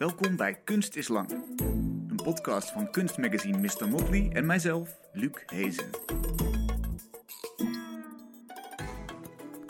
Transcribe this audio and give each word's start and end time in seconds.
Welkom 0.00 0.36
bij 0.36 0.54
Kunst 0.54 0.96
is 0.96 1.08
Lang. 1.08 1.30
Een 2.08 2.20
podcast 2.22 2.70
van 2.70 2.90
kunstmagazine 2.90 3.58
Mr. 3.58 3.88
Motley 3.88 4.30
en 4.32 4.46
mijzelf, 4.46 4.98
Luc 5.12 5.42
Hezen. 5.46 5.90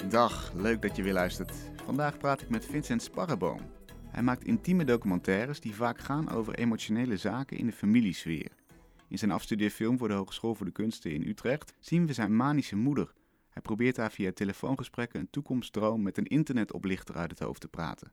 Dag, 0.08 0.52
leuk 0.54 0.82
dat 0.82 0.96
je 0.96 1.02
weer 1.02 1.12
luistert. 1.12 1.52
Vandaag 1.84 2.18
praat 2.18 2.40
ik 2.40 2.48
met 2.48 2.66
Vincent 2.66 3.02
Sparreboom. 3.02 3.60
Hij 4.08 4.22
maakt 4.22 4.44
intieme 4.44 4.84
documentaires 4.84 5.60
die 5.60 5.74
vaak 5.74 5.98
gaan 5.98 6.30
over 6.30 6.54
emotionele 6.54 7.16
zaken 7.16 7.56
in 7.56 7.66
de 7.66 7.72
familiesfeer. 7.72 8.50
In 9.08 9.18
zijn 9.18 9.30
afstudeerfilm 9.30 9.98
voor 9.98 10.08
de 10.08 10.14
Hogeschool 10.14 10.54
voor 10.54 10.66
de 10.66 10.72
Kunsten 10.72 11.12
in 11.12 11.28
Utrecht 11.28 11.74
zien 11.78 12.06
we 12.06 12.12
zijn 12.12 12.36
manische 12.36 12.76
moeder. 12.76 13.12
Hij 13.48 13.62
probeert 13.62 13.96
haar 13.96 14.10
via 14.10 14.32
telefoongesprekken 14.32 15.20
een 15.20 15.30
toekomstdroom 15.30 16.02
met 16.02 16.18
een 16.18 16.26
internetoplichter 16.26 17.14
uit 17.16 17.30
het 17.30 17.40
hoofd 17.40 17.60
te 17.60 17.68
praten. 17.68 18.12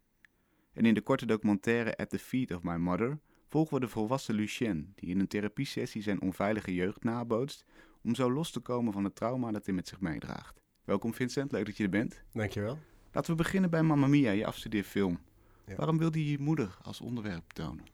En 0.77 0.85
in 0.85 0.93
de 0.93 1.01
korte 1.01 1.25
documentaire 1.25 1.97
At 1.97 2.09
the 2.09 2.19
Feet 2.19 2.53
of 2.53 2.63
My 2.63 2.75
Mother 2.75 3.19
volgen 3.47 3.73
we 3.73 3.79
de 3.79 3.87
volwassen 3.87 4.35
Lucien, 4.35 4.93
die 4.95 5.09
in 5.09 5.19
een 5.19 5.27
therapiesessie 5.27 6.01
zijn 6.01 6.21
onveilige 6.21 6.73
jeugd 6.73 7.03
nabootst 7.03 7.65
om 8.03 8.15
zo 8.15 8.31
los 8.31 8.51
te 8.51 8.59
komen 8.59 8.93
van 8.93 9.03
het 9.03 9.15
trauma 9.15 9.51
dat 9.51 9.65
hij 9.65 9.75
met 9.75 9.87
zich 9.87 9.99
meedraagt. 9.99 10.61
Welkom 10.83 11.13
Vincent, 11.13 11.51
leuk 11.51 11.65
dat 11.65 11.77
je 11.77 11.83
er 11.83 11.89
bent. 11.89 12.23
Dankjewel. 12.31 12.79
Laten 13.11 13.31
we 13.31 13.37
beginnen 13.37 13.69
bij 13.69 13.81
Mamma 13.81 14.07
Mia, 14.07 14.31
je 14.31 14.45
afstudeerfilm. 14.45 15.19
Ja. 15.65 15.75
Waarom 15.75 15.97
wilde 15.97 16.25
je 16.25 16.31
je 16.31 16.39
moeder 16.39 16.77
als 16.81 17.01
onderwerp 17.01 17.51
tonen? 17.53 17.85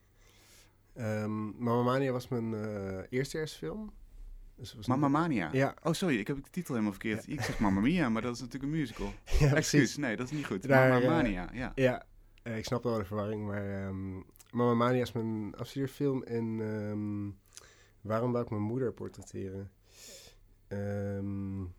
Um, 0.97 1.55
Mamma 1.57 1.83
Mania 1.83 2.11
was 2.11 2.27
mijn 2.27 2.51
uh, 2.51 2.97
eerstejaarsfilm. 3.09 3.93
Dus 4.55 4.67
het 4.67 4.77
was 4.77 4.87
Mamma 4.87 5.07
Mania? 5.07 5.49
Ja. 5.51 5.75
Oh, 5.83 5.93
sorry, 5.93 6.19
ik 6.19 6.27
heb 6.27 6.35
de 6.35 6.49
titel 6.49 6.73
helemaal 6.73 6.93
verkeerd. 6.99 7.27
Ik 7.27 7.41
zeg 7.41 7.59
Mamma 7.59 7.79
Mia, 7.79 8.09
maar 8.09 8.21
dat 8.21 8.35
is 8.35 8.41
natuurlijk 8.41 8.73
een 8.73 8.79
musical. 8.79 9.13
ja, 9.39 9.53
Excuus, 9.55 9.97
nee, 9.97 10.15
dat 10.15 10.25
is 10.25 10.37
niet 10.37 10.45
goed. 10.45 10.67
Daar, 10.67 10.89
Mamma 10.89 11.05
uh, 11.05 11.11
Mania, 11.11 11.49
ja. 11.53 11.71
Ja, 11.75 12.05
uh, 12.43 12.57
ik 12.57 12.65
snap 12.65 12.83
wel 12.83 12.97
de 12.97 13.05
verwarring, 13.05 13.45
maar 13.45 13.87
um, 13.87 14.25
Mamma 14.51 14.73
Mania 14.73 15.01
is 15.01 15.11
mijn 15.11 15.55
afstudeerfilm 15.55 16.23
en 16.23 16.59
um, 16.59 17.39
waarom 18.01 18.31
wou 18.31 18.43
ik 18.43 18.49
mijn 18.49 18.61
moeder 18.61 18.93
portretteren? 18.93 19.71
Um, 20.67 21.73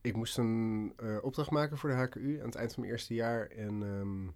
ik 0.00 0.16
moest 0.16 0.38
een 0.38 0.92
uh, 1.02 1.18
opdracht 1.22 1.50
maken 1.50 1.78
voor 1.78 1.90
de 1.90 1.96
HKU 1.96 2.38
aan 2.40 2.46
het 2.46 2.54
eind 2.54 2.72
van 2.72 2.82
mijn 2.82 2.92
eerste 2.92 3.14
jaar 3.14 3.46
en 3.46 4.34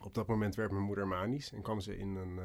op 0.00 0.14
dat 0.14 0.26
moment 0.26 0.54
werd 0.54 0.70
mijn 0.70 0.84
moeder 0.84 1.08
manisch 1.08 1.52
en 1.52 1.62
kwam 1.62 1.80
ze 1.80 1.98
in 1.98 2.16
een 2.16 2.36
uh, 2.36 2.44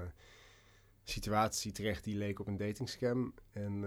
situatie 1.03 1.71
terecht 1.71 2.03
die 2.03 2.17
leek 2.17 2.39
op 2.39 2.47
een 2.47 2.57
datingscam. 2.57 3.33
En 3.51 3.85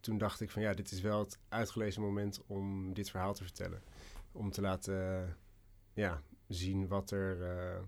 toen 0.00 0.18
dacht 0.18 0.40
ik 0.40 0.50
van 0.50 0.62
ja, 0.62 0.74
dit 0.74 0.90
is 0.90 1.00
wel 1.00 1.18
het 1.18 1.38
uitgelezen 1.48 2.02
moment 2.02 2.42
om 2.46 2.92
dit 2.94 3.10
verhaal 3.10 3.34
te 3.34 3.42
vertellen. 3.42 3.82
Om 4.32 4.50
te 4.50 4.60
laten 4.60 5.36
ja, 6.00 6.22
zien 6.46 6.88
wat 6.88 7.10
er 7.10 7.38
uh, 7.40 7.82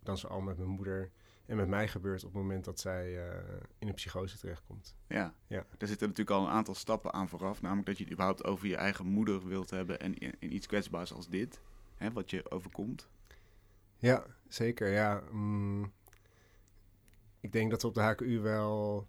dan 0.00 0.18
zoal 0.18 0.40
met 0.40 0.56
mijn 0.56 0.70
moeder 0.70 1.10
en 1.46 1.56
met 1.56 1.68
mij 1.68 1.88
gebeurt 1.88 2.24
op 2.24 2.32
het 2.32 2.42
moment 2.42 2.64
dat 2.64 2.80
zij 2.80 3.12
in 3.78 3.88
een 3.88 3.94
psychose 3.94 4.38
terechtkomt. 4.38 4.96
Ja. 5.06 5.34
ja, 5.46 5.66
daar 5.76 5.88
zitten 5.88 6.08
natuurlijk 6.08 6.36
al 6.36 6.44
een 6.46 6.52
aantal 6.52 6.74
stappen 6.74 7.12
aan 7.12 7.28
vooraf. 7.28 7.62
Namelijk 7.62 7.86
dat 7.86 7.96
je 7.98 8.04
het 8.04 8.12
überhaupt 8.12 8.44
over 8.44 8.66
je 8.66 8.76
eigen 8.76 9.06
moeder 9.06 9.46
wilt 9.46 9.70
hebben 9.70 10.00
en 10.00 10.18
in, 10.18 10.34
in 10.38 10.54
iets 10.54 10.66
kwetsbaars 10.66 11.12
als 11.12 11.28
dit, 11.28 11.60
hè, 11.96 12.12
wat 12.12 12.30
je 12.30 12.50
overkomt. 12.50 13.08
Ja, 13.96 14.26
zeker. 14.48 14.88
Ja. 14.88 15.22
Mm, 15.30 15.92
ik 17.40 17.52
denk 17.52 17.70
dat 17.70 17.82
we 17.82 17.88
op 17.88 17.94
de 17.94 18.00
HKU 18.00 18.40
wel 18.40 19.06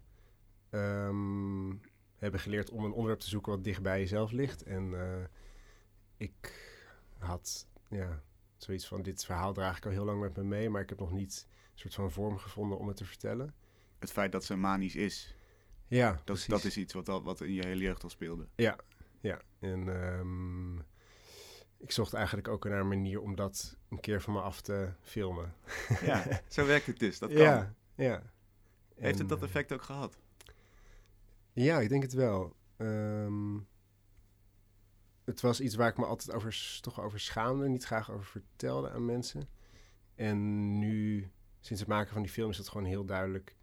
um, 0.72 1.82
hebben 2.16 2.40
geleerd 2.40 2.70
om 2.70 2.84
een 2.84 2.92
onderwerp 2.92 3.20
te 3.20 3.30
zoeken 3.30 3.52
wat 3.52 3.64
dicht 3.64 3.82
bij 3.82 4.00
jezelf 4.00 4.32
ligt. 4.32 4.64
En 4.64 4.92
uh, 4.92 5.24
ik 6.18 6.68
had 7.18 7.68
ja, 7.90 8.24
zoiets 8.64 8.88
van: 8.88 9.02
dit 9.02 9.26
verhaal 9.26 9.54
draag 9.54 9.78
ik 9.78 9.86
al 9.86 9.92
heel 9.92 10.06
lang 10.06 10.22
met 10.22 10.36
me 10.36 10.44
mee, 10.44 10.70
maar 10.70 10.82
ik 10.82 10.90
heb 10.90 11.00
nog 11.00 11.12
niet 11.12 11.48
een 11.50 11.80
soort 11.80 11.94
van 11.94 12.12
vorm 12.12 12.38
gevonden 12.38 12.78
om 12.78 12.88
het 12.88 12.98
te 12.98 13.06
vertellen. 13.06 13.54
Het 14.00 14.12
feit 14.12 14.32
dat 14.32 14.46
ze 14.46 14.56
manisch 14.56 14.96
is. 14.96 15.36
Ja, 15.88 16.22
dat, 16.24 16.46
dat 16.48 16.64
is 16.64 16.78
iets 16.78 16.94
wat, 16.94 17.10
al, 17.10 17.24
wat 17.24 17.42
in 17.42 17.54
je 17.54 17.66
hele 17.66 17.84
jeugd 17.84 18.04
al 18.04 18.10
speelde. 18.10 18.48
Ja, 18.56 18.76
ja. 19.20 19.40
En 19.60 19.88
um, 19.88 20.84
ik 21.78 21.92
zocht 21.92 22.14
eigenlijk 22.14 22.48
ook 22.48 22.64
naar 22.64 22.80
een 22.80 22.88
manier 22.88 23.22
om 23.22 23.36
dat 23.36 23.78
een 23.90 24.00
keer 24.00 24.22
van 24.22 24.34
me 24.34 24.42
af 24.42 24.62
te 24.62 24.90
filmen. 25.02 25.54
Ja, 26.02 26.26
zo 26.48 26.66
werkt 26.66 26.86
het 26.86 27.00
dus. 27.00 27.20
Dat 27.20 27.30
kan. 27.30 27.42
Ja, 27.42 27.74
ja. 27.96 28.24
Heeft 28.96 29.14
en, 29.14 29.20
het 29.20 29.30
dat 29.30 29.44
effect 29.44 29.74
ook 29.74 29.82
gehad? 29.82 30.18
Ja, 31.54 31.80
ik 31.80 31.90
denk 31.90 32.04
het 32.04 32.14
wel. 32.14 32.56
Um, 32.78 33.68
het 35.30 35.42
was 35.42 35.62
iets 35.62 35.76
waar 35.76 35.90
ik 35.90 35.98
me 35.98 36.06
altijd 36.06 36.36
over, 36.36 36.78
toch 36.82 37.02
over 37.02 37.20
schaamde, 37.20 37.68
niet 37.68 37.86
graag 37.86 38.12
over 38.12 38.26
vertelde 38.26 38.92
aan 38.92 39.06
mensen. 39.06 39.50
En 40.16 40.78
nu, 40.80 41.30
sinds 41.60 41.82
het 41.82 41.90
maken 41.90 42.14
van 42.14 42.22
die 42.22 42.32
film, 42.32 42.50
is 42.50 42.58
het 42.58 42.70
gewoon 42.70 42.88
heel 42.88 43.06
duidelijk 43.06 43.56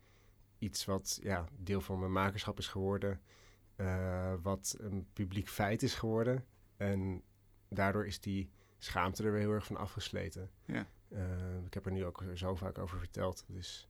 iets 0.59 0.85
wat 0.85 1.19
ja, 1.23 1.49
deel 1.57 1.81
van 1.81 1.99
mijn 1.99 2.13
makerschap 2.13 2.59
is 2.59 2.69
geworden. 2.69 3.21
Uh, 3.77 4.35
wat 4.43 4.77
een 4.79 5.07
publiek 5.13 5.49
feit 5.49 5.83
is 5.83 5.95
geworden. 5.95 6.45
En 6.77 7.23
daardoor 7.69 8.07
is 8.07 8.21
die 8.21 8.51
schaamte 8.79 9.23
er 9.23 9.33
weer 9.33 9.41
heel 9.41 9.53
erg 9.53 9.67
van 9.67 9.77
afgesleten. 9.77 10.51
Ja. 10.65 10.87
Uh, 11.09 11.65
ik 11.65 11.75
heb 11.75 11.87
er 11.87 11.93
nu 11.93 12.05
ook 12.05 12.25
zo 12.35 12.55
vaak 12.55 12.79
over 12.79 12.99
verteld. 12.99 13.45
Dus 13.49 13.89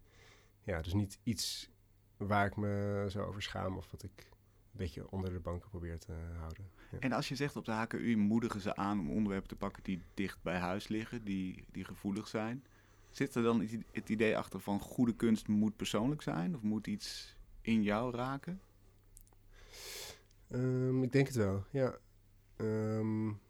ja, 0.63 0.83
dus 0.83 0.93
niet 0.93 1.19
iets 1.23 1.71
waar 2.17 2.47
ik 2.47 2.57
me 2.57 3.07
zo 3.09 3.23
over 3.23 3.43
schaam 3.43 3.77
of 3.77 3.91
wat 3.91 4.03
ik 4.03 4.29
een 4.31 4.79
beetje 4.79 5.11
onder 5.11 5.33
de 5.33 5.41
banken 5.41 5.71
probeer 5.71 5.99
te 5.99 6.13
houden. 6.39 6.71
Ja. 6.91 6.99
En 6.99 7.13
als 7.13 7.29
je 7.29 7.35
zegt 7.35 7.57
op 7.57 7.65
de 7.65 7.73
HKU 7.73 8.17
moedigen 8.17 8.61
ze 8.61 8.77
aan 8.77 9.01
om 9.01 9.11
onderwerpen 9.11 9.49
te 9.49 9.57
pakken 9.57 9.83
die 9.83 10.03
dicht 10.15 10.43
bij 10.43 10.59
huis 10.59 10.89
liggen, 10.89 11.25
die, 11.25 11.65
die 11.73 11.85
gevoelig 11.85 12.29
zijn. 12.29 12.65
Zit 13.11 13.35
er 13.35 13.43
dan 13.43 13.69
het 13.93 14.09
idee 14.09 14.37
achter 14.37 14.61
van 14.61 14.81
goede 14.81 15.15
kunst 15.15 15.49
moet 15.49 15.77
persoonlijk 15.77 16.23
zijn? 16.23 16.55
Of 16.55 16.63
moet 16.63 16.87
iets 16.87 17.37
in 17.61 17.83
jou 17.83 18.17
raken? 18.17 18.61
Um, 20.51 21.03
ik 21.03 21.13
denk 21.13 21.27
het 21.27 21.37
wel, 21.37 21.65
ja. 21.71 21.99
Um, 22.57 23.41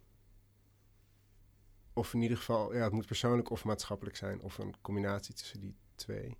of 1.93 2.13
in 2.13 2.21
ieder 2.21 2.37
geval, 2.37 2.73
ja, 2.73 2.83
het 2.83 2.93
moet 2.93 3.05
persoonlijk 3.05 3.49
of 3.49 3.63
maatschappelijk 3.63 4.15
zijn. 4.15 4.41
Of 4.41 4.57
een 4.57 4.75
combinatie 4.81 5.33
tussen 5.33 5.59
die 5.59 5.75
twee. 5.95 6.37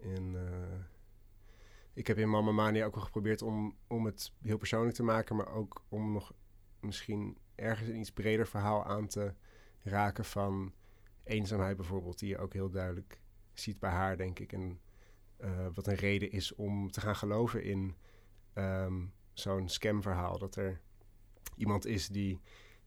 En 0.00 0.32
uh, 0.32 0.84
ik 1.94 2.06
heb 2.06 2.18
in 2.18 2.30
Mama 2.30 2.52
Mania 2.52 2.84
ook 2.84 2.94
wel 2.94 3.04
geprobeerd 3.04 3.42
om, 3.42 3.76
om 3.86 4.06
het 4.06 4.32
heel 4.42 4.56
persoonlijk 4.56 4.94
te 4.94 5.02
maken. 5.02 5.36
Maar 5.36 5.52
ook 5.52 5.84
om 5.88 6.12
nog 6.12 6.32
misschien 6.80 7.38
ergens 7.54 7.88
een 7.88 7.98
iets 7.98 8.12
breder 8.12 8.46
verhaal 8.46 8.84
aan 8.84 9.06
te 9.06 9.34
raken 9.82 10.24
van 10.24 10.72
eenzaamheid 11.24 11.76
bijvoorbeeld. 11.76 12.18
Die 12.18 12.28
je 12.28 12.38
ook 12.38 12.52
heel 12.52 12.70
duidelijk 12.70 13.20
ziet 13.52 13.78
bij 13.78 13.90
haar, 13.90 14.16
denk 14.16 14.38
ik. 14.38 14.52
En 14.52 14.80
uh, 15.38 15.66
wat 15.74 15.86
een 15.86 15.94
reden 15.94 16.30
is 16.30 16.54
om 16.54 16.90
te 16.90 17.00
gaan 17.00 17.16
geloven 17.16 17.62
in 17.62 17.96
um, 18.54 19.12
zo'n 19.32 19.68
scamverhaal. 19.68 20.38
Dat 20.38 20.56
er 20.56 20.80
iemand 21.56 21.86
is 21.86 22.08
die 22.08 22.40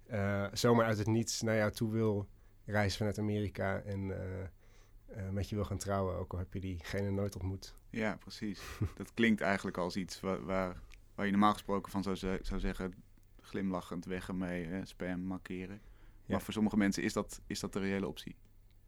uh, 0.07 0.47
zomaar 0.53 0.85
uit 0.85 0.97
het 0.97 1.07
niets 1.07 1.41
naar 1.41 1.55
jou 1.55 1.71
toe 1.71 1.91
wil 1.91 2.27
reizen 2.65 2.97
vanuit 2.97 3.19
Amerika 3.19 3.79
en 3.79 3.99
uh, 3.99 5.29
met 5.29 5.49
je 5.49 5.55
wil 5.55 5.65
gaan 5.65 5.77
trouwen, 5.77 6.17
ook 6.17 6.33
al 6.33 6.39
heb 6.39 6.53
je 6.53 6.59
diegene 6.59 7.09
nooit 7.09 7.35
ontmoet. 7.35 7.75
Ja, 7.95 8.15
precies. 8.15 8.61
dat 8.95 9.13
klinkt 9.13 9.41
eigenlijk 9.41 9.77
als 9.77 9.95
iets 9.95 10.19
waar, 10.19 10.45
waar, 10.45 10.81
waar 11.15 11.25
je 11.25 11.31
normaal 11.31 11.53
gesproken 11.53 11.91
van 11.91 12.03
zou, 12.03 12.15
zou 12.41 12.59
zeggen, 12.59 12.93
glimlachend 13.41 14.05
weg 14.05 14.27
ermee, 14.27 14.65
hè, 14.65 14.85
spam 14.85 15.19
markeren. 15.19 15.81
Ja. 16.25 16.33
Maar 16.33 16.41
voor 16.41 16.53
sommige 16.53 16.77
mensen 16.77 17.03
is 17.03 17.13
dat, 17.13 17.41
is 17.47 17.59
dat 17.59 17.73
de 17.73 17.79
reële 17.79 18.07
optie. 18.07 18.35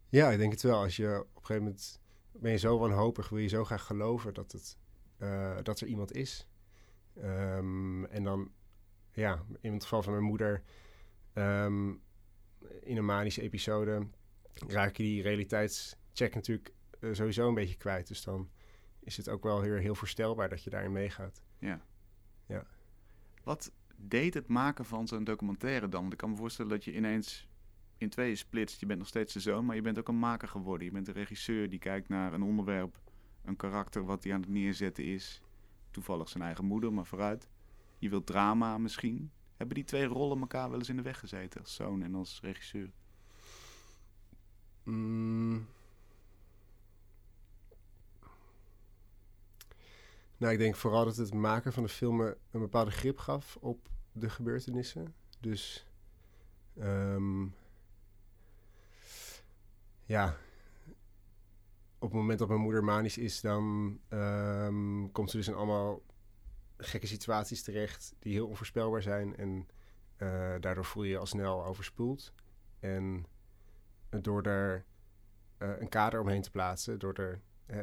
Ja, 0.08 0.30
ik 0.30 0.38
denk 0.38 0.52
het 0.52 0.62
wel. 0.62 0.82
Als 0.82 0.96
je 0.96 1.18
op 1.20 1.36
een 1.36 1.46
gegeven 1.46 1.62
moment 1.62 2.00
ben 2.32 2.50
je 2.50 2.58
zo 2.58 2.78
wanhopig, 2.78 3.28
wil 3.28 3.38
je 3.38 3.48
zo 3.48 3.64
graag 3.64 3.84
geloven 3.84 4.34
dat, 4.34 4.52
het, 4.52 4.76
dat 5.64 5.80
er 5.80 5.86
iemand 5.86 6.12
is. 6.12 6.46
Um, 7.16 8.04
en 8.04 8.22
dan, 8.22 8.50
ja, 9.12 9.44
in 9.60 9.72
het 9.72 9.82
geval 9.82 10.02
van 10.02 10.12
mijn 10.12 10.24
moeder, 10.24 10.62
Um, 11.34 12.00
in 12.80 12.96
een 12.96 13.04
manische 13.04 13.42
episode 13.42 14.06
raak 14.66 14.96
je 14.96 15.02
die 15.02 15.22
realiteitscheck 15.22 16.34
natuurlijk 16.34 16.72
uh, 17.00 17.14
sowieso 17.14 17.48
een 17.48 17.54
beetje 17.54 17.76
kwijt. 17.76 18.08
Dus 18.08 18.22
dan 18.22 18.50
is 19.08 19.16
het 19.16 19.28
ook 19.28 19.42
wel 19.42 19.62
heel, 19.62 19.74
heel 19.74 19.94
voorstelbaar 19.94 20.48
dat 20.48 20.64
je 20.64 20.70
daarin 20.70 20.92
meegaat. 20.92 21.42
Ja. 21.58 21.80
ja. 22.46 22.66
Wat 23.42 23.72
deed 23.96 24.34
het 24.34 24.48
maken 24.48 24.84
van 24.84 25.08
zo'n 25.08 25.24
documentaire 25.24 25.88
dan? 25.88 26.00
Want 26.00 26.12
ik 26.12 26.18
kan 26.18 26.30
me 26.30 26.36
voorstellen 26.36 26.70
dat 26.70 26.84
je 26.84 26.94
ineens 26.94 27.48
in 27.98 28.08
tweeën 28.08 28.36
splitst. 28.36 28.80
Je 28.80 28.86
bent 28.86 28.98
nog 28.98 29.08
steeds 29.08 29.32
de 29.32 29.40
zoon, 29.40 29.64
maar 29.64 29.76
je 29.76 29.82
bent 29.82 29.98
ook 29.98 30.08
een 30.08 30.18
maker 30.18 30.48
geworden. 30.48 30.86
Je 30.86 30.92
bent 30.92 31.08
een 31.08 31.14
regisseur 31.14 31.68
die 31.68 31.78
kijkt 31.78 32.08
naar 32.08 32.32
een 32.32 32.42
onderwerp, 32.42 33.00
een 33.44 33.56
karakter 33.56 34.04
wat 34.04 34.24
hij 34.24 34.32
aan 34.32 34.40
het 34.40 34.50
neerzetten 34.50 35.04
is. 35.04 35.42
Toevallig 35.90 36.28
zijn 36.28 36.44
eigen 36.44 36.64
moeder, 36.64 36.92
maar 36.92 37.06
vooruit. 37.06 37.48
Je 37.98 38.08
wilt 38.08 38.26
drama 38.26 38.78
misschien. 38.78 39.30
Hebben 39.56 39.74
die 39.74 39.84
twee 39.84 40.04
rollen 40.04 40.40
elkaar 40.40 40.70
wel 40.70 40.78
eens 40.78 40.88
in 40.88 40.96
de 40.96 41.02
weg 41.02 41.18
gezeten, 41.18 41.60
als 41.60 41.74
zoon 41.74 42.02
en 42.02 42.14
als 42.14 42.40
regisseur? 42.42 42.90
Mm. 44.82 45.66
Nou, 50.38 50.52
ik 50.52 50.58
denk 50.58 50.76
vooral 50.76 51.04
dat 51.04 51.16
het 51.16 51.34
maken 51.34 51.72
van 51.72 51.82
de 51.82 51.88
film 51.88 52.20
een 52.20 52.36
bepaalde 52.50 52.90
grip 52.90 53.18
gaf 53.18 53.56
op 53.60 53.88
de 54.12 54.30
gebeurtenissen. 54.30 55.14
Dus 55.40 55.86
um, 56.80 57.54
ja, 60.04 60.36
op 61.98 62.08
het 62.08 62.20
moment 62.20 62.38
dat 62.38 62.48
mijn 62.48 62.60
moeder 62.60 62.84
manisch 62.84 63.18
is, 63.18 63.40
dan 63.40 63.98
ehm, 64.08 65.10
komt 65.12 65.30
ze 65.30 65.36
dus 65.36 65.48
in 65.48 65.54
allemaal 65.54 66.02
gekke 66.76 67.06
situaties 67.06 67.62
terecht 67.62 68.14
die 68.18 68.32
heel 68.32 68.46
onvoorspelbaar 68.46 69.02
zijn. 69.02 69.36
En 69.36 69.68
eh, 70.16 70.54
daardoor 70.60 70.84
voel 70.84 71.02
je 71.02 71.10
je 71.10 71.18
al 71.18 71.26
snel 71.26 71.64
overspoeld. 71.64 72.32
En 72.80 73.26
door 74.08 74.42
daar 74.42 74.84
eh, 75.58 75.80
een 75.80 75.88
kader 75.88 76.20
omheen 76.20 76.42
te 76.42 76.50
plaatsen, 76.50 76.98
door 76.98 77.14
er 77.14 77.40
eh, 77.66 77.78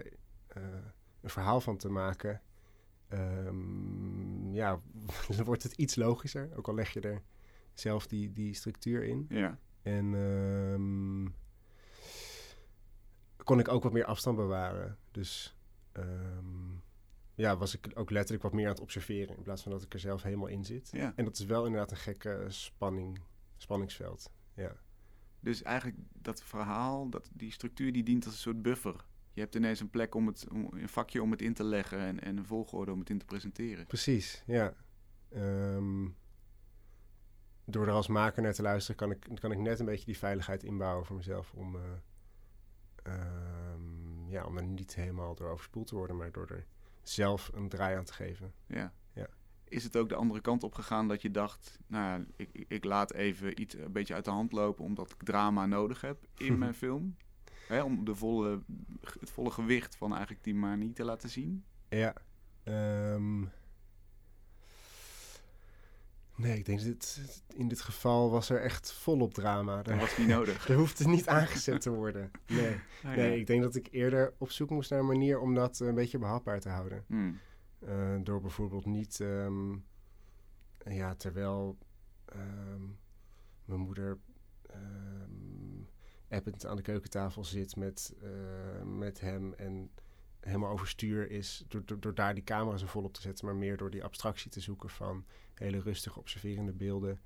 een 1.25 1.31
verhaal 1.31 1.61
van 1.61 1.77
te 1.77 1.89
maken, 1.89 2.41
um, 3.09 4.53
ja, 4.53 4.79
dan 5.35 5.45
wordt 5.45 5.63
het 5.63 5.73
iets 5.73 5.95
logischer. 5.95 6.49
Ook 6.55 6.67
al 6.67 6.73
leg 6.73 6.93
je 6.93 6.99
er 6.99 7.21
zelf 7.73 8.07
die, 8.07 8.33
die 8.33 8.53
structuur 8.53 9.03
in. 9.03 9.25
Ja. 9.29 9.59
En 9.81 10.13
um, 10.13 11.35
kon 13.43 13.59
ik 13.59 13.67
ook 13.67 13.83
wat 13.83 13.93
meer 13.93 14.05
afstand 14.05 14.37
bewaren. 14.37 14.97
Dus 15.11 15.57
um, 15.93 16.83
ja, 17.35 17.57
was 17.57 17.73
ik 17.73 17.91
ook 17.93 18.09
letterlijk 18.09 18.43
wat 18.43 18.53
meer 18.53 18.65
aan 18.65 18.71
het 18.71 18.81
observeren 18.81 19.37
in 19.37 19.43
plaats 19.43 19.63
van 19.63 19.71
dat 19.71 19.83
ik 19.83 19.93
er 19.93 19.99
zelf 19.99 20.23
helemaal 20.23 20.47
in 20.47 20.65
zit. 20.65 20.89
Ja. 20.91 21.13
En 21.15 21.25
dat 21.25 21.39
is 21.39 21.45
wel 21.45 21.65
inderdaad 21.65 21.91
een 21.91 21.97
gekke 21.97 22.45
spanning, 22.47 23.19
spanningsveld. 23.57 24.31
Ja. 24.53 24.75
Dus 25.39 25.63
eigenlijk 25.63 25.97
dat 26.11 26.43
verhaal, 26.43 27.09
dat, 27.09 27.29
die 27.33 27.51
structuur, 27.51 27.91
die 27.91 28.03
dient 28.03 28.25
als 28.25 28.33
een 28.33 28.39
soort 28.39 28.61
buffer. 28.61 29.05
Je 29.35 29.41
hebt 29.41 29.55
ineens 29.55 29.79
een 29.79 29.89
plek 29.89 30.15
om 30.15 30.27
het, 30.27 30.45
om, 30.51 30.67
een 30.71 30.89
vakje 30.89 31.21
om 31.21 31.31
het 31.31 31.41
in 31.41 31.53
te 31.53 31.63
leggen 31.63 31.99
en, 31.99 32.19
en 32.19 32.37
een 32.37 32.45
volgorde 32.45 32.91
om 32.91 32.99
het 32.99 33.09
in 33.09 33.17
te 33.17 33.25
presenteren. 33.25 33.85
Precies, 33.85 34.43
ja. 34.45 34.73
Um, 35.35 36.15
door 37.65 37.87
er 37.87 37.93
als 37.93 38.07
maker 38.07 38.41
naar 38.41 38.53
te 38.53 38.61
luisteren, 38.61 38.95
kan 38.95 39.11
ik, 39.11 39.39
kan 39.39 39.51
ik 39.51 39.57
net 39.57 39.79
een 39.79 39.85
beetje 39.85 40.05
die 40.05 40.17
veiligheid 40.17 40.63
inbouwen 40.63 41.05
voor 41.05 41.15
mezelf 41.15 41.53
om, 41.53 41.75
uh, 41.75 41.81
um, 43.03 44.29
ja, 44.29 44.45
om 44.45 44.57
er 44.57 44.63
niet 44.63 44.95
helemaal 44.95 45.35
door 45.35 45.49
overspoeld 45.49 45.87
te 45.87 45.95
worden, 45.95 46.17
maar 46.17 46.31
door 46.31 46.47
er 46.49 46.65
zelf 47.01 47.51
een 47.53 47.69
draai 47.69 47.97
aan 47.97 48.03
te 48.03 48.13
geven. 48.13 48.53
Ja. 48.67 48.93
ja. 49.13 49.27
Is 49.63 49.83
het 49.83 49.97
ook 49.97 50.09
de 50.09 50.15
andere 50.15 50.41
kant 50.41 50.63
op 50.63 50.73
gegaan 50.73 51.07
dat 51.07 51.21
je 51.21 51.31
dacht, 51.31 51.79
nou, 51.87 52.25
ik, 52.35 52.65
ik 52.67 52.83
laat 52.83 53.13
even 53.13 53.61
iets 53.61 53.77
een 53.77 53.91
beetje 53.91 54.13
uit 54.13 54.25
de 54.25 54.31
hand 54.31 54.51
lopen 54.51 54.85
omdat 54.85 55.11
ik 55.11 55.23
drama 55.23 55.65
nodig 55.65 56.01
heb 56.01 56.25
in 56.37 56.57
mijn 56.63 56.73
film? 56.73 57.15
Hè, 57.67 57.83
om 57.83 58.05
de 58.05 58.15
volle, 58.15 58.61
het 59.19 59.29
volle 59.29 59.51
gewicht 59.51 59.95
van 59.95 60.11
eigenlijk 60.11 60.43
die 60.43 60.55
maar 60.55 60.77
niet 60.77 60.95
te 60.95 61.03
laten 61.03 61.29
zien? 61.29 61.63
Ja. 61.89 62.13
Um, 62.63 63.51
nee, 66.35 66.57
ik 66.57 66.65
denk 66.65 66.79
dat 66.79 66.87
dit, 66.87 67.43
in 67.53 67.67
dit 67.67 67.81
geval 67.81 68.29
was 68.29 68.49
er 68.49 68.61
echt 68.61 68.93
volop 68.93 69.33
drama. 69.33 69.81
Dat 69.81 69.99
was 69.99 70.17
niet 70.17 70.27
nodig. 70.37 70.69
er 70.69 70.75
hoefde 70.75 71.07
niet 71.07 71.27
aangezet 71.27 71.81
te 71.81 71.89
worden. 71.89 72.31
Nee. 72.47 72.73
Ah, 72.73 72.79
ja. 73.03 73.15
nee, 73.15 73.39
ik 73.39 73.47
denk 73.47 73.61
dat 73.61 73.75
ik 73.75 73.87
eerder 73.91 74.33
op 74.37 74.51
zoek 74.51 74.69
moest 74.69 74.89
naar 74.89 74.99
een 74.99 75.05
manier 75.05 75.39
om 75.39 75.55
dat 75.55 75.79
een 75.79 75.95
beetje 75.95 76.17
behapbaar 76.17 76.59
te 76.59 76.69
houden. 76.69 77.03
Hmm. 77.07 77.39
Uh, 77.87 78.15
door 78.23 78.41
bijvoorbeeld 78.41 78.85
niet, 78.85 79.19
um, 79.19 79.85
ja, 80.85 81.15
terwijl 81.15 81.77
um, 82.35 82.97
mijn 83.65 83.79
moeder 83.79 84.17
append 86.29 86.65
aan 86.65 86.75
de 86.75 86.81
keukentafel 86.81 87.43
zit 87.43 87.75
met, 87.75 88.15
uh, 88.23 88.29
met 88.83 89.19
hem 89.19 89.53
en 89.53 89.89
helemaal 90.39 90.71
overstuur 90.71 91.31
is, 91.31 91.63
door, 91.67 91.85
door, 91.85 91.99
door, 91.99 92.15
daar 92.15 92.33
die 92.33 92.43
camera 92.43 92.77
zo 92.77 92.87
vol 92.87 93.03
op 93.03 93.13
te 93.13 93.21
zetten, 93.21 93.45
maar 93.45 93.55
meer 93.55 93.77
door 93.77 93.89
die 93.89 94.03
abstractie 94.03 94.51
te 94.51 94.59
zoeken 94.59 94.89
van 94.89 95.25
hele 95.53 95.79
rustige 95.79 96.19
observerende 96.19 96.73
beelden 96.73 97.19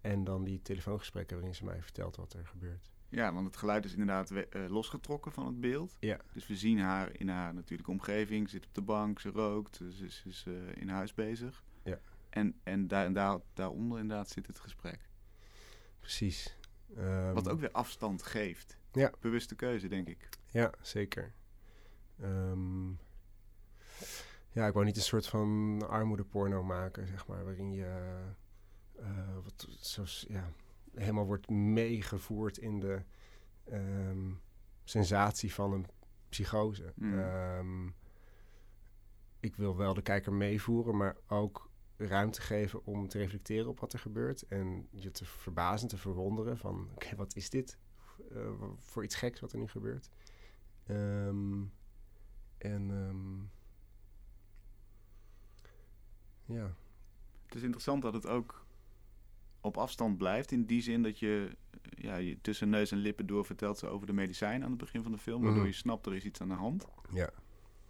en 0.00 0.24
dan 0.24 0.44
die 0.44 0.62
telefoongesprekken 0.62 1.36
waarin 1.36 1.54
ze 1.54 1.64
mij 1.64 1.82
vertelt 1.82 2.16
wat 2.16 2.32
er 2.32 2.46
gebeurt. 2.46 2.92
Ja, 3.08 3.32
want 3.32 3.46
het 3.46 3.56
geluid 3.56 3.84
is 3.84 3.92
inderdaad 3.92 4.30
uh, 4.30 4.42
losgetrokken 4.68 5.32
van 5.32 5.46
het 5.46 5.60
beeld. 5.60 5.96
Ja. 6.00 6.20
Dus 6.32 6.46
we 6.46 6.56
zien 6.56 6.78
haar 6.78 7.10
in 7.12 7.28
haar 7.28 7.54
natuurlijke 7.54 7.90
omgeving, 7.90 8.48
zit 8.48 8.66
op 8.66 8.74
de 8.74 8.80
bank, 8.80 9.20
ze 9.20 9.28
rookt, 9.28 9.76
ze 9.76 10.04
is, 10.04 10.22
is 10.26 10.44
uh, 10.48 10.54
in 10.74 10.88
huis 10.88 11.14
bezig. 11.14 11.64
Ja. 11.84 11.98
En, 12.30 12.60
en 12.62 12.86
daar, 12.86 13.12
daar, 13.12 13.38
daaronder 13.54 13.98
inderdaad 13.98 14.30
zit 14.30 14.46
het 14.46 14.58
gesprek. 14.58 15.08
Precies. 16.00 16.55
Um, 16.98 17.34
Wat 17.34 17.48
ook 17.48 17.60
weer 17.60 17.70
afstand 17.70 18.22
geeft. 18.22 18.78
Ja. 18.92 19.12
Bewuste 19.20 19.54
keuze, 19.54 19.88
denk 19.88 20.08
ik. 20.08 20.28
Ja, 20.46 20.72
zeker. 20.80 21.34
Um, 22.22 22.98
ja, 24.50 24.66
ik 24.66 24.72
wou 24.72 24.84
niet 24.84 24.96
een 24.96 25.02
soort 25.02 25.26
van 25.26 25.82
armoedeporno 25.88 26.62
maken, 26.62 27.06
zeg 27.06 27.26
maar, 27.26 27.44
waarin 27.44 27.72
je 27.72 28.14
uh, 29.00 29.34
wat, 29.44 29.66
zoals, 29.80 30.26
ja, 30.28 30.52
helemaal 30.94 31.26
wordt 31.26 31.48
meegevoerd 31.50 32.58
in 32.58 32.80
de 32.80 33.02
um, 33.72 34.40
sensatie 34.84 35.54
van 35.54 35.72
een 35.72 35.86
psychose. 36.28 36.92
Mm. 36.94 37.94
Ik 39.40 39.56
wil 39.56 39.76
wel 39.76 39.94
de 39.94 40.02
kijker 40.02 40.32
meevoeren, 40.32 40.96
maar 40.96 41.16
ook 41.26 41.70
ruimte 41.96 42.40
geven 42.40 42.84
om 42.84 43.08
te 43.08 43.18
reflecteren 43.18 43.68
op 43.68 43.80
wat 43.80 43.92
er 43.92 43.98
gebeurt. 43.98 44.42
En 44.42 44.88
je 44.90 45.10
te 45.10 45.24
verbazen, 45.24 45.88
te 45.88 45.96
verwonderen 45.96 46.58
van... 46.58 46.80
oké, 46.80 46.92
okay, 46.92 47.16
wat 47.16 47.36
is 47.36 47.50
dit 47.50 47.78
uh, 48.32 48.50
voor 48.78 49.04
iets 49.04 49.14
geks 49.14 49.40
wat 49.40 49.52
er 49.52 49.58
nu 49.58 49.68
gebeurt? 49.68 50.10
Um, 50.88 51.72
en 52.58 52.90
ja. 56.44 56.74
Het 57.46 57.54
is 57.54 57.62
interessant 57.62 58.02
dat 58.02 58.14
het 58.14 58.26
ook 58.26 58.66
op 59.60 59.76
afstand 59.76 60.18
blijft. 60.18 60.52
In 60.52 60.64
die 60.64 60.82
zin 60.82 61.02
dat 61.02 61.18
je, 61.18 61.56
ja, 61.82 62.16
je 62.16 62.40
tussen 62.40 62.68
neus 62.68 62.90
en 62.90 62.98
lippen 62.98 63.26
door 63.26 63.44
vertelt 63.44 63.78
ze 63.78 63.86
over 63.86 64.06
de 64.06 64.12
medicijn 64.12 64.62
aan 64.62 64.70
het 64.70 64.78
begin 64.78 65.02
van 65.02 65.12
de 65.12 65.18
film. 65.18 65.42
Waardoor 65.42 65.60
Mhm. 65.60 65.70
je 65.70 65.76
snapt 65.76 66.06
er 66.06 66.14
is 66.14 66.24
iets 66.24 66.40
aan 66.40 66.48
de 66.48 66.54
hand. 66.54 66.86
Ja. 67.12 67.30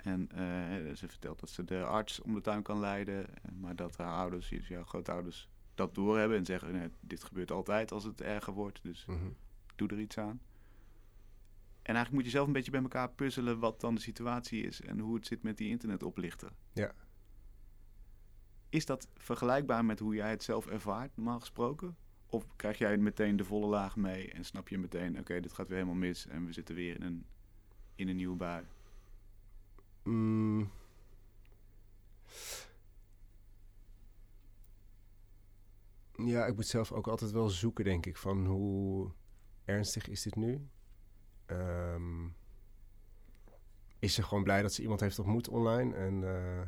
En 0.06 0.28
uh, 0.34 0.94
ze 0.94 1.08
vertelt 1.08 1.40
dat 1.40 1.50
ze 1.50 1.64
de 1.64 1.84
arts 1.84 2.20
om 2.20 2.34
de 2.34 2.40
tuin 2.40 2.62
kan 2.62 2.80
leiden. 2.80 3.26
Maar 3.60 3.76
dat 3.76 3.96
haar 3.96 4.12
ouders, 4.12 4.48
dus 4.48 4.68
jouw 4.68 4.84
grootouders, 4.84 5.48
dat 5.74 5.94
doorhebben. 5.94 6.36
En 6.36 6.44
zeggen, 6.44 6.72
nee, 6.72 6.88
dit 7.00 7.24
gebeurt 7.24 7.50
altijd 7.50 7.92
als 7.92 8.04
het 8.04 8.20
erger 8.20 8.52
wordt. 8.52 8.82
Dus 8.82 9.06
Mm 9.06 9.18
-hmm. 9.18 9.36
doe 9.76 9.88
er 9.88 10.00
iets 10.00 10.18
aan. 10.18 10.40
En 11.82 11.94
eigenlijk 11.94 12.12
moet 12.12 12.24
je 12.24 12.30
zelf 12.30 12.46
een 12.46 12.52
beetje 12.52 12.70
bij 12.70 12.82
elkaar 12.82 13.10
puzzelen 13.10 13.58
wat 13.58 13.80
dan 13.80 13.94
de 13.94 14.00
situatie 14.00 14.62
is. 14.62 14.80
En 14.80 14.98
hoe 14.98 15.14
het 15.14 15.26
zit 15.26 15.42
met 15.42 15.56
die 15.56 15.68
internetoplichter. 15.68 16.52
Ja. 16.72 16.92
Is 18.68 18.86
dat 18.86 19.08
vergelijkbaar 19.14 19.84
met 19.84 19.98
hoe 19.98 20.14
jij 20.14 20.30
het 20.30 20.42
zelf 20.42 20.66
ervaart, 20.66 21.16
normaal 21.16 21.40
gesproken? 21.40 21.96
Of 22.26 22.56
krijg 22.56 22.78
jij 22.78 22.96
meteen 22.96 23.36
de 23.36 23.44
volle 23.44 23.66
laag 23.66 23.96
mee 23.96 24.32
en 24.32 24.44
snap 24.44 24.68
je 24.68 24.78
meteen, 24.78 25.10
oké, 25.10 25.20
okay, 25.20 25.40
dit 25.40 25.52
gaat 25.52 25.68
weer 25.68 25.76
helemaal 25.76 25.98
mis 26.00 26.26
en 26.26 26.46
we 26.46 26.52
zitten 26.52 26.74
weer 26.74 26.94
in 26.94 27.02
een, 27.02 27.26
in 27.94 28.08
een 28.08 28.16
nieuwe 28.16 28.36
bui? 28.36 28.64
Mm. 30.06 30.70
Ja, 36.16 36.46
ik 36.46 36.54
moet 36.54 36.66
zelf 36.66 36.92
ook 36.92 37.08
altijd 37.08 37.30
wel 37.30 37.48
zoeken, 37.48 37.84
denk 37.84 38.06
ik, 38.06 38.16
van 38.16 38.46
hoe 38.46 39.10
ernstig 39.64 40.08
is 40.08 40.22
dit 40.22 40.36
nu? 40.36 40.68
Um, 41.46 42.34
is 43.98 44.14
ze 44.14 44.22
gewoon 44.22 44.42
blij 44.42 44.62
dat 44.62 44.72
ze 44.72 44.82
iemand 44.82 45.00
heeft 45.00 45.18
ontmoet 45.18 45.48
online 45.48 45.94
en... 45.94 46.22
Uh, 46.22 46.62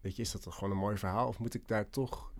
weet 0.00 0.16
je, 0.16 0.22
is 0.22 0.30
dat 0.30 0.52
gewoon 0.52 0.70
een 0.70 0.76
mooi 0.76 0.96
verhaal? 0.96 1.28
Of 1.28 1.38
moet 1.38 1.54
ik 1.54 1.68
daar 1.68 1.90
toch... 1.90 2.32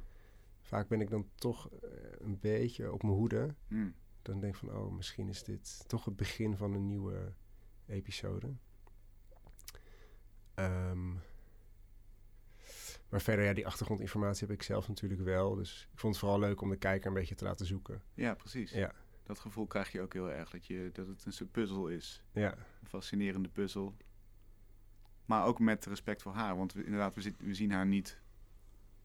Vaak 0.61 0.89
ben 0.89 1.01
ik 1.01 1.11
dan 1.11 1.29
toch 1.35 1.71
uh, 1.73 1.79
een 2.19 2.39
beetje 2.41 2.93
op 2.93 3.03
mijn 3.03 3.15
hoede. 3.15 3.55
Hmm. 3.69 3.95
Dan 4.23 4.41
denk 4.41 4.53
ik 4.53 4.59
van, 4.59 4.77
oh, 4.77 4.93
misschien 4.93 5.29
is 5.29 5.45
dit 5.45 5.89
toch 5.89 6.05
het 6.05 6.17
begin 6.17 6.57
van 6.57 6.73
een 6.73 6.87
nieuwe 6.87 7.33
episode. 7.87 8.55
Maar 13.13 13.21
verder, 13.21 13.45
ja, 13.45 13.53
die 13.53 13.67
achtergrondinformatie 13.67 14.47
heb 14.47 14.57
ik 14.57 14.63
zelf 14.63 14.89
natuurlijk 14.89 15.21
wel. 15.21 15.55
Dus 15.55 15.89
ik 15.93 15.99
vond 15.99 16.13
het 16.13 16.23
vooral 16.23 16.39
leuk 16.39 16.61
om 16.61 16.71
de 16.71 16.77
kijker 16.77 17.07
een 17.07 17.15
beetje 17.15 17.35
te 17.35 17.45
laten 17.45 17.67
zoeken. 17.67 18.03
Ja, 18.15 18.35
precies. 18.35 18.71
Ja. 18.71 18.93
Dat 19.23 19.39
gevoel 19.39 19.67
krijg 19.67 19.93
je 19.93 20.01
ook 20.01 20.13
heel 20.13 20.31
erg, 20.31 20.51
dat, 20.51 20.67
je, 20.67 20.91
dat 20.93 21.07
het 21.07 21.25
een 21.25 21.33
soort 21.33 21.51
puzzel 21.51 21.89
is. 21.89 22.23
Ja. 22.33 22.53
Een 22.53 22.89
fascinerende 22.89 23.49
puzzel. 23.49 23.97
Maar 25.25 25.45
ook 25.45 25.59
met 25.59 25.87
respect 25.87 26.23
voor 26.23 26.33
haar. 26.33 26.57
Want 26.57 26.73
we, 26.73 26.85
inderdaad, 26.85 27.15
we, 27.15 27.21
zit, 27.21 27.35
we 27.39 27.55
zien 27.55 27.71
haar 27.71 27.87
niet 27.87 28.21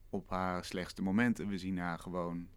op 0.10 0.30
haar 0.30 0.66
slechtste 0.66 1.02
momenten. 1.02 1.48
We 1.48 1.58
zien 1.58 1.78
haar 1.78 2.00
gewoon 2.00 2.48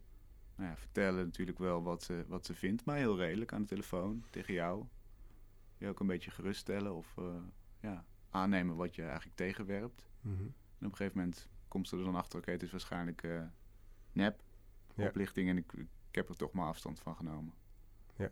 nou 0.55 0.69
ja, 0.69 0.77
vertellen 0.77 1.25
natuurlijk 1.25 1.59
wel 1.59 1.83
wat 1.83 2.03
ze, 2.03 2.25
wat 2.27 2.45
ze 2.45 2.53
vindt. 2.53 2.85
Maar 2.85 2.97
heel 2.97 3.17
redelijk 3.17 3.53
aan 3.53 3.61
de 3.61 3.67
telefoon 3.67 4.23
tegen 4.29 4.53
jou. 4.53 4.85
Je 5.77 5.87
ook 5.87 5.99
een 5.99 6.07
beetje 6.07 6.31
geruststellen 6.31 6.95
of 6.95 7.15
uh, 7.19 7.25
ja, 7.79 8.05
aannemen 8.29 8.75
wat 8.75 8.95
je 8.95 9.03
eigenlijk 9.03 9.35
tegenwerpt. 9.35 10.09
Mm 10.21 10.37
-hmm. 10.37 10.53
En 10.81 10.87
op 10.87 10.91
een 10.91 10.97
gegeven 10.97 11.19
moment 11.19 11.47
komt 11.67 11.87
ze 11.87 11.97
er 11.97 12.03
dan 12.03 12.15
achter, 12.15 12.39
oké, 12.39 12.41
okay, 12.41 12.53
het 12.53 12.63
is 12.63 12.71
waarschijnlijk 12.71 13.23
uh, 13.23 13.41
nep, 14.11 14.43
ja. 14.95 15.07
oplichting. 15.07 15.49
En 15.49 15.57
ik, 15.57 15.73
ik 16.09 16.15
heb 16.15 16.29
er 16.29 16.35
toch 16.35 16.51
maar 16.51 16.67
afstand 16.67 16.99
van 16.99 17.15
genomen. 17.15 17.53
Ja. 18.15 18.29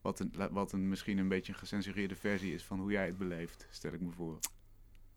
Wat, 0.00 0.20
een, 0.20 0.32
wat 0.50 0.72
een, 0.72 0.88
misschien 0.88 1.18
een 1.18 1.28
beetje 1.28 1.52
een 1.52 1.58
gecensureerde 1.58 2.16
versie 2.16 2.54
is 2.54 2.64
van 2.64 2.80
hoe 2.80 2.90
jij 2.90 3.06
het 3.06 3.18
beleeft, 3.18 3.66
stel 3.70 3.92
ik 3.92 4.00
me 4.00 4.10
voor. 4.10 4.38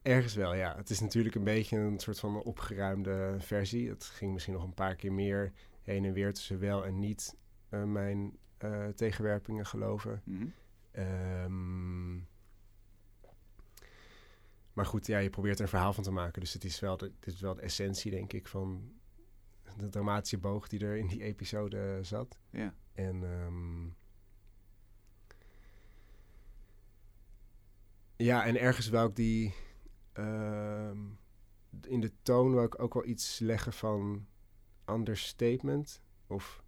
Ergens 0.01 0.33
wel, 0.33 0.53
ja. 0.53 0.75
Het 0.75 0.89
is 0.89 0.99
natuurlijk 0.99 1.35
een 1.35 1.43
beetje 1.43 1.77
een 1.77 1.99
soort 1.99 2.19
van 2.19 2.43
opgeruimde 2.43 3.35
versie. 3.39 3.89
Het 3.89 4.03
ging 4.03 4.33
misschien 4.33 4.53
nog 4.53 4.63
een 4.63 4.73
paar 4.73 4.95
keer 4.95 5.13
meer 5.13 5.53
heen 5.81 6.05
en 6.05 6.13
weer 6.13 6.33
tussen 6.33 6.59
wel 6.59 6.85
en 6.85 6.99
niet 6.99 7.35
uh, 7.69 7.83
mijn 7.83 8.37
uh, 8.63 8.87
tegenwerpingen 8.87 9.65
geloven. 9.65 10.21
Mm 10.25 10.37
-hmm. 10.37 10.53
um, 11.03 12.27
maar 14.73 14.85
goed, 14.85 15.07
ja, 15.07 15.17
je 15.17 15.29
probeert 15.29 15.57
er 15.57 15.63
een 15.63 15.69
verhaal 15.69 15.93
van 15.93 16.03
te 16.03 16.11
maken. 16.11 16.41
Dus 16.41 16.53
het 16.53 16.63
is 16.63 16.79
wel 16.79 16.97
de, 16.97 17.11
dit 17.19 17.33
is 17.33 17.41
wel 17.41 17.55
de 17.55 17.61
essentie, 17.61 18.11
denk 18.11 18.33
ik, 18.33 18.47
van 18.47 18.91
de 19.77 19.89
dramatische 19.89 20.37
boog 20.37 20.67
die 20.67 20.79
er 20.79 20.97
in 20.97 21.07
die 21.07 21.23
episode 21.23 21.99
zat. 22.01 22.37
Ja. 22.49 22.73
En 22.93 23.23
ehm, 23.23 23.85
ja, 28.15 28.45
en 28.45 28.59
ergens 28.59 28.89
wou 28.89 29.09
ik 29.09 29.15
die 29.15 29.53
ehm, 30.13 30.99
in 31.81 31.99
de 31.99 32.11
toon 32.21 32.53
wou 32.53 32.65
ik 32.65 32.81
ook 32.81 32.93
wel 32.93 33.05
iets 33.05 33.39
leggen 33.39 33.73
van 33.73 34.27
understatement. 34.85 36.01
Of 36.27 36.63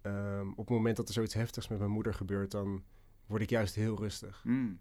ehm, 0.00 0.50
op 0.50 0.56
het 0.56 0.68
moment 0.68 0.96
dat 0.96 1.08
er 1.08 1.14
zoiets 1.14 1.34
heftigs 1.34 1.68
met 1.68 1.78
mijn 1.78 1.90
moeder 1.90 2.14
gebeurt, 2.14 2.50
dan 2.50 2.84
word 3.26 3.42
ik 3.42 3.50
juist 3.50 3.74
heel 3.74 3.98
rustig. 3.98 4.44
Mm. 4.44 4.80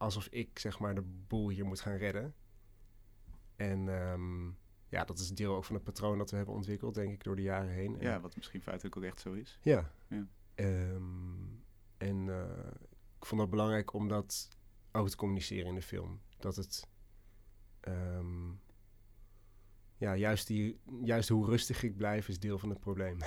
Alsof 0.00 0.26
ik 0.26 0.58
zeg 0.58 0.78
maar 0.78 0.94
de 0.94 1.02
boel 1.26 1.48
hier 1.48 1.66
moet 1.66 1.80
gaan 1.80 1.96
redden. 1.96 2.34
En 3.56 3.88
ehm, 3.88 4.46
ja, 4.88 5.04
dat 5.04 5.18
is 5.18 5.30
deel 5.30 5.54
ook 5.56 5.64
van 5.64 5.74
het 5.74 5.84
patroon 5.84 6.18
dat 6.18 6.30
we 6.30 6.36
hebben 6.36 6.54
ontwikkeld, 6.54 6.94
denk 6.94 7.12
ik, 7.12 7.22
door 7.24 7.36
de 7.36 7.42
jaren 7.42 7.72
heen. 7.72 7.94
En- 7.98 8.06
Ja, 8.06 8.20
wat 8.20 8.36
misschien 8.36 8.62
feitelijk 8.62 8.96
ook 8.96 9.02
echt 9.02 9.20
zo 9.20 9.32
is. 9.32 9.58
ja. 9.62 9.92
Ja. 10.08 10.26
Ehm, 10.54 11.44
en 11.96 12.28
eh, 12.28 12.72
ik 13.18 13.24
vond 13.26 13.40
het 13.40 13.50
belangrijk 13.50 13.92
om 13.92 14.08
dat 14.08 14.48
ook 14.92 15.08
te 15.08 15.16
communiceren 15.16 15.66
in 15.66 15.74
de 15.74 15.82
film. 15.82 16.20
Dat 16.38 16.56
het... 16.56 16.88
ehm, 17.80 18.48
ja, 19.96 20.16
juist, 20.16 20.46
die, 20.46 20.80
juist 21.02 21.28
hoe 21.28 21.46
rustig 21.46 21.82
ik 21.82 21.96
blijf 21.96 22.28
is 22.28 22.38
deel 22.40 22.58
van 22.58 22.68
het 22.70 22.80
probleem. 22.80 23.18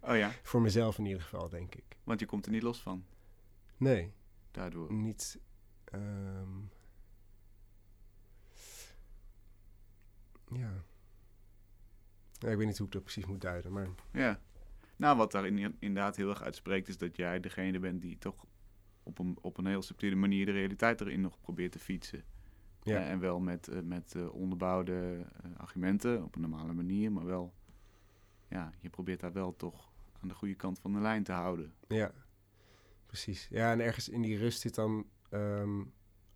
Oh 0.00 0.16
ja, 0.16 0.30
Voor 0.42 0.60
mezelf 0.60 0.98
in 0.98 1.04
ieder 1.06 1.22
geval, 1.22 1.48
denk 1.48 1.74
ik. 1.74 1.96
want 2.04 2.20
je 2.20 2.26
komt 2.26 2.46
er 2.46 2.52
niet 2.52 2.62
los 2.62 2.80
van 2.80 3.04
Nee, 3.76 4.12
daardoor. 4.50 4.92
niet... 4.92 5.40
ehm, 5.90 6.58
ja. 10.50 10.84
ja. 12.38 12.48
Ik 12.48 12.56
weet 12.56 12.66
niet 12.66 12.78
hoe 12.78 12.86
ik 12.86 12.92
dat 12.92 13.02
precies 13.02 13.26
moet 13.26 13.40
duiden, 13.40 13.72
maar... 13.72 13.88
Ja. 14.12 14.40
Nou, 14.96 15.16
wat 15.16 15.32
daar 15.32 15.46
in- 15.46 15.76
inderdaad 15.78 16.16
heel 16.16 16.28
erg 16.28 16.42
uitspreekt, 16.42 16.88
is 16.88 16.98
dat 16.98 17.16
jij 17.16 17.40
degene 17.40 17.78
bent 17.78 18.02
die 18.02 18.18
toch 18.18 18.46
op 19.02 19.18
een, 19.18 19.38
op 19.40 19.58
een 19.58 19.66
heel 19.66 19.82
subtiele 19.82 20.16
manier 20.16 20.46
de 20.46 20.52
realiteit 20.52 21.00
erin 21.00 21.20
nog 21.20 21.40
probeert 21.40 21.72
te 21.72 21.78
fietsen. 21.78 22.24
Ja. 22.82 23.00
Eh, 23.00 23.10
en 23.10 23.18
wel 23.20 23.40
met, 23.40 23.68
eh, 23.68 23.80
met 23.80 24.14
eh, 24.14 24.34
onderbouwde 24.34 25.26
argumenten 25.56 26.24
op 26.24 26.34
een 26.34 26.40
normale 26.40 26.72
manier, 26.72 27.12
maar 27.12 27.24
wel, 27.24 27.54
ja, 28.48 28.72
je 28.80 28.90
probeert 28.90 29.20
daar 29.20 29.32
wel 29.32 29.56
toch 29.56 29.92
aan 30.20 30.28
de 30.28 30.34
goede 30.34 30.54
kant 30.54 30.78
van 30.78 30.92
de 30.92 31.00
lijn 31.00 31.22
te 31.22 31.32
houden. 31.32 31.74
Ja, 31.88 32.12
precies. 33.06 33.46
Ja, 33.50 33.72
en 33.72 33.80
ergens 33.80 34.08
in 34.08 34.22
die 34.22 34.36
rust 34.38 34.60
zit 34.60 34.74
dan 34.74 35.06
ehm, 35.36 35.84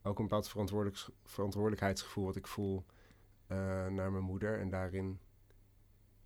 ook 0.02 0.18
een 0.18 0.24
bepaald 0.24 0.48
verantwoordelijk, 0.48 1.06
verantwoordelijkheidsgevoel 1.24 2.24
wat 2.24 2.36
ik 2.36 2.46
voel 2.46 2.84
eh, 3.46 3.86
naar 3.86 4.12
mijn 4.12 4.24
moeder. 4.24 4.58
En 4.58 4.68
daarin, 4.68 5.20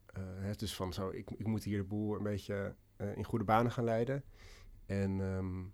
eh, 0.06 0.22
het 0.24 0.58
dus 0.58 0.74
van 0.74 0.92
zo, 0.92 1.10
ik, 1.10 1.30
ik 1.30 1.46
moet 1.46 1.64
hier 1.64 1.78
de 1.78 1.84
boel 1.84 2.16
een 2.16 2.22
beetje 2.22 2.74
eh, 2.96 3.16
in 3.16 3.24
goede 3.24 3.44
banen 3.44 3.72
gaan 3.72 3.84
leiden. 3.84 4.24
En 4.86 5.20
ehm, 5.20 5.64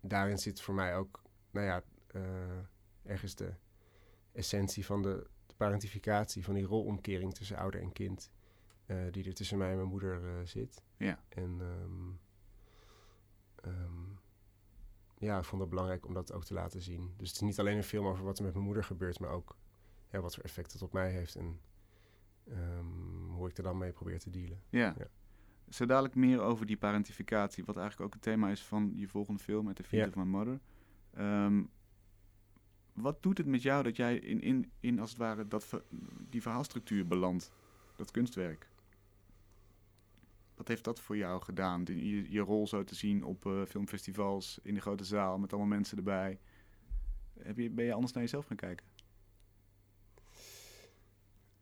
daarin 0.00 0.38
zit 0.38 0.60
voor 0.60 0.74
mij 0.74 0.96
ook, 0.96 1.22
nou 1.50 1.66
ja, 1.66 1.82
ergens 3.02 3.34
de 3.34 3.54
essentie 4.32 4.86
van 4.86 5.02
de, 5.02 5.26
de 5.46 5.54
parentificatie, 5.54 6.44
van 6.44 6.54
die 6.54 6.64
rolomkering 6.64 7.34
tussen 7.34 7.56
ouder 7.56 7.80
en 7.80 7.92
kind. 7.92 8.30
die 9.10 9.24
er 9.24 9.34
tussen 9.34 9.58
mij 9.58 9.70
en 9.70 9.76
mijn 9.76 9.88
moeder 9.88 10.46
zit. 10.48 10.82
Ja. 10.96 11.24
En 11.28 11.60
ehm, 13.56 14.14
ja, 15.22 15.38
ik 15.38 15.44
vond 15.44 15.60
het 15.60 15.70
belangrijk 15.70 16.06
om 16.06 16.14
dat 16.14 16.32
ook 16.32 16.44
te 16.44 16.54
laten 16.54 16.80
zien. 16.80 17.14
Dus 17.16 17.28
het 17.28 17.36
is 17.36 17.42
niet 17.42 17.58
alleen 17.58 17.76
een 17.76 17.82
film 17.84 18.06
over 18.06 18.24
wat 18.24 18.38
er 18.38 18.44
met 18.44 18.52
mijn 18.52 18.64
moeder 18.64 18.84
gebeurt, 18.84 19.18
maar 19.20 19.30
ook 19.30 19.56
ja, 20.10 20.20
wat 20.20 20.34
voor 20.34 20.44
effect 20.44 20.72
het 20.72 20.82
op 20.82 20.92
mij 20.92 21.10
heeft 21.10 21.34
en 21.36 21.60
ehm, 22.48 23.30
hoe 23.30 23.48
ik 23.48 23.56
er 23.56 23.62
dan 23.62 23.78
mee 23.78 23.92
probeer 23.92 24.18
te 24.18 24.30
dealen. 24.30 24.62
Ja. 24.68 24.94
Ja. 24.98 25.06
Zo 25.68 25.86
dadelijk 25.86 26.14
meer 26.14 26.40
over 26.40 26.66
die 26.66 26.76
parentificatie, 26.76 27.64
wat 27.64 27.76
eigenlijk 27.76 28.06
ook 28.06 28.14
het 28.14 28.22
thema 28.22 28.50
is 28.50 28.62
van 28.64 28.92
je 28.94 29.08
volgende 29.08 29.40
film, 29.40 29.64
met 29.64 29.76
de 29.76 29.82
Feet 29.82 30.00
Ja. 30.00 30.06
of 30.06 30.14
My 30.14 30.22
Mother. 30.24 30.60
Ehm, 31.14 31.62
wat 32.92 33.22
doet 33.22 33.38
het 33.38 33.46
met 33.46 33.62
jou 33.62 33.82
dat 33.82 33.96
jij 33.96 34.16
in, 34.16 34.40
in, 34.40 34.70
in 34.80 35.00
als 35.00 35.10
het 35.10 35.18
ware, 35.18 35.48
dat, 35.48 35.82
die 36.30 36.42
verhaalstructuur 36.42 37.06
belandt, 37.06 37.52
dat 37.96 38.10
kunstwerk? 38.10 38.70
Wat 40.54 40.68
heeft 40.68 40.84
dat 40.84 41.00
voor 41.00 41.16
jou 41.16 41.42
gedaan? 41.42 41.82
Je, 41.84 42.30
je 42.32 42.40
rol 42.40 42.66
zo 42.66 42.84
te 42.84 42.94
zien 42.94 43.24
op 43.24 43.46
eh, 43.46 43.62
filmfestivals, 43.64 44.58
in 44.62 44.74
de 44.74 44.80
grote 44.80 45.04
zaal, 45.04 45.38
met 45.38 45.52
allemaal 45.52 45.76
mensen 45.76 45.96
erbij. 45.96 46.38
Heb 47.38 47.56
je, 47.56 47.70
ben 47.70 47.84
je 47.84 47.92
anders 47.92 48.12
naar 48.12 48.22
jezelf 48.22 48.46
gaan 48.46 48.56
kijken? 48.56 48.86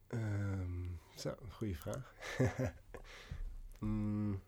Ehm, 0.07 0.87
zo, 1.17 1.35
goede 1.49 1.75
vraag. 1.75 2.15
Mm. 3.81 4.41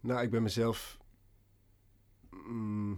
Nou, 0.00 0.22
ik 0.22 0.30
ben 0.30 0.42
mezelf 0.42 0.98
mm, 2.30 2.92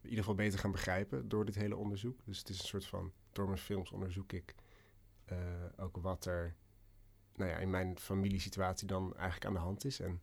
in 0.00 0.08
ieder 0.08 0.18
geval 0.18 0.34
beter 0.34 0.58
gaan 0.58 0.70
begrijpen 0.70 1.28
door 1.28 1.44
dit 1.44 1.54
hele 1.54 1.76
onderzoek. 1.76 2.20
Dus 2.24 2.38
het 2.38 2.48
is 2.48 2.58
een 2.58 2.66
soort 2.66 2.86
van, 2.86 3.12
door 3.32 3.46
mijn 3.46 3.58
films 3.58 3.90
onderzoek 3.90 4.32
ik 4.32 4.54
eh, 5.24 5.38
ook 5.76 5.96
wat 5.96 6.24
er 6.24 6.54
nou 7.36 7.50
ja, 7.50 7.56
in 7.56 7.70
mijn 7.70 7.98
familiesituatie 7.98 8.86
dan 8.86 9.14
eigenlijk 9.16 9.46
aan 9.46 9.52
de 9.52 9.58
hand 9.58 9.84
is. 9.84 10.00
En 10.00 10.20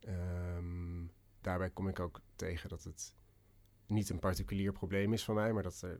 ehm, 0.00 1.06
daarbij 1.40 1.70
kom 1.70 1.88
ik 1.88 2.00
ook 2.00 2.20
tegen 2.36 2.68
dat 2.68 2.84
het 2.84 3.14
niet 3.86 4.10
een 4.10 4.18
particulier 4.18 4.72
probleem 4.72 5.12
is 5.12 5.24
van 5.24 5.34
mij, 5.34 5.52
maar 5.52 5.62
dat 5.62 5.82
er 5.82 5.98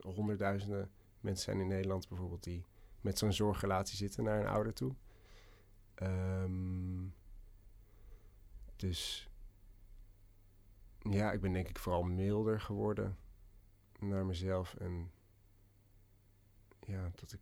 honderdduizenden 0.00 0.90
mensen 1.20 1.44
zijn 1.44 1.60
in 1.60 1.66
Nederland 1.66 2.08
bijvoorbeeld 2.08 2.44
die 2.44 2.64
met 3.00 3.18
zo'n 3.18 3.32
zorgrelatie 3.32 3.96
zitten 3.96 4.24
naar 4.24 4.40
een 4.40 4.46
ouder 4.46 4.74
toe. 4.74 4.94
Ehm, 5.94 7.04
dus 8.76 9.30
ja, 10.98 11.32
ik 11.32 11.40
ben 11.40 11.52
denk 11.52 11.68
ik 11.68 11.78
vooral 11.78 12.02
milder 12.02 12.60
geworden 12.60 13.16
naar 13.98 14.26
mezelf 14.26 14.74
en 14.74 15.10
ja, 16.80 17.10
dat 17.14 17.32
ik 17.32 17.40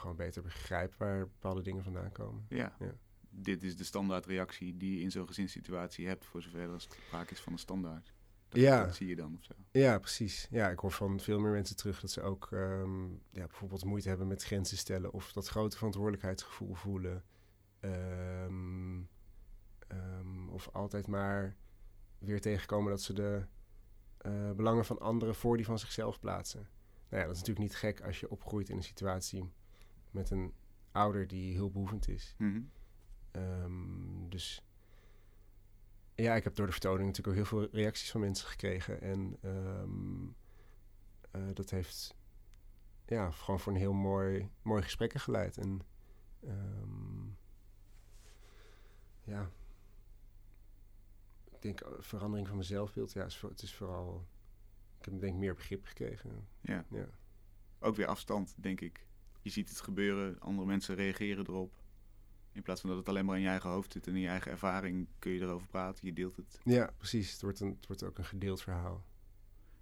gewoon 0.00 0.16
beter 0.16 0.42
begrijp 0.42 0.94
waar 0.94 1.18
bepaalde 1.18 1.62
dingen 1.62 1.82
vandaan 1.82 2.12
komen. 2.12 2.46
Ja. 2.48 2.76
Ja. 2.78 2.94
Dit 3.30 3.62
is 3.62 3.76
de 3.76 3.84
standaardreactie 3.84 4.76
die 4.76 4.96
je 4.96 5.00
in 5.02 5.10
zo'n 5.10 5.26
gezinssituatie 5.26 6.06
hebt, 6.06 6.24
voor 6.24 6.42
zover 6.42 6.72
er 6.72 6.80
sprake 6.80 7.32
is 7.32 7.40
van 7.40 7.52
een 7.52 7.58
standaard. 7.58 8.12
Dat, 8.48 8.60
Ja. 8.60 8.84
dat 8.84 8.94
zie 8.94 9.08
je 9.08 9.16
dan 9.16 9.36
of 9.38 9.44
zo. 9.44 9.52
Ja, 9.70 9.98
precies. 9.98 10.46
Ja, 10.50 10.70
ik 10.70 10.78
hoor 10.78 10.92
van 10.92 11.20
veel 11.20 11.38
meer 11.38 11.52
mensen 11.52 11.76
terug 11.76 12.00
dat 12.00 12.10
ze 12.10 12.22
ook 12.22 12.48
ehm, 12.52 13.04
ja, 13.10 13.46
bijvoorbeeld 13.46 13.84
moeite 13.84 14.08
hebben 14.08 14.26
met 14.26 14.42
grenzen 14.42 14.76
stellen 14.76 15.12
of 15.12 15.32
dat 15.32 15.48
grote 15.48 15.76
verantwoordelijkheidsgevoel 15.76 16.74
voelen. 16.74 17.24
Ehm, 17.80 19.00
ehm, 19.88 20.48
of 20.48 20.68
altijd 20.72 21.06
maar 21.06 21.56
weer 22.18 22.40
tegenkomen 22.40 22.90
dat 22.90 23.02
ze 23.02 23.12
de 23.12 23.44
eh, 24.18 24.50
belangen 24.50 24.84
van 24.84 24.98
anderen 24.98 25.34
voor 25.34 25.56
die 25.56 25.66
van 25.66 25.78
zichzelf 25.78 26.20
plaatsen. 26.20 26.68
Nou 27.08 27.22
ja, 27.22 27.28
dat 27.28 27.36
is 27.36 27.38
natuurlijk 27.40 27.66
niet 27.68 27.76
gek 27.76 28.00
als 28.00 28.20
je 28.20 28.30
opgroeit 28.30 28.68
in 28.68 28.76
een 28.76 28.82
situatie 28.82 29.52
met 30.12 30.30
een 30.30 30.52
ouder 30.92 31.26
die 31.26 31.52
heel 31.52 31.70
behoevend 31.70 32.08
is. 32.08 32.34
Mhm. 32.38 32.60
Ehm, 33.30 34.28
dus 34.28 34.64
ja, 36.14 36.34
ik 36.34 36.44
heb 36.44 36.54
door 36.54 36.66
de 36.66 36.72
vertoning 36.72 37.06
natuurlijk 37.06 37.28
ook 37.28 37.48
heel 37.48 37.58
veel 37.58 37.68
reacties 37.72 38.10
van 38.10 38.20
mensen 38.20 38.48
gekregen. 38.48 39.00
En 39.00 39.36
ehm, 39.40 40.26
eh, 41.30 41.54
dat 41.54 41.70
heeft 41.70 42.14
ja, 43.06 43.30
gewoon 43.30 43.60
voor 43.60 43.72
een 43.72 43.78
heel 43.78 43.92
mooi, 43.92 44.50
mooi 44.62 44.82
gesprekken 44.82 45.20
geleid. 45.20 45.58
En 45.58 45.80
ehm, 46.40 47.26
ja, 49.22 49.50
ik 51.50 51.62
denk 51.62 51.80
eh, 51.80 51.92
verandering 51.98 52.46
van 52.46 52.56
mijn 52.56 52.68
zelfbeeld. 52.68 53.12
Ja, 53.12 53.26
het 53.48 53.62
is 53.62 53.74
vooral, 53.74 54.26
ik 54.98 55.04
heb 55.04 55.20
denk 55.20 55.32
ik 55.32 55.38
meer 55.38 55.54
begrip 55.54 55.84
gekregen. 55.84 56.48
Ja. 56.60 56.84
Ja. 56.90 57.08
Ook 57.78 57.96
weer 57.96 58.06
afstand, 58.06 58.54
denk 58.56 58.80
ik. 58.80 59.06
Je 59.42 59.50
ziet 59.50 59.68
het 59.68 59.80
gebeuren, 59.80 60.40
andere 60.40 60.66
mensen 60.66 60.94
reageren 60.94 61.46
erop. 61.46 61.72
In 62.52 62.62
plaats 62.62 62.80
van 62.80 62.90
dat 62.90 62.98
het 62.98 63.08
alleen 63.08 63.24
maar 63.24 63.36
in 63.36 63.42
je 63.42 63.48
eigen 63.48 63.70
hoofd 63.70 63.92
zit 63.92 64.06
en 64.06 64.14
in 64.14 64.20
je 64.20 64.28
eigen 64.28 64.50
ervaring 64.50 65.08
kun 65.18 65.32
je 65.32 65.40
erover 65.40 65.66
praten, 65.68 66.06
je 66.06 66.12
deelt 66.12 66.36
het. 66.36 66.60
Ja, 66.64 66.90
precies. 66.96 67.32
Het 67.32 67.42
wordt, 67.42 67.60
een, 67.60 67.76
het 67.76 67.86
wordt 67.86 68.02
ook 68.02 68.18
een 68.18 68.24
gedeeld 68.24 68.62
verhaal. 68.62 69.04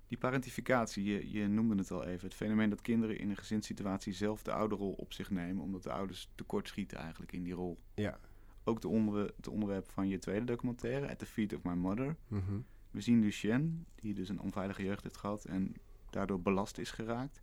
Die 0.06 0.18
parentificatie, 0.18 1.04
je, 1.04 1.30
je 1.30 1.48
noemde 1.48 1.74
het 1.74 1.90
al 1.90 2.04
even. 2.04 2.28
Het 2.28 2.36
fenomeen 2.36 2.70
dat 2.70 2.80
kinderen 2.80 3.18
in 3.18 3.30
een 3.30 3.36
gezinssituatie 3.36 4.12
zelf 4.12 4.42
de 4.42 4.52
ouderrol 4.52 4.92
op 4.92 5.12
zich 5.12 5.30
nemen, 5.30 5.62
omdat 5.62 5.82
de 5.82 5.92
ouders 5.92 6.30
tekortschieten 6.34 6.98
eigenlijk 6.98 7.32
in 7.32 7.42
die 7.42 7.52
rol. 7.52 7.78
Ja. 7.94 8.20
Ook 8.64 8.80
de 8.80 8.88
onder, 8.88 9.32
het 9.36 9.48
onderwerp 9.48 9.90
van 9.90 10.08
je 10.08 10.18
tweede 10.18 10.44
documentaire, 10.44 11.08
At 11.08 11.18
the 11.18 11.26
Feet 11.26 11.54
of 11.54 11.62
My 11.62 11.72
Mother. 11.72 12.16
Mhm. 12.28 12.60
We 12.90 13.00
zien 13.00 13.20
Lucien, 13.20 13.86
die 13.94 14.14
dus 14.14 14.28
een 14.28 14.40
onveilige 14.40 14.82
jeugd 14.82 15.02
heeft 15.02 15.16
gehad 15.16 15.44
en 15.44 15.74
daardoor 16.10 16.40
belast 16.40 16.78
is 16.78 16.90
geraakt. 16.90 17.42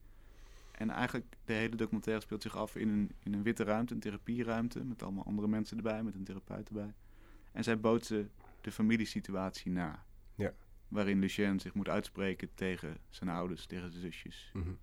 En 0.78 0.90
eigenlijk 0.90 1.38
de 1.46 1.54
hele 1.54 1.76
documentaire 1.76 2.22
speelt 2.22 2.42
zich 2.42 2.58
af 2.58 2.76
in 2.76 2.90
een, 2.90 3.12
in 3.24 3.34
een 3.34 3.44
witte 3.44 3.64
ruimte, 3.64 3.94
een 3.94 4.00
therapieruimte, 4.00 4.84
met 4.84 5.04
allemaal 5.04 5.26
andere 5.26 5.48
mensen 5.48 5.78
erbij, 5.78 6.04
met 6.04 6.16
een 6.16 6.24
therapeut 6.24 6.68
erbij. 6.68 6.94
En 7.52 7.64
zij 7.64 7.80
bootsen 7.80 8.32
de 8.62 8.72
familiesituatie 8.72 9.72
na. 9.72 10.06
Ja. 10.36 10.54
waarin 10.88 11.20
Lucien 11.20 11.60
zich 11.60 11.74
moet 11.74 11.90
uitspreken 11.90 12.54
tegen 12.54 12.98
zijn 13.10 13.30
ouders, 13.30 13.66
tegen 13.66 13.90
zijn 13.90 14.04
zusjes. 14.04 14.52
Mhm. 14.54 14.74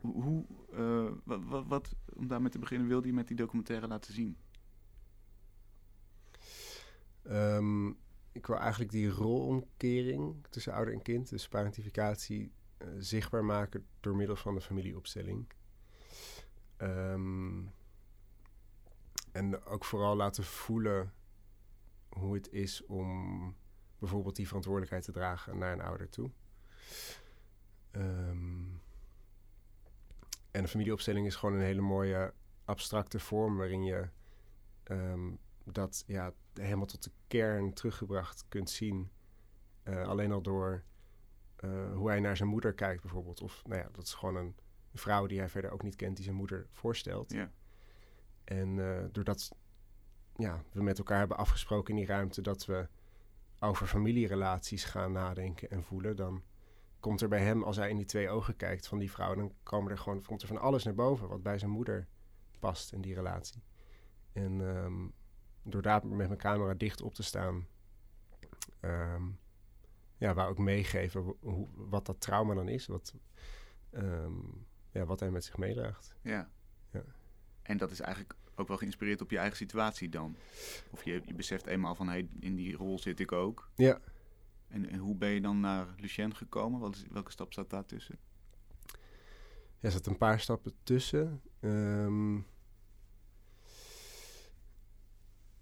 Hoe, 0.00 0.22
hoe, 0.22 0.44
eh, 0.72 1.12
wat, 1.24 1.44
wat, 1.44 1.66
wat, 1.66 1.94
om 2.14 2.26
daarmee 2.26 2.50
te 2.50 2.58
beginnen, 2.58 2.88
wilde 2.88 3.06
je 3.06 3.12
met 3.12 3.28
die 3.28 3.36
documentaire 3.36 3.86
laten 3.86 4.12
zien? 4.12 4.36
Ehm, 7.22 7.88
ik 8.32 8.46
wil 8.46 8.56
eigenlijk 8.56 8.90
die 8.90 9.08
rolomkering 9.08 10.46
tussen 10.50 10.72
ouder 10.72 10.94
en 10.94 11.02
kind, 11.02 11.28
dus 11.28 11.48
parentificatie, 11.48 12.52
zichtbaar 12.98 13.44
maken 13.44 13.86
door 14.00 14.16
middel 14.16 14.36
van 14.36 14.54
de 14.54 14.60
familieopstelling. 14.60 15.46
Ehm, 16.76 17.62
en 19.32 19.64
ook 19.64 19.84
vooral 19.84 20.16
laten 20.16 20.44
voelen 20.44 21.12
hoe 22.08 22.34
het 22.34 22.48
is 22.52 22.86
om 22.86 23.56
bijvoorbeeld 23.98 24.36
die 24.36 24.46
verantwoordelijkheid 24.46 25.04
te 25.04 25.12
dragen 25.12 25.58
naar 25.58 25.72
een 25.72 25.80
ouder 25.80 26.08
toe. 26.08 26.30
Ehm, 27.90 28.64
en 30.50 30.62
de 30.62 30.68
familieopstelling 30.68 31.26
is 31.26 31.36
gewoon 31.36 31.54
een 31.54 31.64
hele 31.64 31.80
mooie 31.80 32.32
abstracte 32.64 33.18
vorm 33.18 33.56
waarin 33.56 33.84
je 33.84 34.08
ehm, 34.82 35.30
dat 35.64 36.04
ja, 36.06 36.32
helemaal 36.54 36.86
tot 36.86 37.02
de 37.02 37.10
kern 37.26 37.72
teruggebracht 37.72 38.44
kunt 38.48 38.70
zien. 38.70 39.10
Eh, 39.82 40.08
alleen 40.08 40.32
al 40.32 40.42
door 40.42 40.72
eh, 40.72 40.80
hoe 41.94 42.08
hij 42.08 42.20
naar 42.20 42.36
zijn 42.36 42.48
moeder 42.48 42.74
kijkt 42.74 43.02
bijvoorbeeld. 43.02 43.42
Of 43.42 43.62
nou 43.66 43.80
ja, 43.80 43.88
dat 43.92 44.04
is 44.04 44.14
gewoon 44.14 44.36
een 44.36 44.54
vrouw 44.94 45.26
die 45.26 45.38
hij 45.38 45.48
verder 45.48 45.70
ook 45.70 45.82
niet 45.82 45.96
kent 45.96 46.16
die 46.16 46.24
zijn 46.24 46.36
moeder 46.36 46.66
voorstelt. 46.70 47.32
Ja. 47.32 47.50
En 48.44 48.76
uh, 48.76 49.04
doordat 49.12 49.50
ja, 50.36 50.62
we 50.72 50.82
met 50.82 50.98
elkaar 50.98 51.18
hebben 51.18 51.36
afgesproken 51.36 51.90
in 51.90 51.96
die 52.00 52.08
ruimte 52.08 52.42
dat 52.42 52.66
we 52.66 52.88
over 53.58 53.86
familierelaties 53.86 54.84
gaan 54.84 55.12
nadenken 55.12 55.70
en 55.70 55.84
voelen, 55.84 56.16
dan 56.16 56.42
komt 57.00 57.20
er 57.20 57.28
bij 57.28 57.44
hem, 57.44 57.62
als 57.62 57.76
hij 57.76 57.90
in 57.90 57.96
die 57.96 58.06
twee 58.06 58.30
ogen 58.30 58.56
kijkt 58.56 58.86
van 58.86 58.98
die 58.98 59.10
vrouw, 59.10 59.34
dan 59.34 59.52
komen 59.62 59.90
er 59.90 59.98
gewoon, 59.98 60.22
komt 60.22 60.42
er 60.42 60.48
van 60.48 60.60
alles 60.60 60.84
naar 60.84 60.94
boven 60.94 61.28
wat 61.28 61.42
bij 61.42 61.58
zijn 61.58 61.70
moeder 61.70 62.08
past 62.58 62.92
in 62.92 63.00
die 63.00 63.14
relatie. 63.14 63.62
En 64.32 64.60
um, 64.60 65.12
door 65.62 65.82
daar 65.82 66.06
met 66.06 66.28
mijn 66.28 66.40
camera 66.40 66.74
dicht 66.74 67.02
op 67.02 67.14
te 67.14 67.22
staan, 67.22 67.66
um, 68.80 69.38
ja, 70.20 70.34
wou 70.34 70.52
ik 70.52 70.58
meegeven 70.58 71.34
hoe, 71.40 71.68
wat 71.74 72.06
dat 72.06 72.20
trauma 72.20 72.54
dan 72.54 72.68
is, 72.68 72.86
wat, 72.86 73.14
um, 73.92 74.66
ja, 74.90 75.04
wat 75.04 75.20
hij 75.20 75.30
met 75.30 75.44
zich 75.44 75.56
meedraagt. 75.56 76.14
Ja. 76.22 76.50
ja. 76.90 77.04
En 77.62 77.76
dat 77.76 77.90
is 77.90 78.00
eigenlijk 78.00 78.34
ook 78.54 78.68
wel 78.68 78.76
geïnspireerd 78.76 79.20
op 79.20 79.30
je 79.30 79.38
eigen 79.38 79.56
situatie 79.56 80.08
dan? 80.08 80.36
Of 80.90 81.04
je, 81.04 81.22
je 81.24 81.34
beseft 81.34 81.66
eenmaal 81.66 81.94
van, 81.94 82.08
hey, 82.08 82.28
in 82.40 82.54
die 82.54 82.76
rol 82.76 82.98
zit 82.98 83.20
ik 83.20 83.32
ook. 83.32 83.70
Ja. 83.74 84.00
En, 84.68 84.88
en 84.88 84.98
hoe 84.98 85.16
ben 85.16 85.28
je 85.28 85.40
dan 85.40 85.60
naar 85.60 85.86
Lucien 85.96 86.34
gekomen? 86.34 86.80
Wat 86.80 86.94
is, 86.94 87.04
welke 87.10 87.30
stap 87.30 87.52
zat 87.52 87.70
daar 87.70 87.86
tussen? 87.86 88.18
Ja, 89.78 89.86
er 89.86 89.90
zat 89.90 90.06
een 90.06 90.18
paar 90.18 90.40
stappen 90.40 90.72
tussen. 90.82 91.42
Um, 91.60 92.46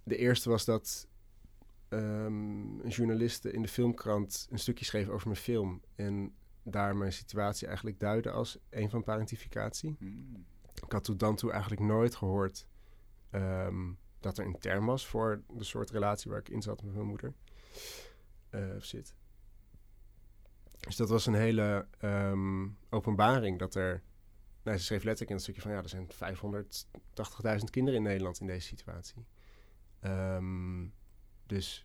de 0.03 0.17
eerste 0.17 0.49
was 0.49 0.65
dat 0.65 1.09
um, 1.89 2.81
een 2.81 2.91
journaliste 2.91 3.53
in 3.53 3.63
de 3.63 3.69
filmkrant 3.69 4.47
een 4.51 4.59
stukje 4.59 4.85
schreef 4.85 5.09
over 5.09 5.29
mijn 5.29 5.41
film. 5.41 5.83
En 5.95 6.35
daar 6.63 6.97
mijn 6.97 7.13
situatie 7.13 7.67
eigenlijk 7.67 8.01
duidde 8.01 8.31
als 8.31 8.59
een 8.71 8.91
van 8.91 9.03
parentificatie. 9.03 9.97
Hmm. 9.99 10.47
Ik 10.85 10.93
had 10.93 11.05
tot 11.05 11.19
dan 11.19 11.37
toe 11.37 11.51
eigenlijk 11.51 11.81
nooit 11.81 12.15
gehoord 12.15 12.67
um, 13.31 13.99
dat 14.21 14.39
er 14.39 14.47
een 14.47 14.59
term 14.59 14.87
was 14.87 15.07
voor 15.07 15.43
de 15.57 15.65
soort 15.65 15.91
relatie 15.91 16.31
waar 16.31 16.41
ik 16.41 16.49
in 16.49 16.63
zat 16.63 16.83
met 16.83 16.95
mijn 16.95 17.07
moeder. 17.07 17.33
Uh, 18.51 18.75
of 18.77 18.85
zit. 18.85 19.15
Dus 20.79 20.97
dat 20.97 21.09
was 21.09 21.27
een 21.27 21.35
hele 21.35 21.87
um, 22.01 22.79
openbaring 22.91 23.59
dat 23.59 23.75
er. 23.75 24.03
Nou, 24.63 24.79
ze 24.79 24.85
schreef 24.85 25.03
letterlijk 25.03 25.31
in 25.31 25.37
een 25.37 25.43
stukje 25.43 25.61
van 25.61 25.71
ja, 25.71 25.83
er 25.83 25.89
zijn 25.89 26.09
580.000 27.61 27.65
kinderen 27.71 27.99
in 27.99 28.07
Nederland 28.07 28.41
in 28.41 28.47
deze 28.47 28.67
situatie. 28.67 29.27
Um, 30.03 30.93
dus 31.49 31.85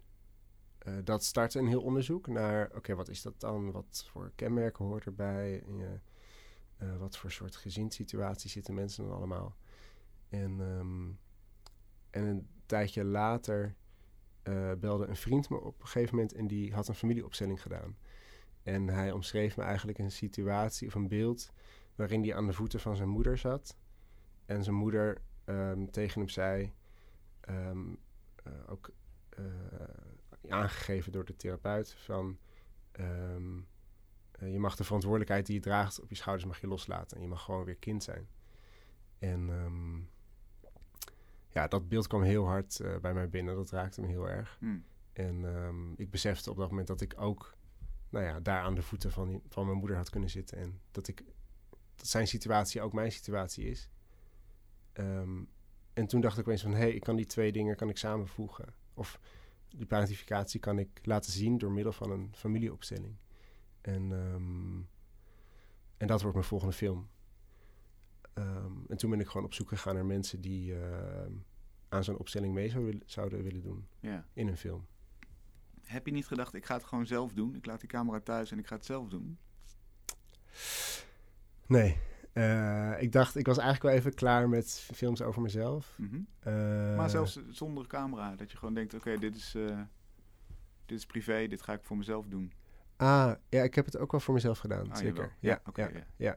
uh, 0.88 0.94
dat 1.04 1.24
startte 1.24 1.60
een 1.60 1.68
heel 1.68 1.82
onderzoek 1.82 2.28
naar, 2.28 2.72
oké, 2.76 2.96
wat 2.96 3.08
is 3.08 3.22
dat 3.22 3.40
dan? 3.40 3.72
Wat 3.72 4.08
voor 4.12 4.32
kenmerken 4.36 4.86
hoort 4.86 5.06
erbij? 5.06 5.64
Uh, 5.68 6.98
wat 6.98 7.18
voor 7.18 7.32
soort 7.32 7.56
gezinssituatie 7.56 8.50
zitten 8.50 8.74
mensen 8.74 9.04
dan 9.04 9.16
allemaal? 9.16 9.56
En, 10.30 10.60
um, 10.60 11.20
en 12.10 12.24
een 12.24 12.48
tijdje 12.66 13.04
later 13.04 13.76
belde 14.80 15.06
een 15.06 15.16
vriend 15.16 15.50
me 15.50 15.60
op 15.62 15.80
een 15.82 15.88
gegeven 15.88 16.16
moment 16.16 16.34
en 16.34 16.48
die 16.48 16.74
had 16.74 16.88
een 16.88 16.96
familieopstelling 16.96 17.62
gedaan. 17.62 17.98
En 18.64 18.88
hij 18.88 19.12
omschreef 19.12 19.58
me 19.58 19.64
eigenlijk 19.64 19.98
een 19.98 20.12
situatie 20.12 20.88
of 20.88 20.96
een 20.96 21.08
beeld 21.08 21.52
waarin 21.96 22.24
hij 22.24 22.36
aan 22.36 22.48
de 22.48 22.54
voeten 22.54 22.80
van 22.80 22.96
zijn 22.96 23.10
moeder 23.10 23.38
zat. 23.38 23.78
En 24.46 24.64
zijn 24.64 24.76
moeder 24.76 25.22
um, 25.46 25.92
tegen 25.92 26.20
hem 26.20 26.30
zei, 26.30 26.74
um, 27.50 27.98
ook 28.68 28.92
aangegeven 30.50 31.12
door 31.12 31.26
de 31.26 31.36
therapeut, 31.36 31.94
van 31.94 32.38
um, 33.00 33.68
uh, 34.40 34.52
je 34.52 34.60
mag 34.60 34.76
de 34.76 34.84
verantwoordelijkheid 34.84 35.46
die 35.46 35.56
je 35.56 35.62
draagt 35.62 36.02
op 36.02 36.10
je 36.10 36.16
schouders 36.16 36.48
mag 36.48 36.62
je 36.62 36.68
loslaten. 36.68 37.18
En 37.18 37.24
je 37.24 37.30
mag 37.30 37.44
gewoon 37.44 37.64
weer 37.64 37.76
kind 37.76 38.04
zijn. 38.04 38.28
En 39.20 39.50
ja, 41.50 41.68
dat 41.68 41.90
beeld 41.90 42.08
kwam 42.08 42.22
heel 42.22 42.46
hard 42.46 42.82
bij 43.02 43.14
mij 43.14 43.30
binnen. 43.30 43.56
Dat 43.56 43.70
raakte 43.70 44.02
me 44.02 44.08
heel 44.08 44.30
erg. 44.30 44.58
Hmm. 44.60 44.86
En 45.14 45.46
ik 45.98 46.10
besefte 46.10 46.50
op 46.52 46.58
dat 46.58 46.70
moment 46.70 46.88
dat 46.88 47.02
ik 47.02 47.14
ook 47.18 47.56
nou 48.14 48.26
ja, 48.26 48.40
daar 48.40 48.62
aan 48.62 48.76
de 48.76 48.82
voeten 48.82 49.12
van, 49.12 49.42
van 49.48 49.66
mijn 49.66 49.78
moeder 49.78 49.98
had 49.98 50.10
kunnen 50.10 50.30
zitten. 50.30 50.58
En 50.58 50.80
dat, 50.92 51.08
ik, 51.08 51.24
dat 51.96 52.08
zijn 52.08 52.28
situatie 52.28 52.82
ook 52.82 52.94
mijn 52.94 53.12
situatie 53.12 53.66
is. 53.66 53.90
Um, 54.94 55.50
en 55.94 56.08
toen 56.08 56.22
dacht 56.22 56.38
ik 56.38 56.48
opeens 56.48 56.62
van... 56.62 56.72
hé, 56.72 56.78
hey, 56.78 56.94
ik 56.94 57.02
kan 57.02 57.16
die 57.16 57.26
twee 57.26 57.52
dingen 57.52 57.76
kan 57.76 57.90
ik 57.90 57.98
samenvoegen. 57.98 58.74
Of 58.94 59.20
die 59.70 59.86
parentificatie 59.86 60.60
kan 60.60 60.80
ik 60.80 61.00
laten 61.04 61.32
zien... 61.32 61.58
door 61.58 61.72
middel 61.72 61.94
van 61.94 62.12
een 62.12 62.32
familieopstelling. 62.36 63.16
En, 63.82 64.12
um, 64.12 64.88
en 65.98 66.08
dat 66.08 66.22
wordt 66.22 66.36
mijn 66.36 66.48
volgende 66.48 66.74
film. 66.74 67.10
Um, 68.34 68.86
en 68.88 68.98
toen 68.98 69.10
ben 69.10 69.20
ik 69.20 69.28
gewoon 69.28 69.46
op 69.46 69.54
zoek 69.54 69.68
gegaan 69.68 69.96
naar 69.96 70.06
mensen... 70.06 70.42
die 70.42 70.74
uh, 70.74 71.26
aan 71.90 72.04
zo'n 72.04 72.18
opstelling 72.18 72.54
mee 72.54 72.70
zou, 72.70 73.02
zouden 73.06 73.44
willen 73.44 73.62
doen. 73.62 73.88
Ja. 74.00 74.28
In 74.34 74.48
een 74.48 74.58
film. 74.58 74.86
Heb 75.84 76.06
je 76.06 76.12
niet 76.12 76.28
gedacht, 76.28 76.54
ik 76.54 76.66
ga 76.66 76.76
het 76.76 76.84
gewoon 76.84 77.06
zelf 77.06 77.34
doen? 77.34 77.56
Ik 77.56 77.66
laat 77.66 77.80
die 77.80 77.90
camera 77.90 78.20
thuis 78.20 78.52
en 78.52 78.60
ik 78.60 78.68
ga 78.68 78.76
het 78.76 78.86
zelf 78.86 79.10
doen? 79.10 79.38
Nee. 81.68 81.98
Uh, 82.34 83.02
ik 83.02 83.12
dacht, 83.12 83.36
ik 83.36 83.46
was 83.46 83.58
eigenlijk 83.58 83.88
wel 83.90 84.02
even 84.02 84.14
klaar 84.14 84.50
met 84.50 84.88
films 84.94 85.22
over 85.22 85.42
mezelf. 85.42 85.96
Mm 85.98 86.10
-hmm. 86.10 86.28
uh, 86.54 86.98
maar 86.98 87.10
zelfs 87.10 87.40
zonder 87.50 87.88
camera, 87.88 88.36
dat 88.36 88.52
je 88.52 88.58
gewoon 88.58 88.74
denkt, 88.74 88.94
oké, 88.94 89.08
okay, 89.08 89.20
dit, 89.20 89.36
is, 89.36 89.56
uh, 89.56 89.80
dit 90.86 90.98
is 90.98 91.06
privé, 91.06 91.48
dit 91.48 91.62
ga 91.62 91.74
ik 91.74 91.84
voor 91.84 91.98
mezelf 91.98 92.28
doen. 92.28 92.54
Ah, 92.96 93.32
ja, 93.50 93.64
ik 93.64 93.76
heb 93.76 93.86
het 93.86 93.98
ook 93.98 94.12
wel 94.12 94.20
voor 94.20 94.34
mezelf 94.34 94.60
gedaan, 94.60 94.92
ah, 94.92 94.98
zeker. 94.98 95.36
Ja, 95.40 95.50
ja, 95.50 95.62
okay, 95.66 96.06
ja, 96.18 96.36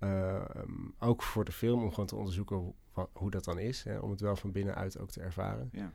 ja. 0.00 0.60
Um, 0.60 0.94
ook 0.98 1.22
voor 1.22 1.44
de 1.44 1.52
film, 1.52 1.82
om 1.82 1.90
gewoon 1.90 2.06
te 2.06 2.16
onderzoeken 2.16 2.56
hoe, 2.56 2.74
hoe 3.12 3.30
dat 3.30 3.44
dan 3.44 3.58
is. 3.58 3.82
Hè, 3.82 3.98
om 3.98 4.10
het 4.10 4.20
wel 4.20 4.36
van 4.36 4.52
binnenuit 4.52 4.98
ook 4.98 5.10
te 5.10 5.20
ervaren. 5.20 5.70
Ja. 5.72 5.92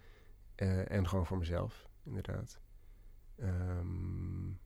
en 0.86 1.08
gewoon 1.08 1.26
voor 1.26 1.38
mezelf, 1.38 1.90
inderdaad. 2.04 2.60
Um, 3.40 4.60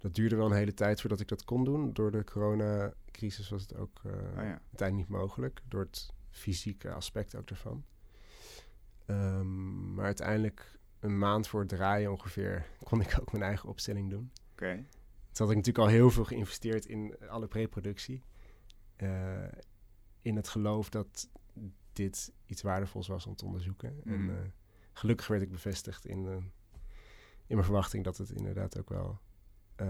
dat 0.00 0.14
duurde 0.14 0.36
wel 0.36 0.46
een 0.46 0.56
hele 0.56 0.74
tijd 0.74 1.00
voordat 1.00 1.20
ik 1.20 1.28
dat 1.28 1.44
kon 1.44 1.64
doen. 1.64 1.92
Door 1.92 2.10
de 2.10 2.24
coronacrisis 2.24 3.48
was 3.48 3.62
het 3.62 3.76
ook 3.76 4.00
uh, 4.06 4.12
oh 4.12 4.34
ja. 4.34 4.52
een 4.52 4.76
tijd 4.76 4.94
niet 4.94 5.08
mogelijk. 5.08 5.60
Door 5.68 5.80
het 5.80 6.12
fysieke 6.30 6.92
aspect 6.92 7.34
ook 7.34 7.48
daarvan. 7.48 7.84
Um, 9.06 9.94
maar 9.94 10.04
uiteindelijk 10.04 10.78
een 11.00 11.18
maand 11.18 11.48
voor 11.48 11.60
het 11.60 11.68
draaien 11.68 12.10
ongeveer 12.10 12.66
kon 12.88 13.00
ik 13.00 13.16
ook 13.20 13.32
mijn 13.32 13.44
eigen 13.44 13.68
opstelling 13.68 14.10
doen. 14.10 14.30
Oké. 14.52 14.64
Okay. 14.64 14.76
Toen 15.32 15.46
had 15.46 15.50
ik 15.50 15.56
natuurlijk 15.56 15.84
al 15.84 15.92
heel 15.94 16.10
veel 16.10 16.24
geïnvesteerd 16.24 16.86
in 16.86 17.14
alle 17.28 17.46
preproductie. 17.46 18.22
Uh, 18.96 19.44
in 20.22 20.36
het 20.36 20.48
geloof 20.48 20.88
dat 20.88 21.28
dit 21.92 22.32
iets 22.46 22.62
waardevols 22.62 23.08
was 23.08 23.26
om 23.26 23.34
te 23.34 23.44
onderzoeken. 23.44 24.00
Mm. 24.04 24.12
En 24.12 24.20
uh, 24.20 24.34
gelukkig 24.92 25.26
werd 25.26 25.42
ik 25.42 25.50
bevestigd 25.50 26.06
in, 26.06 26.26
in 27.46 27.54
mijn 27.54 27.64
verwachting 27.64 28.04
dat 28.04 28.16
het 28.16 28.30
inderdaad 28.30 28.78
ook 28.78 28.88
wel 28.88 29.20
uh, 29.80 29.86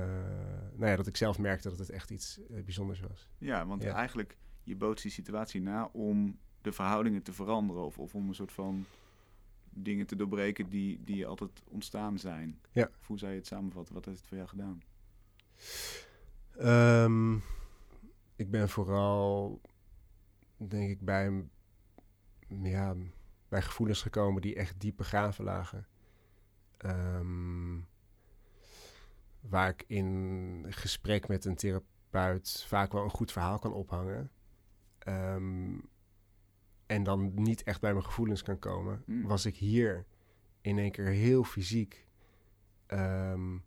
nou 0.74 0.90
ja, 0.90 0.96
dat 0.96 1.06
ik 1.06 1.16
zelf 1.16 1.38
merkte 1.38 1.68
dat 1.68 1.78
het 1.78 1.90
echt 1.90 2.10
iets 2.10 2.40
uh, 2.50 2.62
bijzonders 2.64 3.00
was. 3.00 3.28
Ja, 3.38 3.66
want 3.66 3.82
Ja. 3.82 3.94
eigenlijk, 3.94 4.36
je 4.62 4.76
bootst 4.76 5.02
die 5.02 5.12
situatie 5.12 5.60
na 5.60 5.88
om 5.92 6.38
de 6.60 6.72
verhoudingen 6.72 7.22
te 7.22 7.32
veranderen. 7.32 7.84
Of, 7.84 7.98
of 7.98 8.14
om 8.14 8.28
een 8.28 8.34
soort 8.34 8.52
van 8.52 8.86
dingen 9.70 10.06
te 10.06 10.16
doorbreken 10.16 10.68
die, 10.68 11.00
die 11.04 11.26
altijd 11.26 11.62
ontstaan 11.68 12.18
zijn. 12.18 12.60
Ja. 12.72 12.90
Of 13.00 13.06
hoe 13.06 13.18
zou 13.18 13.30
je 13.32 13.38
het 13.38 13.46
samenvatten? 13.46 13.94
Wat 13.94 14.04
heeft 14.04 14.18
het 14.18 14.26
voor 14.26 14.36
jou 14.36 14.48
gedaan? 14.48 14.82
Ehm, 16.58 17.34
ik 18.36 18.50
ben 18.50 18.68
vooral, 18.68 19.60
denk 20.56 20.90
ik, 20.90 21.00
bij, 21.00 21.44
ja, 22.48 22.96
bij 23.48 23.62
gevoelens 23.62 24.02
gekomen 24.02 24.42
die 24.42 24.54
echt 24.54 24.80
diep 24.80 24.96
begraven 24.96 25.44
lagen. 25.44 25.86
Ehm, 26.76 27.76
waar 29.40 29.68
ik 29.68 29.84
in 29.86 30.66
gesprek 30.68 31.28
met 31.28 31.44
een 31.44 31.56
therapeut 31.56 32.64
vaak 32.66 32.92
wel 32.92 33.04
een 33.04 33.10
goed 33.10 33.32
verhaal 33.32 33.58
kan 33.58 33.72
ophangen. 33.72 34.30
Ehm, 34.98 35.78
en 36.86 37.02
dan 37.02 37.34
niet 37.34 37.62
echt 37.62 37.80
bij 37.80 37.92
mijn 37.92 38.04
gevoelens 38.04 38.42
kan 38.42 38.58
komen, 38.58 39.02
Mm. 39.06 39.22
was 39.26 39.46
ik 39.46 39.56
hier 39.56 40.06
in 40.60 40.78
één 40.78 40.90
keer 40.90 41.06
heel 41.08 41.44
fysiek. 41.44 42.06
ehm, 42.86 43.58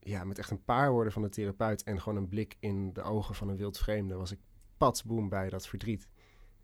ja, 0.00 0.24
met 0.24 0.38
echt 0.38 0.50
een 0.50 0.64
paar 0.64 0.90
woorden 0.90 1.12
van 1.12 1.22
de 1.22 1.28
therapeut 1.28 1.82
en 1.82 2.00
gewoon 2.00 2.18
een 2.18 2.28
blik 2.28 2.56
in 2.60 2.92
de 2.92 3.02
ogen 3.02 3.34
van 3.34 3.48
een 3.48 3.56
wildvreemde, 3.56 4.14
was 4.14 4.30
ik 4.32 4.38
patsboom 4.76 5.28
bij 5.28 5.48
dat 5.50 5.66
verdriet. 5.66 6.08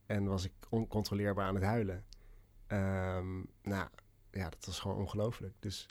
En 0.06 0.24
was 0.24 0.44
ik 0.44 0.52
oncontroleerbaar 0.68 1.46
aan 1.46 1.54
het 1.54 1.64
huilen. 1.64 2.04
Ehm, 2.66 3.36
nou, 3.62 3.88
ja, 4.30 4.48
dat 4.48 4.64
was 4.66 4.78
gewoon 4.80 4.96
ongelooflijk. 4.96 5.54
Dus 5.60 5.86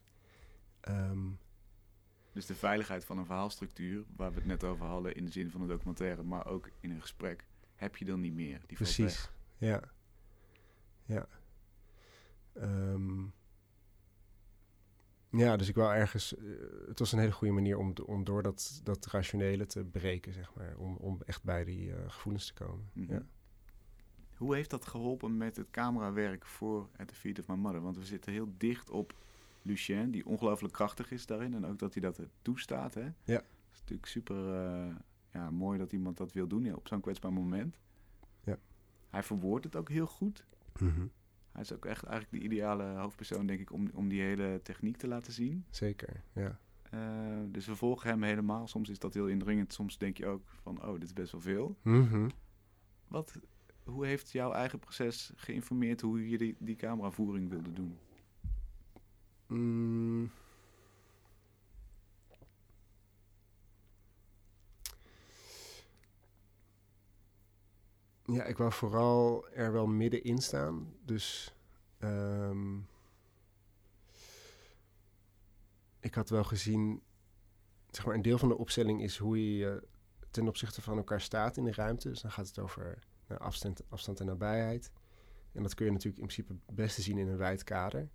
Dus 2.32 2.46
de 2.46 2.56
veiligheid 2.56 3.06
van 3.06 3.18
een 3.18 3.26
verhaalstructuur, 3.26 4.04
waar 4.16 4.30
we 4.30 4.36
het 4.36 4.46
net 4.46 4.64
over 4.64 4.86
hadden 4.86 5.16
in 5.16 5.26
de 5.26 5.32
zin 5.32 5.52
van 5.52 5.62
een 5.62 5.68
documentaire, 5.68 6.24
maar 6.24 6.46
ook 6.46 6.70
in 6.80 6.92
een 6.92 7.02
gesprek, 7.02 7.46
heb 7.76 7.98
je 7.98 8.06
dan 8.06 8.20
niet 8.20 8.34
meer. 8.34 8.62
Die 8.68 8.78
Precies. 8.78 9.32
Ja. 9.58 9.82
Ja. 11.06 11.28
Ehm, 12.54 13.26
ja, 15.30 15.58
dus 15.58 15.68
ik 15.68 15.76
wou 15.76 15.94
ergens... 15.96 16.38
eh, 16.38 16.44
het 16.88 17.00
was 17.00 17.12
een 17.12 17.20
hele 17.20 17.32
goede 17.32 17.54
manier 17.54 17.78
om, 17.78 17.94
om 18.06 18.24
door 18.24 18.44
dat, 18.44 18.82
dat 18.84 19.06
rationele 19.06 19.66
te 19.66 19.84
breken, 19.84 20.34
zeg 20.34 20.54
maar. 20.54 20.78
Om, 20.78 20.96
om 20.96 21.22
echt 21.26 21.44
bij 21.44 21.64
die 21.64 21.94
eh, 21.94 22.10
gevoelens 22.10 22.46
te 22.46 22.54
komen. 22.54 22.90
Mhm. 22.94 23.14
Ja. 23.14 23.26
Hoe 24.36 24.56
heeft 24.56 24.70
dat 24.70 24.86
geholpen 24.88 25.38
met 25.38 25.56
het 25.56 25.70
camerawerk 25.72 26.46
voor 26.46 26.90
At 26.98 27.08
the 27.08 27.16
Feet 27.16 27.40
of 27.40 27.48
My 27.48 27.56
Mother? 27.56 27.82
Want 27.82 27.98
we 27.98 28.06
zitten 28.06 28.32
heel 28.32 28.54
dicht 28.58 28.90
op 28.90 29.14
Lucien, 29.70 30.12
die 30.12 30.26
ongelooflijk 30.26 30.74
krachtig 30.74 31.12
is 31.12 31.26
daarin. 31.26 31.54
En 31.54 31.66
ook 31.66 31.80
dat 31.80 31.94
hij 31.94 32.02
dat 32.02 32.20
toestaat. 32.42 32.94
Hè? 32.94 33.10
Ja. 33.24 33.42
Is 33.72 33.80
natuurlijk 33.80 34.08
super 34.08 34.54
eh, 34.54 34.96
ja, 35.32 35.52
mooi 35.52 35.78
dat 35.78 35.94
iemand 35.94 36.18
dat 36.18 36.34
wil 36.34 36.48
doen 36.48 36.64
ja, 36.64 36.74
op 36.74 36.88
zo'n 36.88 37.02
kwetsbaar 37.02 37.34
moment. 37.34 37.80
Ja. 38.44 38.58
Hij 39.10 39.24
verwoordt 39.24 39.66
het 39.66 39.76
ook 39.76 39.90
heel 39.90 40.08
goed. 40.08 40.46
Mhm. 40.80 41.08
Hij 41.52 41.62
is 41.62 41.74
ook 41.74 41.86
echt 41.86 42.04
eigenlijk 42.04 42.44
de 42.44 42.50
ideale 42.50 42.84
hoofdpersoon, 42.84 43.46
denk 43.46 43.60
ik, 43.60 43.72
om, 43.72 43.90
om 43.94 44.08
die 44.10 44.22
hele 44.22 44.60
techniek 44.64 44.98
te 44.98 45.08
laten 45.08 45.34
zien. 45.34 45.66
Zeker, 45.70 46.24
ja. 46.34 46.60
Eh, 46.90 47.00
dus 47.48 47.66
we 47.66 47.76
volgen 47.76 48.10
hem 48.10 48.24
helemaal. 48.24 48.68
Soms 48.68 48.90
is 48.90 49.00
dat 49.00 49.14
heel 49.14 49.28
indringend. 49.28 49.74
Soms 49.74 49.98
denk 49.98 50.18
je 50.18 50.26
ook 50.26 50.48
van, 50.62 50.84
oh, 50.86 50.94
dit 50.94 51.04
is 51.04 51.14
best 51.14 51.32
wel 51.32 51.42
veel. 51.42 51.78
Mhm. 51.82 52.30
Wat, 53.08 53.40
hoe 53.84 54.06
heeft 54.06 54.32
jouw 54.32 54.52
eigen 54.52 54.80
proces 54.80 55.32
geïnformeerd 55.36 56.02
hoe 56.02 56.30
je 56.30 56.38
die, 56.38 56.56
die 56.60 56.76
cameravoering 56.76 57.50
wilde 57.50 57.74
doen? 57.74 57.98
Mm. 59.50 60.32
Ja, 68.26 68.44
ik 68.44 68.58
wou 68.58 68.72
vooral 68.72 69.48
er 69.50 69.72
wel 69.72 69.88
middenin 69.88 70.38
staan. 70.38 70.94
Dus 71.06 71.56
ehm, 71.98 72.78
ik 76.00 76.14
had 76.14 76.30
wel 76.30 76.44
gezien, 76.44 77.02
zeg 77.90 78.06
maar, 78.06 78.16
een 78.16 78.22
deel 78.22 78.38
van 78.38 78.50
de 78.50 78.58
opstelling 78.58 79.02
is 79.02 79.18
hoe 79.18 79.58
je 79.58 79.88
ten 80.32 80.48
opzichte 80.48 80.82
van 80.82 80.98
elkaar 80.98 81.22
staat 81.22 81.58
in 81.58 81.64
de 81.64 81.74
ruimte. 81.74 82.10
Dus 82.10 82.22
dan 82.22 82.32
gaat 82.32 82.48
het 82.48 82.60
over 82.60 83.00
nou, 83.28 83.42
afstand, 83.42 83.82
afstand 83.90 84.20
en 84.20 84.26
nabijheid. 84.26 84.92
En 85.52 85.64
dat 85.64 85.74
kun 85.74 85.86
je 85.86 85.92
natuurlijk 85.92 86.22
in 86.22 86.28
principe 86.28 86.54
het 86.66 86.76
beste 86.76 87.02
zien 87.02 87.18
in 87.18 87.28
een 87.28 87.38
wijd 87.38 87.64
kader. 87.64 88.10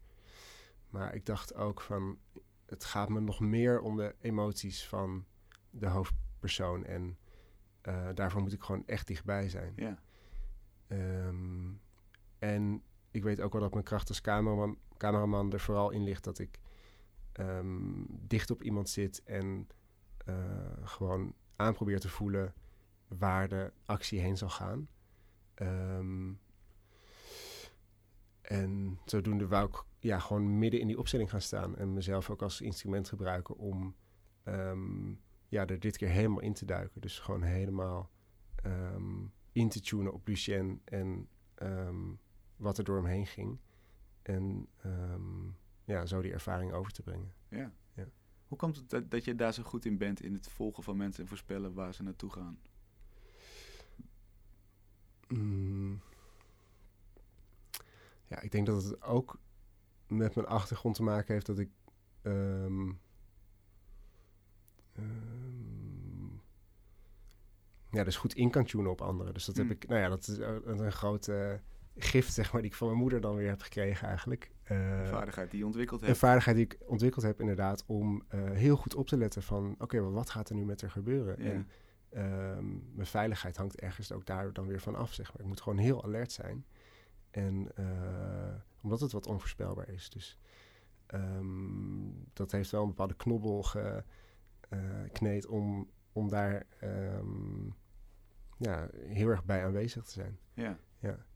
Maar 0.95 1.15
ik 1.15 1.27
dacht 1.27 1.55
ook 1.55 1.81
van, 1.81 2.19
het 2.67 2.85
gaat 2.85 3.09
me 3.09 3.21
nog 3.21 3.41
meer 3.41 3.81
om 3.81 3.97
de 3.97 4.15
emoties 4.21 4.87
van 4.87 5.25
de 5.71 5.87
hoofdpersoon. 5.87 6.85
En 6.85 7.19
eh, 7.81 8.09
daarvoor 8.15 8.41
moet 8.41 8.53
ik 8.53 8.63
gewoon 8.63 8.87
echt 8.87 9.07
dichtbij 9.07 9.49
zijn. 9.49 9.73
Ja, 9.77 9.99
Ehm, 10.87 11.73
en 12.39 12.83
ik 13.11 13.23
weet 13.23 13.41
ook 13.41 13.53
wel 13.53 13.61
dat 13.63 13.73
mijn 13.73 13.85
kracht 13.85 14.09
als 14.09 14.21
cameraman, 14.21 14.79
cameraman 14.97 15.53
er 15.53 15.61
vooral 15.61 15.91
in 15.91 16.03
ligt 16.03 16.25
dat 16.25 16.39
ik 16.39 16.61
ehm, 17.33 18.03
dicht 18.09 18.51
op 18.51 18.63
iemand 18.63 18.89
zit 18.89 19.23
en 19.23 19.69
eh, 20.25 20.35
gewoon 20.83 21.35
aan 21.57 21.75
probeer 21.75 22.01
te 22.01 22.09
voelen 22.09 22.55
waar 23.09 23.49
de 23.49 23.73
actie 23.85 24.21
heen 24.21 24.37
zal 24.37 24.49
gaan. 24.49 24.89
Ehm, 25.55 26.33
en 28.41 28.99
zodoende 29.05 29.47
wou 29.47 29.69
ik 29.69 29.83
ja, 30.05 30.19
gewoon 30.19 30.59
midden 30.59 30.81
in 30.81 30.87
die 30.87 30.99
opstelling 30.99 31.31
gaan 31.31 31.41
staan 31.41 31.77
en 31.77 31.93
mezelf 31.93 32.31
ook 32.31 32.43
als 32.43 32.61
instrument 32.61 33.09
gebruiken 33.09 33.57
om 33.57 33.95
ehm, 34.43 35.15
ja, 35.49 35.67
er 35.67 35.81
dit 35.81 35.97
keer 35.97 36.09
helemaal 36.09 36.41
in 36.41 36.53
te 36.53 36.65
duiken. 36.65 37.01
Dus 37.01 37.19
gewoon 37.19 37.43
helemaal 37.43 38.11
ehm, 38.55 39.27
in 39.53 39.69
te 39.69 39.81
tunen 39.81 40.13
op 40.13 40.27
Lucien 40.27 40.81
en 40.85 41.29
ehm, 41.55 42.13
wat 42.57 42.79
er 42.79 42.85
door 42.85 42.97
hem 42.97 43.07
heen 43.07 43.27
ging. 43.27 43.59
En 44.23 44.69
ja, 45.85 46.07
zo 46.07 46.23
die 46.23 46.33
ervaring 46.33 46.73
over 46.73 46.93
te 46.93 47.03
brengen. 47.03 47.33
ja. 47.49 47.73
Ja. 47.95 48.07
Hoe 48.49 48.59
komt 48.59 48.77
het 48.77 48.91
dat, 48.91 49.11
dat 49.11 49.25
je 49.25 49.35
daar 49.35 49.55
zo 49.55 49.63
goed 49.63 49.85
in 49.85 49.99
bent 49.99 50.23
in 50.23 50.33
het 50.33 50.49
volgen 50.49 50.83
van 50.83 50.97
mensen 50.97 51.23
en 51.23 51.29
voorspellen 51.29 51.75
waar 51.75 51.95
ze 51.95 52.03
naartoe 52.03 52.31
gaan? 52.31 52.59
Mm. 55.29 56.01
Ja, 58.27 58.41
ik 58.41 58.51
denk 58.51 58.67
dat 58.67 58.85
het 58.85 59.03
ook 59.03 59.39
met 60.17 60.35
mijn 60.35 60.47
achtergrond 60.47 60.95
te 60.95 61.03
maken 61.03 61.35
heeft 61.35 61.47
dat 61.47 61.59
ik. 61.59 61.69
ehm, 62.23 62.91
ehm, 64.93 66.27
ja, 67.91 68.05
dus 68.05 68.17
goed 68.17 68.35
in 68.35 68.51
kan 68.51 68.65
tunen 68.65 68.91
op 68.91 69.01
anderen. 69.01 69.35
Dus 69.35 69.45
dat 69.45 69.57
heb 69.57 69.65
Mm. 69.65 69.71
ik. 69.71 69.89
Nou 69.89 70.01
ja, 70.01 70.09
dat 70.09 70.29
is 70.29 70.39
eh, 70.39 70.55
een 70.65 70.93
grote 70.93 71.61
gift, 71.97 72.33
zeg 72.33 72.53
maar, 72.53 72.63
die 72.63 72.71
ik 72.71 72.77
van 72.77 72.87
mijn 72.89 72.99
moeder 72.99 73.21
dan 73.21 73.35
weer 73.37 73.49
heb 73.49 73.61
gekregen, 73.61 74.09
eigenlijk. 74.09 74.51
Een 74.65 74.77
Eh, 75.03 75.09
vaardigheid 75.09 75.51
die 75.51 75.59
je 75.61 75.67
ontwikkeld 75.67 76.01
een 76.01 76.07
hebt. 76.07 76.19
vaardigheid 76.19 76.57
die 76.57 76.65
ik 76.65 76.79
ontwikkeld 76.87 77.25
heb, 77.25 77.41
inderdaad, 77.41 77.85
om 77.87 78.25
eh, 78.29 78.51
heel 78.51 78.77
goed 78.77 78.95
op 78.95 79.07
te 79.07 79.17
letten 79.17 79.43
van: 79.43 79.75
oké, 79.79 80.01
maar 80.01 80.13
wat 80.13 80.31
gaat 80.31 80.49
er 80.49 80.55
nu 80.55 80.65
met 80.65 80.83
er 80.83 80.91
gebeuren? 80.91 81.43
Ja. 81.45 81.51
En 81.51 81.69
ehm, 82.11 82.67
mijn 82.95 83.07
veiligheid 83.07 83.57
hangt 83.57 83.81
ergens 83.81 84.13
ook 84.13 84.27
daar 84.27 84.53
dan 84.53 84.67
weer 84.67 84.81
van 84.81 84.95
af, 84.95 85.13
zeg 85.13 85.33
maar. 85.33 85.41
Ik 85.43 85.47
moet 85.49 85.61
gewoon 85.61 85.79
heel 85.79 86.05
alert 86.05 86.33
zijn. 86.33 86.67
En 87.31 87.71
eh, 87.75 88.55
omdat 88.85 89.01
het 89.01 89.13
wat 89.13 89.27
onvoorspelbaar 89.27 89.89
is. 89.89 90.11
Dus 90.11 90.39
ehm, 91.07 92.11
dat 92.33 92.53
heeft 92.53 92.71
wel 92.71 92.83
een 92.83 92.89
bepaalde 92.89 93.17
knobbel 93.17 93.63
gekneed 93.63 95.47
om, 95.47 95.91
om 96.13 96.29
daar 96.29 96.67
ehm, 96.81 97.67
ja, 98.59 98.89
heel 98.95 99.29
erg 99.29 99.45
bij 99.45 99.65
aanwezig 99.65 100.05
te 100.05 100.11
zijn. 100.11 100.39
Ja. 100.55 100.79
Ja. 100.99 101.27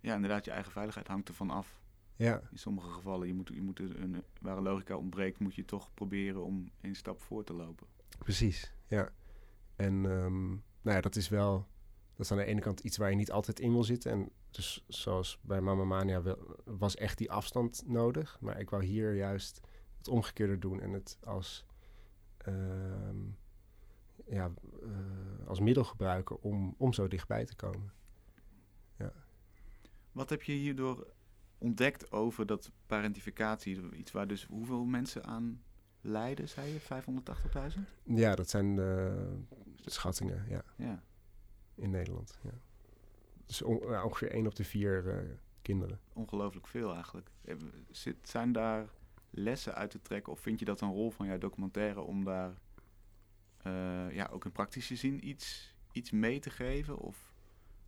ja, 0.00 0.14
inderdaad, 0.14 0.44
je 0.44 0.50
eigen 0.50 0.72
veiligheid 0.72 1.06
hangt 1.08 1.28
ervan 1.28 1.50
af. 1.50 1.80
Ja, 2.16 2.40
In 2.50 2.58
sommige 2.58 2.88
gevallen, 2.90 3.26
je 3.26 3.34
moet, 3.34 3.48
je 3.54 3.62
moet 3.62 3.78
een, 3.80 4.24
waar 4.40 4.56
een 4.56 4.62
logica 4.62 4.96
ontbreekt, 4.96 5.38
moet 5.38 5.54
je 5.54 5.64
toch 5.64 5.94
proberen 5.94 6.44
om 6.44 6.70
één 6.80 6.94
stap 6.94 7.20
voor 7.20 7.44
te 7.44 7.52
lopen. 7.52 7.86
precies. 8.18 8.74
Ja. 8.86 9.12
En 9.76 9.94
ehm, 10.06 10.48
nou 10.48 10.96
ja, 10.96 11.00
dat 11.00 11.16
is 11.16 11.28
wel, 11.28 11.66
dat 12.14 12.20
is 12.26 12.30
aan 12.30 12.36
de 12.38 12.44
ene 12.44 12.60
kant 12.60 12.80
iets 12.80 12.96
waar 12.96 13.10
je 13.10 13.16
niet 13.16 13.30
altijd 13.30 13.60
in 13.60 13.72
wil 13.72 13.84
zitten. 13.84 14.12
En 14.12 14.30
dus 14.50 14.84
zoals 14.88 15.38
bij 15.42 15.60
Mama 15.60 15.84
Mania 15.84 16.22
was 16.64 16.96
echt 16.96 17.18
die 17.18 17.30
afstand 17.30 17.82
nodig. 17.86 18.38
Maar 18.40 18.60
ik 18.60 18.70
wou 18.70 18.84
hier 18.84 19.14
juist 19.14 19.60
het 19.98 20.08
omgekeerde 20.08 20.58
doen 20.58 20.80
en 20.80 20.92
het 20.92 21.18
als, 21.24 21.64
ehm, 22.36 23.16
ja, 24.26 24.50
eh, 24.82 25.46
als 25.46 25.60
middel 25.60 25.84
gebruiken 25.84 26.42
om, 26.42 26.74
om 26.78 26.92
zo 26.92 27.08
dichtbij 27.08 27.44
te 27.44 27.56
komen. 27.56 27.92
Wat 30.12 30.30
heb 30.30 30.42
je 30.42 30.52
hierdoor 30.52 31.06
ontdekt 31.58 32.12
over 32.12 32.46
dat 32.46 32.70
parentificatie? 32.86 33.92
Iets 33.92 34.12
waar 34.12 34.26
dus 34.26 34.44
hoeveel 34.44 34.84
mensen 34.84 35.24
aan 35.24 35.62
lijden, 36.00 36.48
zei 36.48 36.72
je? 36.72 36.80
580.000? 36.80 37.88
Ja, 38.04 38.34
dat 38.34 38.48
zijn 38.48 38.74
de 38.76 39.36
schattingen 39.84 40.44
ja, 40.48 40.62
Ja. 40.76 41.02
in 41.74 41.90
Nederland. 41.90 42.38
Ja. 42.42 42.50
On- 43.64 43.90
ja, 43.90 44.04
ongeveer 44.04 44.32
1 44.32 44.46
op 44.46 44.54
de 44.54 44.64
4 44.64 45.08
eh, 45.08 45.30
kinderen. 45.62 46.00
Ongelooflijk 46.12 46.66
veel 46.66 46.94
eigenlijk. 46.94 47.30
Zit, 47.90 48.16
zijn 48.22 48.52
daar 48.52 48.88
lessen 49.30 49.74
uit 49.74 49.90
te 49.90 50.02
trekken? 50.02 50.32
Of 50.32 50.40
vind 50.40 50.58
je 50.58 50.64
dat 50.64 50.80
een 50.80 50.92
rol 50.92 51.10
van 51.10 51.26
jouw 51.26 51.38
documentaire 51.38 52.00
om 52.00 52.24
daar 52.24 52.52
eh, 53.62 54.14
ja, 54.14 54.28
ook 54.32 54.44
in 54.44 54.52
praktische 54.52 54.96
zin 54.96 55.28
iets, 55.28 55.74
iets 55.92 56.10
mee 56.10 56.38
te 56.40 56.50
geven? 56.50 56.98
Of 56.98 57.32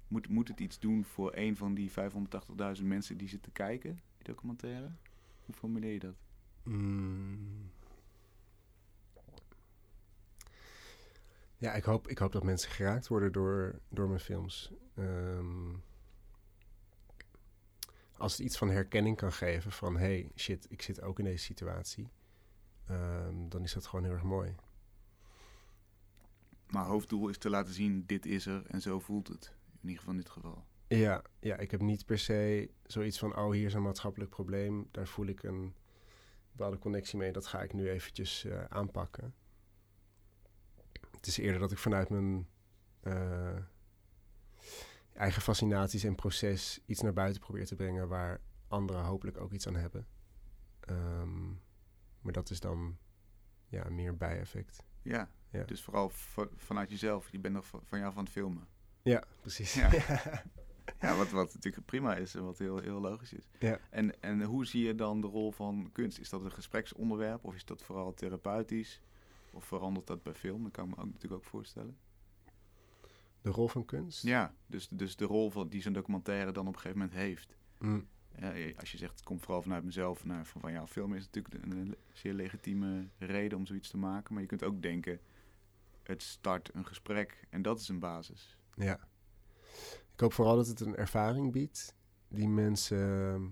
moet, 0.09 0.29
moet 0.29 0.49
het 0.49 0.61
iets 0.61 0.79
doen 0.79 1.05
voor 1.05 1.33
een 1.35 1.57
van 1.57 1.75
die 1.75 1.91
580.000 1.91 2.85
mensen 2.85 3.17
die 3.17 3.29
zitten 3.29 3.53
kijken, 3.53 4.01
die 4.17 4.25
documentaire? 4.27 4.91
Hoe 5.45 5.55
formuleer 5.55 5.93
je 5.93 5.99
dat? 5.99 6.15
Mm. 6.63 7.71
Ja, 11.61 11.75
ik 11.75 11.85
hoop, 11.85 12.09
ik 12.09 12.19
hoop 12.19 12.33
dat 12.33 12.43
mensen 12.43 12.71
geraakt 12.71 13.09
worden 13.09 13.33
door, 13.33 13.81
door 13.89 14.09
mijn 14.09 14.21
films. 14.21 14.73
Ehm, 14.95 15.75
als 18.17 18.33
het 18.33 18.41
iets 18.41 18.59
van 18.59 18.71
herkenning 18.71 19.17
kan 19.17 19.33
geven 19.33 19.73
van... 19.73 19.97
hey, 19.97 20.31
shit, 20.37 20.67
ik 20.71 20.83
zit 20.83 21.03
ook 21.03 21.19
in 21.19 21.25
deze 21.25 21.45
situatie. 21.45 22.09
ehm, 22.87 23.49
dan 23.49 23.63
is 23.63 23.73
dat 23.73 23.87
gewoon 23.87 24.05
heel 24.05 24.15
erg 24.15 24.23
mooi. 24.23 24.55
Maar 26.67 26.85
hoofddoel 26.85 27.29
is 27.29 27.39
te 27.39 27.51
laten 27.51 27.75
zien, 27.75 28.07
dit 28.07 28.27
is 28.27 28.47
er 28.47 28.67
en 28.67 28.81
zo 28.81 29.01
voelt 29.01 29.29
het. 29.29 29.55
In 29.73 29.89
ieder 29.89 29.99
geval 29.99 30.15
in 30.15 30.21
dit 30.21 30.31
geval. 30.31 30.65
Ja, 30.89 31.23
ja, 31.41 31.57
ik 31.57 31.71
heb 31.71 31.81
niet 31.81 32.07
per 32.07 32.19
se 32.19 32.71
zoiets 32.83 33.19
van, 33.19 33.37
oh, 33.37 33.51
hier 33.53 33.67
is 33.67 33.75
een 33.75 33.83
maatschappelijk 33.83 34.31
probleem. 34.31 34.89
Daar 34.91 35.07
voel 35.07 35.27
ik 35.27 35.43
een 35.43 35.75
bepaalde 36.53 36.79
connectie 36.79 37.19
mee. 37.19 37.33
Dat 37.33 37.47
ga 37.47 37.63
ik 37.63 37.73
nu 37.73 37.91
eventjes 37.91 38.45
eh, 38.45 38.65
aanpakken. 38.65 39.35
Het 41.21 41.29
is 41.29 41.37
eerder 41.39 41.61
dat 41.61 41.73
ik 41.73 41.79
vanuit 41.79 42.09
mijn 42.09 42.49
eh, 43.01 43.57
eigen 45.13 45.43
fascinaties 45.43 46.05
en 46.05 46.15
proces 46.15 46.81
iets 46.87 47.01
naar 47.01 47.13
buiten 47.13 47.41
probeer 47.43 47.67
te 47.67 47.75
brengen 47.75 48.09
waar 48.09 48.41
anderen 48.69 49.05
hopelijk 49.05 49.41
ook 49.41 49.53
iets 49.53 49.67
aan 49.67 49.75
hebben. 49.77 50.07
Ehm, 50.81 51.49
maar 52.21 52.33
dat 52.33 52.51
is 52.51 52.61
dan 52.61 52.99
ja, 53.69 53.89
meer 53.89 54.17
bijeffect. 54.17 54.85
Ja, 55.03 55.29
Ja. 55.51 55.65
dus 55.65 55.83
vooral 55.83 56.11
vanuit 56.57 56.91
jezelf. 56.91 57.31
Je 57.31 57.39
bent 57.39 57.55
nog 57.55 57.67
van 57.67 57.81
van 57.85 57.99
jou 57.99 58.13
van 58.13 58.23
het 58.25 58.33
filmen. 58.33 58.69
Ja, 59.03 59.25
precies. 59.41 59.75
Ja. 59.75 59.91
Ja, 61.01 61.17
wat, 61.17 61.31
wat 61.31 61.55
natuurlijk 61.55 61.87
prima 61.87 62.17
is 62.17 62.35
en 62.35 62.45
wat 62.45 62.59
heel, 62.59 62.79
heel 62.79 63.01
logisch 63.01 63.33
is. 63.33 63.49
Ja. 63.59 63.79
En, 63.91 64.23
en 64.23 64.43
hoe 64.43 64.67
zie 64.67 64.87
je 64.87 64.95
dan 64.95 65.21
de 65.21 65.27
rol 65.27 65.53
van 65.53 65.91
kunst? 65.93 66.19
Is 66.19 66.29
dat 66.29 66.45
een 66.45 66.53
gespreksonderwerp 66.53 67.45
of 67.45 67.55
is 67.55 67.65
dat 67.65 67.83
vooral 67.83 68.15
therapeutisch? 68.15 69.01
Of 69.51 69.65
verandert 69.65 70.07
dat 70.07 70.23
bij 70.23 70.35
film? 70.35 70.63
Dat 70.63 70.73
kan 70.73 70.85
ik 70.89 70.97
me 70.97 71.03
ook 71.03 71.13
natuurlijk 71.13 71.43
ook 71.43 71.49
voorstellen. 71.49 71.97
De 73.43 73.51
rol 73.51 73.69
van 73.69 73.85
kunst? 73.85 74.23
Ja, 74.23 74.55
dus, 74.67 74.89
dus 74.89 75.17
de 75.17 75.25
rol 75.25 75.51
van, 75.51 75.69
die 75.69 75.83
zo'n 75.83 75.93
documentaire 75.93 76.53
dan 76.53 76.67
op 76.67 76.75
een 76.75 76.81
gegeven 76.81 76.99
moment 76.99 77.19
heeft. 77.19 77.57
Mm, 77.79 78.09
als 78.77 78.93
je 78.93 78.99
zegt, 78.99 79.13
het 79.13 79.23
komt 79.23 79.43
vooral 79.43 79.63
vanuit 79.63 79.85
mezelf. 79.85 80.25
Nou, 80.25 80.45
van, 80.45 80.61
van 80.61 80.73
ja, 80.73 80.87
film 80.87 81.15
is 81.15 81.25
natuurlijk 81.25 81.65
een, 81.65 81.71
een 81.71 81.97
zeer 82.13 82.33
legitieme 82.33 83.09
reden 83.19 83.59
om 83.59 83.67
zoiets 83.67 83.91
te 83.91 83.97
maken. 83.97 84.33
Maar 84.33 84.43
je 84.43 84.49
kunt 84.49 84.63
ook 84.63 84.83
denken, 84.83 85.21
het 86.03 86.23
start 86.23 86.75
een 86.75 86.87
gesprek 86.87 87.47
en 87.51 87.63
dat 87.63 87.81
is 87.81 87.89
een 87.89 87.99
basis. 87.99 88.57
ja. 88.75 89.09
Ik 90.15 90.27
hoop 90.27 90.33
vooral 90.33 90.57
dat 90.57 90.67
het 90.67 90.81
een 90.81 90.97
ervaring 90.97 91.53
biedt 91.53 91.95
die 92.29 92.49
mensen 92.49 93.33
ehm, 93.33 93.49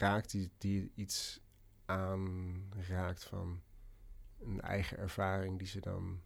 raakt, 0.00 0.30
die, 0.30 0.50
die 0.58 0.92
iets 0.94 1.40
aanraakt 1.84 3.24
van 3.24 3.62
een 4.44 4.60
eigen 4.60 4.98
ervaring 4.98 5.58
die 5.58 5.66
ze 5.66 5.80
dan 5.80 6.20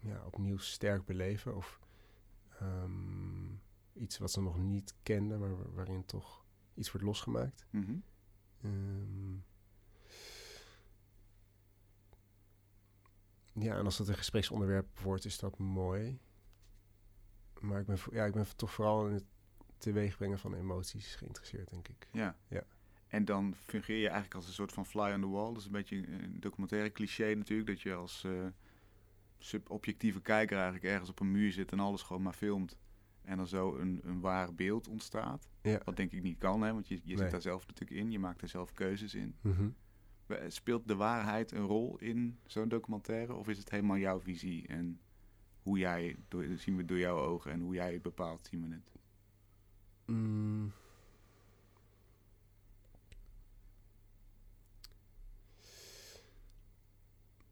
ja, 0.00 0.24
opnieuw 0.26 0.58
sterk 0.58 1.04
beleven. 1.04 1.56
Of 1.56 1.80
ehm, 2.60 3.52
iets 3.92 4.18
wat 4.18 4.30
ze 4.30 4.40
nog 4.42 4.58
niet 4.58 4.94
kenden, 5.02 5.38
maar 5.40 5.56
wa- 5.56 5.70
waarin 5.70 6.04
toch 6.04 6.44
iets 6.74 6.90
wordt 6.92 7.06
losgemaakt. 7.06 7.66
Mhm. 7.70 7.96
Ehm, 8.60 9.32
ja, 13.52 13.76
en 13.76 13.84
als 13.84 13.96
dat 13.96 14.08
een 14.08 14.14
gespreksonderwerp 14.16 14.98
wordt, 14.98 15.24
is 15.24 15.38
dat 15.38 15.58
mooi. 15.58 16.18
Maar 17.60 17.80
ik 17.80 17.86
ben, 17.86 17.98
ja, 18.10 18.24
ik 18.24 18.32
ben 18.32 18.56
toch 18.56 18.72
vooral 18.72 19.06
in 19.06 19.14
het 19.14 19.24
teweegbrengen 19.78 20.38
van 20.38 20.54
emoties 20.54 21.14
geïnteresseerd, 21.14 21.70
denk 21.70 21.88
ik. 21.88 22.08
Ja. 22.12 22.36
Ja. 22.48 22.62
En 23.08 23.24
dan 23.24 23.54
fungeer 23.64 23.96
je 23.96 24.02
eigenlijk 24.04 24.34
als 24.34 24.46
een 24.46 24.52
soort 24.52 24.72
van 24.72 24.86
fly 24.86 25.12
on 25.14 25.20
the 25.20 25.28
wall. 25.28 25.48
Dat 25.48 25.56
is 25.56 25.64
een 25.66 25.72
beetje 25.72 25.96
een 25.96 26.40
documentaire 26.40 26.92
cliché 26.92 27.34
natuurlijk. 27.34 27.68
Dat 27.68 27.80
je 27.80 27.94
als 27.94 28.24
eh, 28.24 28.46
subobjectieve 29.38 30.20
kijker 30.20 30.56
eigenlijk 30.56 30.84
ergens 30.86 31.10
op 31.10 31.20
een 31.20 31.30
muur 31.30 31.52
zit 31.52 31.72
en 31.72 31.80
alles 31.80 32.02
gewoon 32.02 32.22
maar 32.22 32.32
filmt. 32.32 32.76
En 33.22 33.36
dan 33.36 33.46
zo 33.46 33.76
een, 33.76 34.00
een 34.04 34.20
waar 34.20 34.54
beeld 34.54 34.88
ontstaat. 34.88 35.48
Ja. 35.62 35.80
Wat 35.84 35.96
denk 35.96 36.12
ik 36.12 36.22
niet 36.22 36.38
kan, 36.38 36.62
hè? 36.62 36.72
want 36.72 36.88
je, 36.88 36.94
je 36.94 37.00
Nee. 37.04 37.16
zit 37.16 37.30
daar 37.30 37.40
zelf 37.40 37.66
natuurlijk 37.66 38.00
in. 38.00 38.10
Je 38.10 38.18
maakt 38.18 38.42
er 38.42 38.48
zelf 38.48 38.72
keuzes 38.72 39.14
in. 39.14 39.36
Mhm. 39.40 39.68
Speelt 40.48 40.88
de 40.88 40.94
waarheid 40.96 41.52
een 41.52 41.66
rol 41.66 41.98
in 41.98 42.38
zo'n 42.46 42.68
documentaire? 42.68 43.34
Of 43.34 43.48
is 43.48 43.58
het 43.58 43.70
helemaal 43.70 43.96
jouw 43.96 44.20
visie 44.20 44.66
en 44.66 45.00
hoe 45.62 45.78
jij, 45.78 46.16
door, 46.28 46.44
zien 46.56 46.76
we 46.76 46.84
door 46.84 46.98
jouw 46.98 47.18
ogen 47.18 47.52
en 47.52 47.60
hoe 47.60 47.74
jij 47.74 47.92
het 47.92 48.02
bepaalt, 48.02 48.46
zien 48.50 48.68
we 48.68 48.74
het? 48.74 48.92
Mm. 50.06 50.72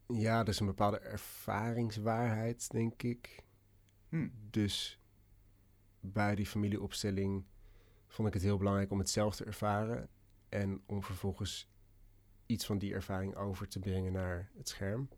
Ja, 0.08 0.40
er 0.40 0.48
is 0.48 0.60
een 0.60 0.66
bepaalde 0.66 0.98
ervaringswaarheid, 0.98 2.70
denk 2.70 3.02
ik. 3.02 3.44
Hm. 4.08 4.28
Dus 4.50 5.00
bij 6.00 6.34
die 6.34 6.46
familieopstelling 6.46 7.44
vond 8.06 8.28
ik 8.28 8.34
het 8.34 8.42
heel 8.42 8.58
belangrijk 8.58 8.90
om 8.90 8.98
het 8.98 9.10
zelf 9.10 9.36
te 9.36 9.44
ervaren. 9.44 10.08
En 10.48 10.82
om 10.86 11.02
vervolgens 11.02 11.70
iets 12.46 12.66
van 12.66 12.78
die 12.78 12.94
ervaring 12.94 13.36
over 13.36 13.68
te 13.68 13.78
brengen 13.78 14.12
naar 14.12 14.50
het 14.56 14.68
scherm. 14.68 15.08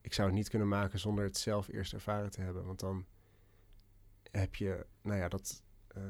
Ik 0.00 0.12
zou 0.12 0.28
het 0.28 0.36
niet 0.36 0.48
kunnen 0.48 0.68
maken 0.68 0.98
zonder 0.98 1.24
het 1.24 1.36
zelf 1.36 1.68
eerst 1.68 1.92
ervaren 1.92 2.30
te 2.30 2.40
hebben. 2.40 2.64
Want 2.64 2.80
dan 2.80 3.06
heb 4.30 4.54
je, 4.54 4.86
nou 5.02 5.18
ja, 5.18 5.28
dat, 5.28 5.62
eh, 5.88 6.02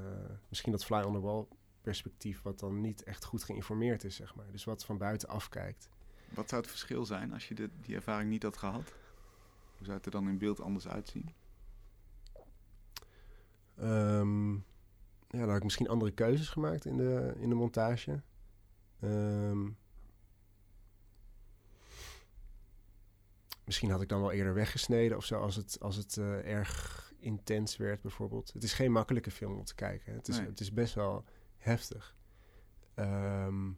misschien 0.49 0.73
dat 0.73 0.85
fly 0.85 1.01
on 1.01 1.13
the 1.13 1.21
wall 1.21 1.47
perspectief... 1.81 2.43
wat 2.43 2.59
dan 2.59 2.81
niet 2.81 3.03
echt 3.03 3.25
goed 3.25 3.45
geïnformeerd 3.45 4.05
is, 4.05 4.17
zeg 4.17 4.35
maar. 4.35 4.51
Dus 4.51 4.65
wat 4.65 4.85
van 4.85 4.99
buiten 4.99 5.29
afkijkt. 5.29 5.89
Wat 6.29 6.49
zou 6.49 6.61
het 6.61 6.71
verschil 6.71 7.05
zijn 7.05 7.33
als 7.33 7.49
je 7.49 7.71
die 7.81 7.95
ervaring 7.95 8.31
niet 8.31 8.43
had 8.43 8.57
gehad? 8.57 8.93
Hoe 9.77 9.87
zou 9.87 9.97
het 9.97 10.07
er 10.07 10.13
dan 10.13 10.29
in 10.29 10.39
beeld 10.39 10.61
anders 10.61 10.89
uitzien? 10.89 11.33
Ehm, 13.77 14.53
ja, 14.55 15.39
dan 15.39 15.49
had 15.49 15.57
ik 15.57 15.65
misschien 15.65 15.89
andere 15.89 16.11
keuzes 16.11 16.49
gemaakt 16.49 16.85
in 16.85 16.97
de, 16.97 17.35
in 17.39 17.49
de 17.49 17.55
montage. 17.55 18.23
Ehm, 19.01 19.69
misschien 23.65 23.91
had 23.91 24.03
ik 24.03 24.09
dan 24.09 24.21
wel 24.21 24.33
eerder 24.33 24.55
weggesneden 24.55 25.17
of 25.17 25.25
zo, 25.25 25.41
als 25.41 25.57
het, 25.57 25.77
als 25.81 25.97
het 25.97 26.17
eh, 26.17 26.53
erg 26.53 27.13
intens 27.19 27.77
werd 27.77 28.03
bijvoorbeeld. 28.03 28.53
Het 28.53 28.63
is 28.63 28.73
geen 28.73 28.93
makkelijke 28.93 29.31
film 29.31 29.57
om 29.57 29.65
te 29.65 29.75
kijken. 29.75 30.15
Het 30.15 30.29
is, 30.29 30.37
Nee. 30.37 30.47
het 30.47 30.61
is 30.61 30.73
best 30.73 30.95
wel 30.95 31.25
heftig. 31.57 32.17
Ehm, 32.95 33.71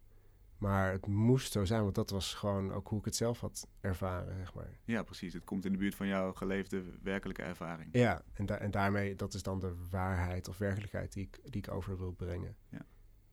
maar 0.61 0.93
het 0.93 1.07
moest 1.07 1.53
zo 1.53 1.65
zijn, 1.65 1.83
want 1.83 1.95
dat 1.95 2.11
was 2.11 2.35
gewoon 2.35 2.73
ook 2.73 2.89
hoe 2.89 2.99
ik 2.99 3.05
het 3.05 3.17
zelf 3.17 3.41
had 3.41 3.69
ervaren, 3.81 4.37
zeg 4.37 4.55
maar. 4.55 4.79
Ja, 4.85 5.03
precies. 5.03 5.33
Het 5.33 5.45
komt 5.45 5.65
in 5.65 5.73
de 5.73 5.79
buurt 5.79 5.95
van 5.95 6.07
jouw 6.07 6.33
geleefde 6.33 6.85
werkelijke 7.03 7.43
ervaring. 7.43 7.89
Ja, 7.93 8.23
en, 8.33 8.47
da- 8.47 8.59
en 8.59 8.71
daarmee, 8.71 9.15
dat 9.17 9.35
is 9.35 9.43
dan 9.43 9.61
de 9.61 9.75
waarheid 9.91 10.49
of 10.49 10.59
werkelijkheid 10.59 11.13
die 11.13 11.25
ik, 11.25 11.41
die 11.53 11.63
ik 11.63 11.71
over 11.71 11.99
wil 11.99 12.13
brengen. 12.13 12.57
Ja. 12.69 12.87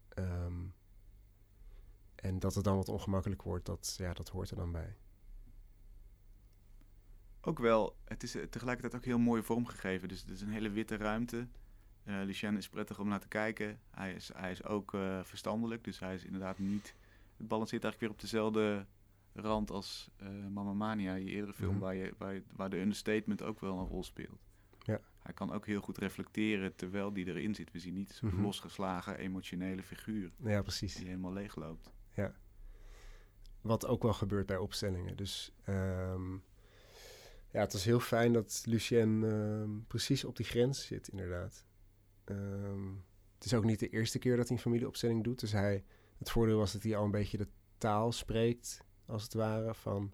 Ehm, 0.10 0.54
en 2.16 2.40
dat 2.40 2.56
het 2.56 2.64
dan 2.64 2.76
wat 2.76 2.90
ongemakkelijk 2.90 3.42
wordt, 3.42 3.66
dat, 3.66 3.96
ja, 3.98 4.14
dat 4.14 4.30
hoort 4.30 4.50
er 4.50 4.56
dan 4.56 4.72
bij. 4.72 4.96
Ook 7.42 7.60
wel, 7.60 7.98
het 8.04 8.24
is 8.24 8.36
eh, 8.36 8.44
tegelijkertijd 8.44 8.96
ook 8.96 9.06
heel 9.06 9.20
mooi 9.20 9.44
vormgegeven. 9.44 10.08
Dus 10.08 10.20
het 10.22 10.30
is 10.30 10.42
een 10.42 10.50
hele 10.52 10.70
witte 10.70 10.98
ruimte. 10.98 11.48
Eh 12.04 12.16
Lucien 12.24 12.58
is 12.58 12.70
prettig 12.70 13.00
om 13.00 13.08
naar 13.08 13.20
te 13.20 13.28
kijken. 13.28 13.80
Hij 13.90 14.14
is, 14.14 14.32
hij 14.34 14.52
is 14.52 14.64
ook 14.64 14.94
eh, 14.94 15.24
verstandelijk, 15.24 15.84
dus 15.84 16.00
hij 16.00 16.16
is 16.16 16.24
inderdaad 16.24 16.58
niet... 16.60 16.96
Het 17.38 17.48
balanceert 17.48 17.84
eigenlijk 17.84 18.00
weer 18.00 18.10
op 18.10 18.20
dezelfde 18.32 18.86
rand 19.34 19.72
als 19.72 20.10
eh 20.18 20.28
Mamma 20.50 20.74
Mania, 20.74 21.14
je 21.14 21.26
eerdere 21.32 21.54
film, 21.54 21.72
Mhm. 21.72 21.80
waar, 21.80 21.96
je, 21.96 22.14
waar, 22.18 22.34
je- 22.34 22.44
waar 22.56 22.70
de 22.70 22.78
understatement 22.80 23.42
ook 23.44 23.60
wel 23.60 23.80
een 23.80 23.88
rol 23.88 24.04
speelt. 24.04 24.40
Ja. 24.84 25.00
Hij 25.20 25.34
kan 25.34 25.52
ook 25.54 25.66
heel 25.66 25.82
goed 25.82 25.98
reflecteren 25.98 26.76
terwijl 26.76 27.14
die 27.14 27.28
erin 27.28 27.56
zit. 27.56 27.72
We 27.72 27.80
zien 27.80 27.94
niet 27.94 28.12
zo'n 28.12 28.30
Mhm. 28.30 28.42
losgeslagen 28.42 29.18
emotionele 29.18 29.84
figuur 29.84 30.32
Ja, 30.44 30.62
precies. 30.62 30.96
die 30.96 31.06
helemaal 31.08 31.34
leeg 31.34 31.56
loopt. 31.56 31.92
Wat 33.62 33.86
ook 33.88 34.04
wel 34.04 34.14
gebeurt 34.14 34.46
bij 34.46 34.58
opstellingen. 34.58 35.16
Dus 35.18 35.52
ehm, 35.64 36.34
ja, 37.52 37.60
het 37.60 37.74
was 37.74 37.84
heel 37.84 38.00
fijn 38.00 38.34
dat 38.34 38.64
Lucien 38.66 39.24
ehm, 39.24 39.70
precies 39.88 40.24
op 40.26 40.36
die 40.36 40.46
grens 40.46 40.86
zit, 40.86 41.08
inderdaad. 41.08 41.66
Ehm, 42.24 42.88
het 43.36 43.46
is 43.46 43.54
ook 43.54 43.64
niet 43.64 43.80
de 43.80 43.90
eerste 43.90 44.20
keer 44.20 44.38
dat 44.38 44.48
hij 44.48 44.56
een 44.58 44.62
familieopstelling 44.64 45.24
doet. 45.24 45.40
Dus 45.40 45.52
hij, 45.52 45.84
het 46.18 46.30
voordeel 46.30 46.58
was 46.58 46.74
dat 46.74 46.84
hij 46.84 46.96
al 46.96 47.04
een 47.06 47.12
beetje 47.12 47.38
de 47.38 47.48
taal 47.78 48.12
spreekt, 48.12 48.82
als 49.06 49.24
het 49.24 49.34
ware. 49.34 49.74
Van, 49.74 50.14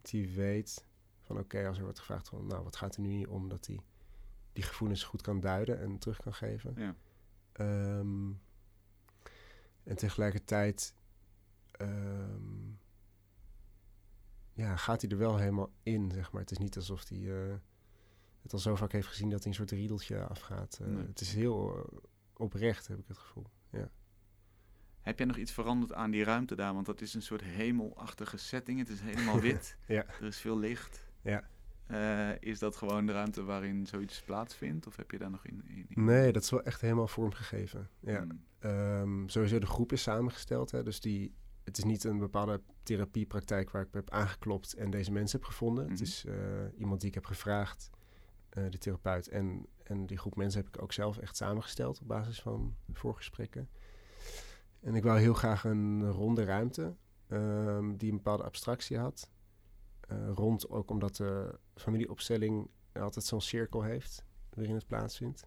dat 0.00 0.10
hij 0.10 0.30
weet 0.34 0.86
van 1.20 1.38
oké, 1.38 1.66
als 1.66 1.76
er 1.76 1.84
wordt 1.84 1.98
gevraagd 1.98 2.28
van, 2.28 2.46
nou, 2.46 2.64
wat 2.64 2.76
gaat 2.76 2.94
er 2.94 3.00
nu 3.00 3.08
niet 3.08 3.26
om? 3.26 3.48
Dat 3.48 3.66
hij 3.66 3.80
die 4.52 4.64
gevoelens 4.64 5.02
goed 5.02 5.22
kan 5.22 5.40
duiden 5.40 5.80
en 5.80 5.98
terug 5.98 6.20
kan 6.20 6.34
geven. 6.34 6.74
Ja. 6.76 6.96
Ehm, 7.52 8.32
en 9.82 9.96
tegelijkertijd 9.96 10.94
ehm, 11.70 12.72
ja, 14.52 14.76
gaat 14.76 15.00
hij 15.00 15.10
er 15.10 15.18
wel 15.18 15.36
helemaal 15.36 15.72
in, 15.82 16.10
zeg 16.12 16.32
maar. 16.32 16.40
Het 16.40 16.50
is 16.50 16.58
niet 16.58 16.76
alsof 16.76 17.08
hij 17.08 17.18
eh, 17.18 17.54
het 18.42 18.52
al 18.52 18.58
zo 18.58 18.74
vaak 18.74 18.92
heeft 18.92 19.06
gezien 19.06 19.30
dat 19.30 19.38
hij 19.38 19.48
een 19.48 19.56
soort 19.56 19.70
riedeltje 19.70 20.26
afgaat. 20.26 20.78
Eh, 20.80 20.86
Nee. 20.86 21.06
Het 21.06 21.20
is 21.20 21.34
heel 21.34 21.76
eh, 21.76 21.98
oprecht, 22.36 22.86
heb 22.86 22.98
ik 22.98 23.08
het 23.08 23.18
gevoel. 23.18 23.46
Heb 25.04 25.18
jij 25.18 25.26
nog 25.26 25.36
iets 25.36 25.52
veranderd 25.52 25.92
aan 25.92 26.10
die 26.10 26.24
ruimte 26.24 26.54
daar? 26.54 26.74
Want 26.74 26.86
dat 26.86 27.00
is 27.00 27.14
een 27.14 27.22
soort 27.22 27.42
hemelachtige 27.42 28.36
setting. 28.36 28.78
Het 28.78 28.88
is 28.88 29.00
helemaal 29.00 29.40
wit. 29.50 29.76
Ja. 29.86 30.04
Er 30.06 30.26
is 30.26 30.38
veel 30.40 30.58
licht. 30.58 31.06
Ja. 31.22 31.48
Eh, 31.86 32.30
is 32.40 32.58
dat 32.58 32.76
gewoon 32.76 33.06
de 33.06 33.12
ruimte 33.12 33.42
waarin 33.44 33.86
zoiets 33.86 34.22
plaatsvindt? 34.22 34.86
Of 34.86 34.96
heb 34.96 35.10
je 35.10 35.18
daar 35.18 35.30
nog 35.30 35.46
in? 35.46 35.62
in, 35.68 35.86
in- 35.88 36.04
Nee, 36.04 36.32
dat 36.32 36.42
is 36.42 36.50
wel 36.50 36.62
echt 36.62 36.80
helemaal 36.80 37.08
vormgegeven. 37.08 37.88
Ja. 38.00 38.20
Hmm. 38.22 38.44
Ehm, 38.58 39.28
sowieso 39.28 39.58
de 39.58 39.66
groep 39.66 39.92
is 39.92 40.02
samengesteld. 40.02 40.70
Hè, 40.70 40.82
dus 40.82 41.00
die 41.00 41.34
het 41.64 41.78
is 41.78 41.84
niet 41.84 42.04
een 42.04 42.18
bepaalde 42.18 42.60
therapiepraktijk 42.82 43.70
waar 43.70 43.82
ik 43.82 43.88
heb 43.94 44.10
aangeklopt 44.10 44.72
en 44.74 44.90
deze 44.90 45.12
mensen 45.12 45.38
heb 45.38 45.48
gevonden. 45.48 45.84
Het 45.84 45.92
Mhm. 45.92 46.02
is 46.02 46.24
eh, 46.24 46.34
iemand 46.78 47.00
die 47.00 47.08
ik 47.08 47.14
heb 47.14 47.24
gevraagd, 47.26 47.90
eh, 48.48 48.64
de 48.70 48.78
therapeut. 48.78 49.28
En, 49.28 49.66
en 49.82 50.06
die 50.06 50.18
groep 50.18 50.36
mensen 50.36 50.60
heb 50.64 50.74
ik 50.76 50.82
ook 50.82 50.92
zelf 50.92 51.18
echt 51.18 51.36
samengesteld 51.36 52.00
op 52.00 52.06
basis 52.08 52.40
van 52.40 52.76
voorgesprekken. 52.92 53.68
En 54.84 54.94
ik 54.94 55.02
wou 55.02 55.18
heel 55.18 55.34
graag 55.34 55.64
een 55.64 56.10
ronde 56.10 56.44
ruimte 56.44 56.96
ehm, 57.26 57.96
die 57.96 58.10
een 58.10 58.16
bepaalde 58.16 58.42
abstractie 58.42 58.98
had. 58.98 59.30
Eh, 60.00 60.30
rond 60.34 60.68
ook 60.68 60.90
omdat 60.90 61.16
de 61.16 61.58
familieopstelling 61.74 62.70
altijd 62.92 63.24
zo'n 63.24 63.40
cirkel 63.40 63.82
heeft 63.82 64.24
waarin 64.54 64.74
het 64.74 64.86
plaatsvindt. 64.86 65.46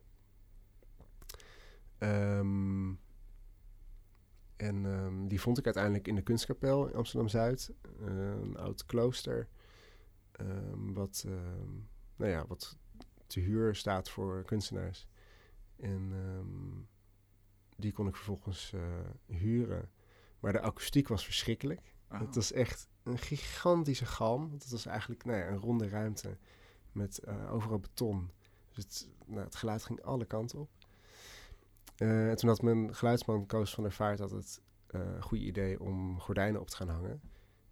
Ehm, 1.98 2.94
en 4.56 4.86
ehm, 4.86 5.28
die 5.28 5.42
vond 5.42 5.58
ik 5.58 5.66
uiteindelijk 5.66 6.08
in 6.08 6.16
de 6.16 6.22
Kunstkapel 6.22 6.88
in 6.88 6.96
Amsterdam-Zuid. 6.96 7.74
Eh, 8.00 8.08
een 8.42 8.58
oud 8.58 8.86
klooster. 8.86 9.48
wat, 10.94 11.26
nou 12.16 12.32
ja, 12.32 12.48
wat 12.48 12.78
te 13.28 13.40
huur 13.40 13.76
staat 13.76 14.10
voor 14.10 14.44
kunstenaars. 14.44 15.08
En 15.76 16.12
die 17.78 17.92
kon 17.92 18.08
ik 18.08 18.16
vervolgens 18.16 18.74
eh, 18.74 18.82
huren. 19.26 19.90
Maar 20.40 20.52
de 20.52 20.62
akoestiek 20.62 21.08
was 21.08 21.26
verschrikkelijk. 21.26 21.96
Oh. 22.12 22.20
Het 22.20 22.36
was 22.36 22.52
echt 22.52 22.88
een 23.04 23.18
gigantische 23.18 24.06
galm. 24.06 24.52
Het 24.52 24.70
was 24.70 24.86
eigenlijk 24.86 25.26
nou 25.26 25.38
ja, 25.38 25.48
een 25.48 25.58
ronde 25.58 25.90
ruimte 25.90 26.38
met 26.92 27.18
eh, 27.18 27.54
overal 27.54 27.80
beton. 27.80 28.32
Dus 28.74 28.84
het, 28.84 29.10
nou, 29.26 29.44
het 29.44 29.56
geluid 29.56 29.84
ging 29.84 30.02
alle 30.02 30.26
kanten 30.26 30.60
op. 30.60 30.70
Eh, 31.96 32.30
en 32.30 32.36
toen 32.36 32.50
had 32.50 32.62
mijn 32.62 32.96
geluidsman 32.96 33.46
Koos 33.46 33.74
van 33.74 33.84
der 33.84 33.94
Vaart 33.94 34.20
had 34.20 34.32
het 34.32 34.62
goede 35.20 35.44
idee 35.44 35.80
om 35.80 36.20
gordijnen 36.20 36.62
op 36.62 36.70
te 36.70 36.76
gaan 36.76 36.90
hangen. 36.90 37.22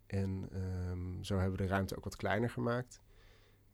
En 0.07 0.49
ehm, 0.51 1.23
zo 1.23 1.37
hebben 1.37 1.57
we 1.57 1.63
de 1.63 1.69
ruimte 1.69 1.97
ook 1.97 2.03
wat 2.03 2.15
kleiner 2.15 2.49
gemaakt. 2.49 3.01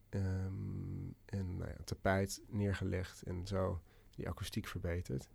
Ehm, 0.09 1.09
en 1.25 1.57
nou 1.57 1.69
ja, 1.69 1.77
tapijt 1.83 2.41
neergelegd 2.47 3.23
en 3.23 3.47
zo 3.47 3.81
die 4.15 4.29
akoestiek 4.29 4.67
verbeterd. 4.67 5.29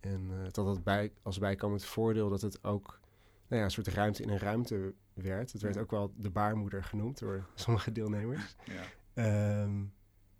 En 0.00 0.28
het 0.28 0.56
had 0.56 0.66
dat 0.66 0.84
bij, 0.84 1.12
als 1.22 1.38
bijkomend 1.38 1.84
voordeel 1.84 2.28
dat 2.28 2.40
het 2.40 2.64
ook 2.64 3.00
nou 3.46 3.60
ja, 3.60 3.64
een 3.64 3.70
soort 3.74 3.86
ruimte 3.88 4.22
in 4.22 4.28
een 4.28 4.38
ruimte 4.38 4.94
werd. 5.14 5.52
Het 5.52 5.62
werd 5.62 5.74
Ja. 5.74 5.80
ook 5.80 5.90
wel 5.90 6.12
de 6.16 6.30
baarmoeder 6.30 6.84
genoemd 6.84 7.18
door 7.18 7.46
sommige 7.54 7.92
deelnemers. 7.92 8.56
Ja. 8.64 8.82
Ehm, 9.14 9.84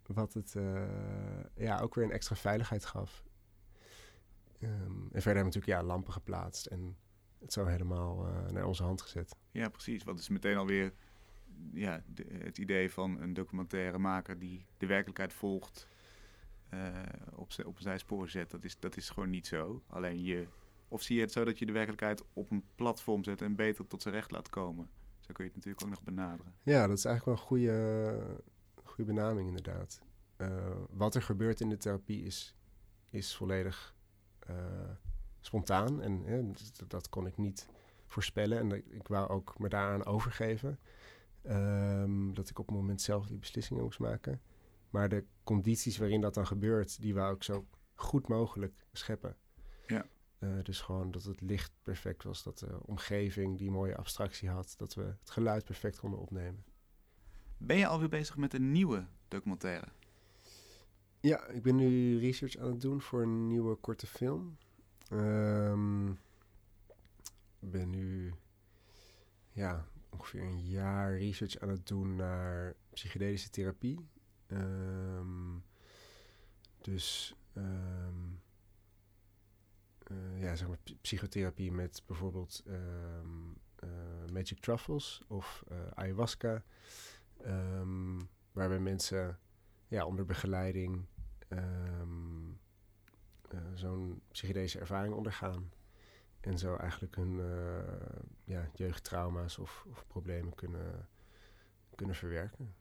wat 0.05 0.33
het 0.33 0.55
eh, 0.55 0.83
ja, 1.55 1.79
ook 1.79 1.95
weer 1.95 2.03
een 2.05 2.11
extra 2.11 2.35
veiligheid 2.35 2.85
gaf. 2.85 3.23
Ehm, 4.59 4.71
en 4.71 4.91
verder 4.91 5.11
hebben 5.11 5.33
we 5.33 5.43
natuurlijk 5.43 5.65
ja, 5.65 5.83
lampen 5.83 6.13
geplaatst 6.13 6.65
en 6.65 6.97
het 7.39 7.53
zo 7.53 7.65
helemaal 7.65 8.27
eh, 8.27 8.51
naar 8.51 8.65
onze 8.65 8.83
hand 8.83 9.01
gezet. 9.01 9.35
ja, 9.51 9.69
precies. 9.69 10.03
Wat 10.03 10.19
is 10.19 10.29
meteen 10.29 10.57
alweer 10.57 10.93
ja, 11.73 12.03
de- 12.07 12.25
het 12.43 12.57
idee 12.57 12.91
van 12.91 13.21
een 13.21 13.33
documentairemaker 13.33 14.39
die 14.39 14.65
de 14.77 14.85
werkelijkheid 14.85 15.33
volgt, 15.33 15.87
op, 17.35 17.51
z- 17.51 17.59
op 17.59 17.75
een 17.75 17.81
zijspoor 17.81 18.29
zet. 18.29 18.51
Dat 18.51 18.63
is, 18.63 18.79
dat 18.79 18.97
is 18.97 19.09
gewoon 19.09 19.29
niet 19.29 19.47
zo. 19.47 19.81
Alleen 19.87 20.23
je, 20.23 20.47
of 20.87 21.01
zie 21.01 21.15
je 21.15 21.21
het 21.21 21.31
zo 21.31 21.43
dat 21.45 21.59
je 21.59 21.65
de 21.65 21.71
werkelijkheid 21.71 22.23
op 22.33 22.51
een 22.51 22.63
platform 22.75 23.23
zet 23.23 23.41
en 23.41 23.55
beter 23.55 23.87
tot 23.87 24.01
zijn 24.01 24.13
recht 24.13 24.31
laat 24.31 24.49
komen. 24.49 24.89
Zo 25.19 25.33
kun 25.33 25.43
je 25.45 25.49
het 25.49 25.55
natuurlijk 25.55 25.83
ook 25.83 25.89
nog 25.89 26.03
benaderen. 26.03 26.53
Ja, 26.63 26.87
dat 26.87 26.97
is 26.97 27.05
eigenlijk 27.05 27.25
wel 27.25 27.33
een 27.35 27.49
goede, 27.49 28.39
goede 28.83 29.13
benaming 29.13 29.47
inderdaad. 29.47 30.01
Eh, 30.35 30.75
wat 30.89 31.15
er 31.15 31.21
gebeurt 31.21 31.61
in 31.61 31.69
de 31.69 31.77
therapie 31.77 32.23
is, 32.23 32.55
is 33.09 33.35
volledig 33.35 33.95
eh, 34.39 34.55
spontaan. 35.39 36.01
En 36.01 36.21
hè, 36.25 36.47
dat, 36.47 36.83
dat 36.87 37.09
kon 37.09 37.25
ik 37.27 37.37
niet 37.37 37.67
voorspellen. 38.05 38.57
En 38.59 38.69
dat- 38.69 38.81
ik 38.89 39.07
wou 39.07 39.29
ook 39.29 39.59
me 39.59 39.69
daaraan 39.69 40.05
overgeven. 40.05 40.79
Ehm, 41.41 42.33
dat 42.33 42.49
ik 42.49 42.59
op 42.59 42.67
het 42.67 42.75
moment 42.75 43.01
zelf 43.01 43.27
die 43.27 43.37
beslissingen 43.39 43.83
moest 43.83 43.99
maken. 43.99 44.41
Maar 44.91 45.09
de 45.09 45.25
condities 45.43 45.97
waarin 45.97 46.21
dat 46.21 46.33
dan 46.33 46.47
gebeurt, 46.47 47.01
die 47.01 47.13
wou 47.13 47.35
ik 47.35 47.43
zo 47.43 47.67
goed 47.95 48.27
mogelijk 48.27 48.85
scheppen. 48.91 49.37
Ja. 49.87 50.05
Eh, 50.39 50.49
dus 50.63 50.81
gewoon 50.81 51.11
dat 51.11 51.23
het 51.23 51.41
licht 51.41 51.71
perfect 51.81 52.23
was, 52.23 52.43
dat 52.43 52.59
de 52.59 52.79
omgeving 52.85 53.57
die 53.57 53.71
mooie 53.71 53.97
abstractie 53.97 54.49
had, 54.49 54.73
dat 54.77 54.93
we 54.93 55.01
het 55.01 55.29
geluid 55.29 55.65
perfect 55.65 55.99
konden 55.99 56.19
opnemen. 56.19 56.63
Ben 57.57 57.77
je 57.77 57.87
alweer 57.87 58.09
bezig 58.09 58.37
met 58.37 58.53
een 58.53 58.71
nieuwe 58.71 59.07
documentaire? 59.27 59.87
Ja, 61.19 61.47
ik 61.47 61.61
ben 61.61 61.75
nu 61.75 62.19
research 62.19 62.57
aan 62.57 62.69
het 62.69 62.81
doen 62.81 63.01
voor 63.01 63.21
een 63.21 63.47
nieuwe 63.47 63.75
korte 63.75 64.07
film. 64.07 64.57
Ehm, 65.09 66.09
Ik 67.59 67.71
ben 67.71 67.89
nu 67.89 68.33
ja, 69.51 69.87
ongeveer 70.09 70.41
een 70.41 70.67
jaar 70.67 71.17
research 71.17 71.59
aan 71.59 71.69
het 71.69 71.87
doen 71.87 72.15
naar 72.15 72.75
psychedelische 72.93 73.49
therapie. 73.49 73.99
Ehm, 74.51 75.57
dus 76.81 77.35
ehm, 77.53 78.31
eh, 80.03 80.41
ja, 80.41 80.55
zeg 80.55 80.67
maar 80.67 80.77
psychotherapie 81.01 81.71
met 81.71 82.03
bijvoorbeeld 82.05 82.63
ehm, 82.65 83.51
eh, 83.75 84.31
magic 84.33 84.59
truffles 84.59 85.23
of 85.27 85.63
eh, 85.67 85.77
ayahuasca. 85.93 86.63
waarbij 88.51 88.79
mensen 88.79 89.39
ja, 89.87 90.05
onder 90.05 90.25
begeleiding 90.25 91.05
zo'n 93.73 94.21
psychedelische 94.31 94.79
ervaring 94.79 95.13
ondergaan. 95.13 95.71
En 96.39 96.57
zo 96.57 96.75
eigenlijk 96.75 97.15
hun 97.15 97.35
ja, 98.43 98.69
jeugdtrauma's 98.73 99.57
of, 99.57 99.85
of 99.89 100.07
problemen 100.07 100.55
kunnen, 100.55 101.07
kunnen 101.95 102.15
verwerken. 102.15 102.73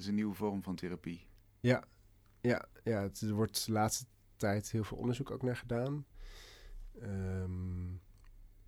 Is 0.00 0.06
een 0.06 0.14
nieuwe 0.14 0.34
vorm 0.34 0.62
van 0.62 0.74
therapie. 0.74 1.26
Ja, 1.60 1.84
ja, 2.40 2.68
ja 2.84 3.02
het, 3.02 3.20
er 3.20 3.32
wordt 3.34 3.66
de 3.66 3.72
laatste 3.72 4.04
tijd 4.36 4.70
heel 4.70 4.84
veel 4.84 4.96
onderzoek 4.96 5.30
ook 5.30 5.42
naar 5.42 5.56
gedaan. 5.56 6.06
Ehm, 7.00 7.88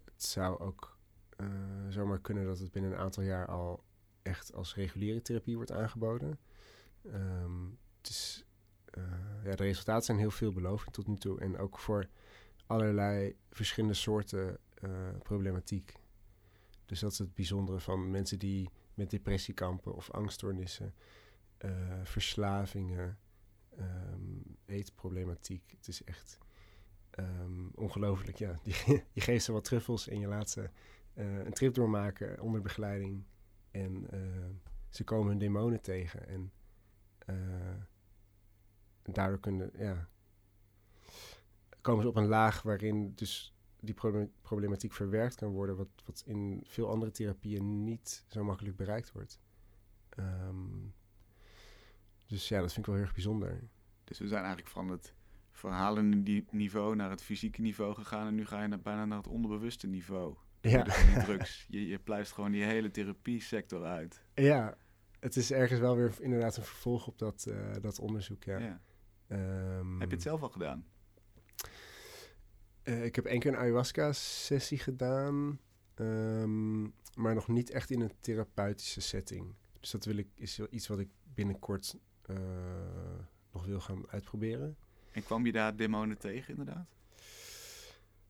het 0.05 0.23
zou 0.23 0.59
ook 0.59 0.99
eh, 1.37 1.47
zomaar 1.89 2.21
kunnen 2.21 2.47
dat 2.47 2.59
het 2.59 2.73
binnen 2.73 2.93
een 2.93 2.99
aantal 2.99 3.23
jaar 3.23 3.47
al 3.47 3.85
echt 4.23 4.55
als 4.55 4.75
reguliere 4.75 5.23
therapie 5.23 5.57
wordt 5.57 5.73
aangeboden. 5.73 6.39
Ehm, 7.05 7.65
het 7.97 8.09
is, 8.09 8.45
eh, 8.85 9.03
ja, 9.45 9.57
de 9.57 9.63
resultaten 9.63 10.05
zijn 10.05 10.19
heel 10.19 10.31
veelbelovend 10.31 10.95
tot 10.95 11.07
nu 11.07 11.17
toe. 11.17 11.41
En 11.41 11.59
ook 11.59 11.79
voor 11.79 12.09
allerlei 12.67 13.37
verschillende 13.51 13.97
soorten 13.97 14.59
eh, 14.75 14.91
problematiek. 15.23 15.93
Dus 16.87 17.01
dat 17.01 17.13
is 17.13 17.19
het 17.19 17.35
bijzondere 17.35 17.81
van 17.81 18.11
mensen 18.11 18.39
die 18.39 18.71
met 18.95 19.11
depressie 19.11 19.55
kampen 19.55 19.95
of 19.95 20.11
angststoornissen, 20.11 20.95
eh, 21.63 22.01
verslavingen, 22.05 23.19
ehm, 23.77 24.41
eetproblematiek. 24.67 25.71
Het 25.71 25.89
is 25.89 26.05
echt 26.05 26.39
ehm, 27.11 27.67
ongelooflijk. 27.75 28.39
Ja, 28.39 28.59
je, 28.63 29.03
geeft 29.21 29.45
ze 29.45 29.53
wat 29.53 29.65
truffels 29.65 30.09
en 30.09 30.21
je 30.21 30.27
laat 30.27 30.51
ze 30.51 30.71
eh, 31.15 31.39
een 31.39 31.53
trip 31.53 31.75
doormaken 31.75 32.41
onder 32.41 32.61
begeleiding. 32.61 33.25
En 33.71 34.11
eh, 34.11 34.49
ze 34.89 35.05
komen 35.05 35.29
hun 35.29 35.39
demonen 35.39 35.81
tegen. 35.81 36.29
En 36.29 36.53
daardoor 39.03 39.41
kunnen, 39.41 39.71
ja, 39.79 40.09
komen 41.81 42.03
ze 42.03 42.09
op 42.09 42.17
een 42.17 42.27
laag 42.27 42.63
waarin 42.63 43.15
dus 43.15 43.55
die 43.81 43.95
proble- 43.95 44.31
problematiek 44.43 44.93
verwerkt 44.93 45.35
kan 45.35 45.51
worden, 45.51 45.77
wat, 45.77 45.89
wat 46.05 46.23
in 46.27 46.63
veel 46.67 46.89
andere 46.89 47.11
therapieën 47.11 47.85
niet 47.85 48.25
zo 48.29 48.45
makkelijk 48.45 48.77
bereikt 48.77 49.13
wordt. 49.13 49.41
Ehm, 50.09 50.89
dus 52.33 52.49
ja, 52.49 52.61
dat 52.61 52.73
vind 52.73 52.79
ik 52.79 52.87
wel 52.87 52.95
heel 52.95 53.05
erg 53.05 53.15
bijzonder. 53.15 53.69
Dus 54.05 54.19
we 54.19 54.27
zijn 54.29 54.41
eigenlijk 54.41 54.71
van 54.73 54.89
het 54.89 55.15
verhalende 55.51 56.17
ni- 56.17 56.47
niveau 56.51 56.97
naar 56.97 57.11
het 57.11 57.23
fysieke 57.23 57.61
niveau 57.61 57.95
gegaan. 57.95 58.27
En 58.27 58.35
nu 58.35 58.47
ga 58.47 58.63
je 58.63 58.69
naar, 58.69 58.81
bijna 58.81 59.05
naar 59.05 59.19
het 59.19 59.27
onderbewuste 59.29 59.87
niveau. 59.87 60.37
Ja. 60.61 60.83
Die 60.83 61.25
drugs. 61.25 61.67
Je, 61.69 61.87
je 61.87 61.99
pluist 61.99 62.33
gewoon 62.33 62.51
die 62.53 62.65
hele 62.65 62.91
therapiesector 62.91 63.85
uit. 63.85 64.23
Ja, 64.35 64.77
het 65.21 65.37
is 65.37 65.51
ergens 65.53 65.81
wel 65.81 65.97
weer 65.97 66.13
inderdaad 66.21 66.57
een 66.57 66.63
vervolg 66.65 67.07
op 67.07 67.19
dat, 67.19 67.47
eh, 67.47 67.73
dat 67.81 67.99
onderzoek. 67.99 68.45
Ja. 68.45 68.59
Ja. 68.59 68.81
Ehm, 69.27 69.99
Heb 70.01 70.09
je 70.09 70.15
het 70.15 70.23
zelf 70.25 70.43
al 70.43 70.49
gedaan? 70.49 70.87
eh, 72.83 73.05
ik 73.05 73.15
heb 73.15 73.25
één 73.25 73.41
keer 73.41 73.53
een 73.53 73.59
ayahuasca-sessie 73.59 74.79
gedaan, 74.79 75.61
ehm, 75.95 76.83
maar 77.15 77.35
nog 77.35 77.49
niet 77.49 77.71
echt 77.71 77.91
in 77.91 78.01
een 78.01 78.13
therapeutische 78.21 79.01
setting. 79.01 79.55
Dus 79.81 79.91
dat 79.91 80.05
wil 80.05 80.17
ik, 80.17 80.29
is 80.35 80.61
iets 80.71 80.87
wat 80.89 80.99
ik 80.99 81.09
binnenkort 81.35 81.97
eh, 82.23 82.37
nog 83.53 83.65
wil 83.65 83.81
gaan 83.81 84.09
uitproberen. 84.11 84.77
En 85.11 85.25
kwam 85.25 85.47
je 85.47 85.53
daar 85.53 85.77
demonen 85.77 86.19
tegen 86.19 86.51
inderdaad? 86.51 86.87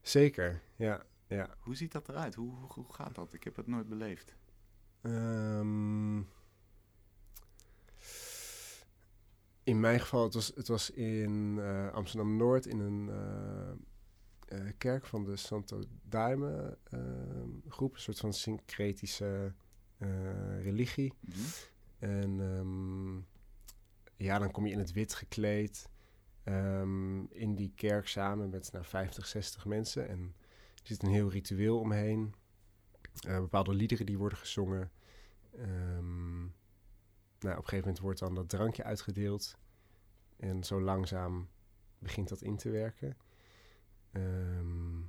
Zeker, 0.01 0.63
ja. 0.77 1.03
ja. 1.27 1.55
Hoe 1.59 1.75
ziet 1.75 1.93
dat 1.93 2.09
eruit? 2.09 2.35
Hoe, 2.35 2.55
hoe, 2.55 2.69
hoe 2.69 2.93
gaat 2.93 3.15
dat? 3.15 3.33
Ik 3.33 3.45
heb 3.45 3.57
het 3.57 3.67
nooit 3.67 3.89
beleefd. 3.89 4.35
Ehm, 5.01 6.19
in 9.63 9.81
mijn 9.81 10.01
geval, 10.01 10.25
het 10.25 10.35
was, 10.35 10.53
het 10.55 10.69
was 10.69 10.91
in 10.91 11.59
eh, 11.61 11.93
Amsterdam-Noord 11.93 12.67
in 12.67 12.79
een 12.79 13.11
eh, 14.49 14.59
kerk 14.79 15.07
van 15.07 15.25
de 15.25 15.37
Santo 15.37 15.83
Daime 16.03 16.79
ehm, 16.83 17.49
groep, 17.69 17.95
een 17.95 18.01
soort 18.01 18.19
van 18.19 18.33
syncretische 18.33 19.53
religie. 20.63 21.13
Mhm. 21.21 21.39
En 21.99 22.41
ehm, 22.41 23.32
ja, 24.23 24.39
dan 24.39 24.51
kom 24.51 24.67
je 24.67 24.73
in 24.73 24.79
het 24.79 24.93
wit 24.93 25.15
gekleed 25.15 25.91
ehm, 26.45 27.25
in 27.25 27.55
die 27.55 27.73
kerk 27.75 28.09
samen 28.09 28.51
met 28.51 28.73
nou, 28.73 28.85
50, 28.85 29.27
60 29.27 29.65
mensen. 29.65 30.09
En 30.09 30.35
er 30.75 30.87
zit 30.87 31.03
een 31.03 31.11
heel 31.11 31.31
ritueel 31.31 31.79
omheen. 31.79 32.35
Eh, 33.21 33.39
bepaalde 33.39 33.75
liederen 33.75 34.07
die 34.07 34.19
worden 34.19 34.39
gezongen. 34.39 34.91
Ehm, 35.57 36.41
nou, 36.41 37.57
op 37.57 37.63
een 37.63 37.69
gegeven 37.69 37.79
moment 37.79 37.99
wordt 37.99 38.19
dan 38.19 38.35
dat 38.35 38.49
drankje 38.49 38.85
uitgedeeld. 38.85 39.59
En 40.37 40.65
zo 40.65 40.81
langzaam 40.81 41.49
begint 41.99 42.29
dat 42.29 42.43
in 42.43 42.57
te 42.57 42.71
werken. 42.71 43.17
Ehm, 44.13 45.01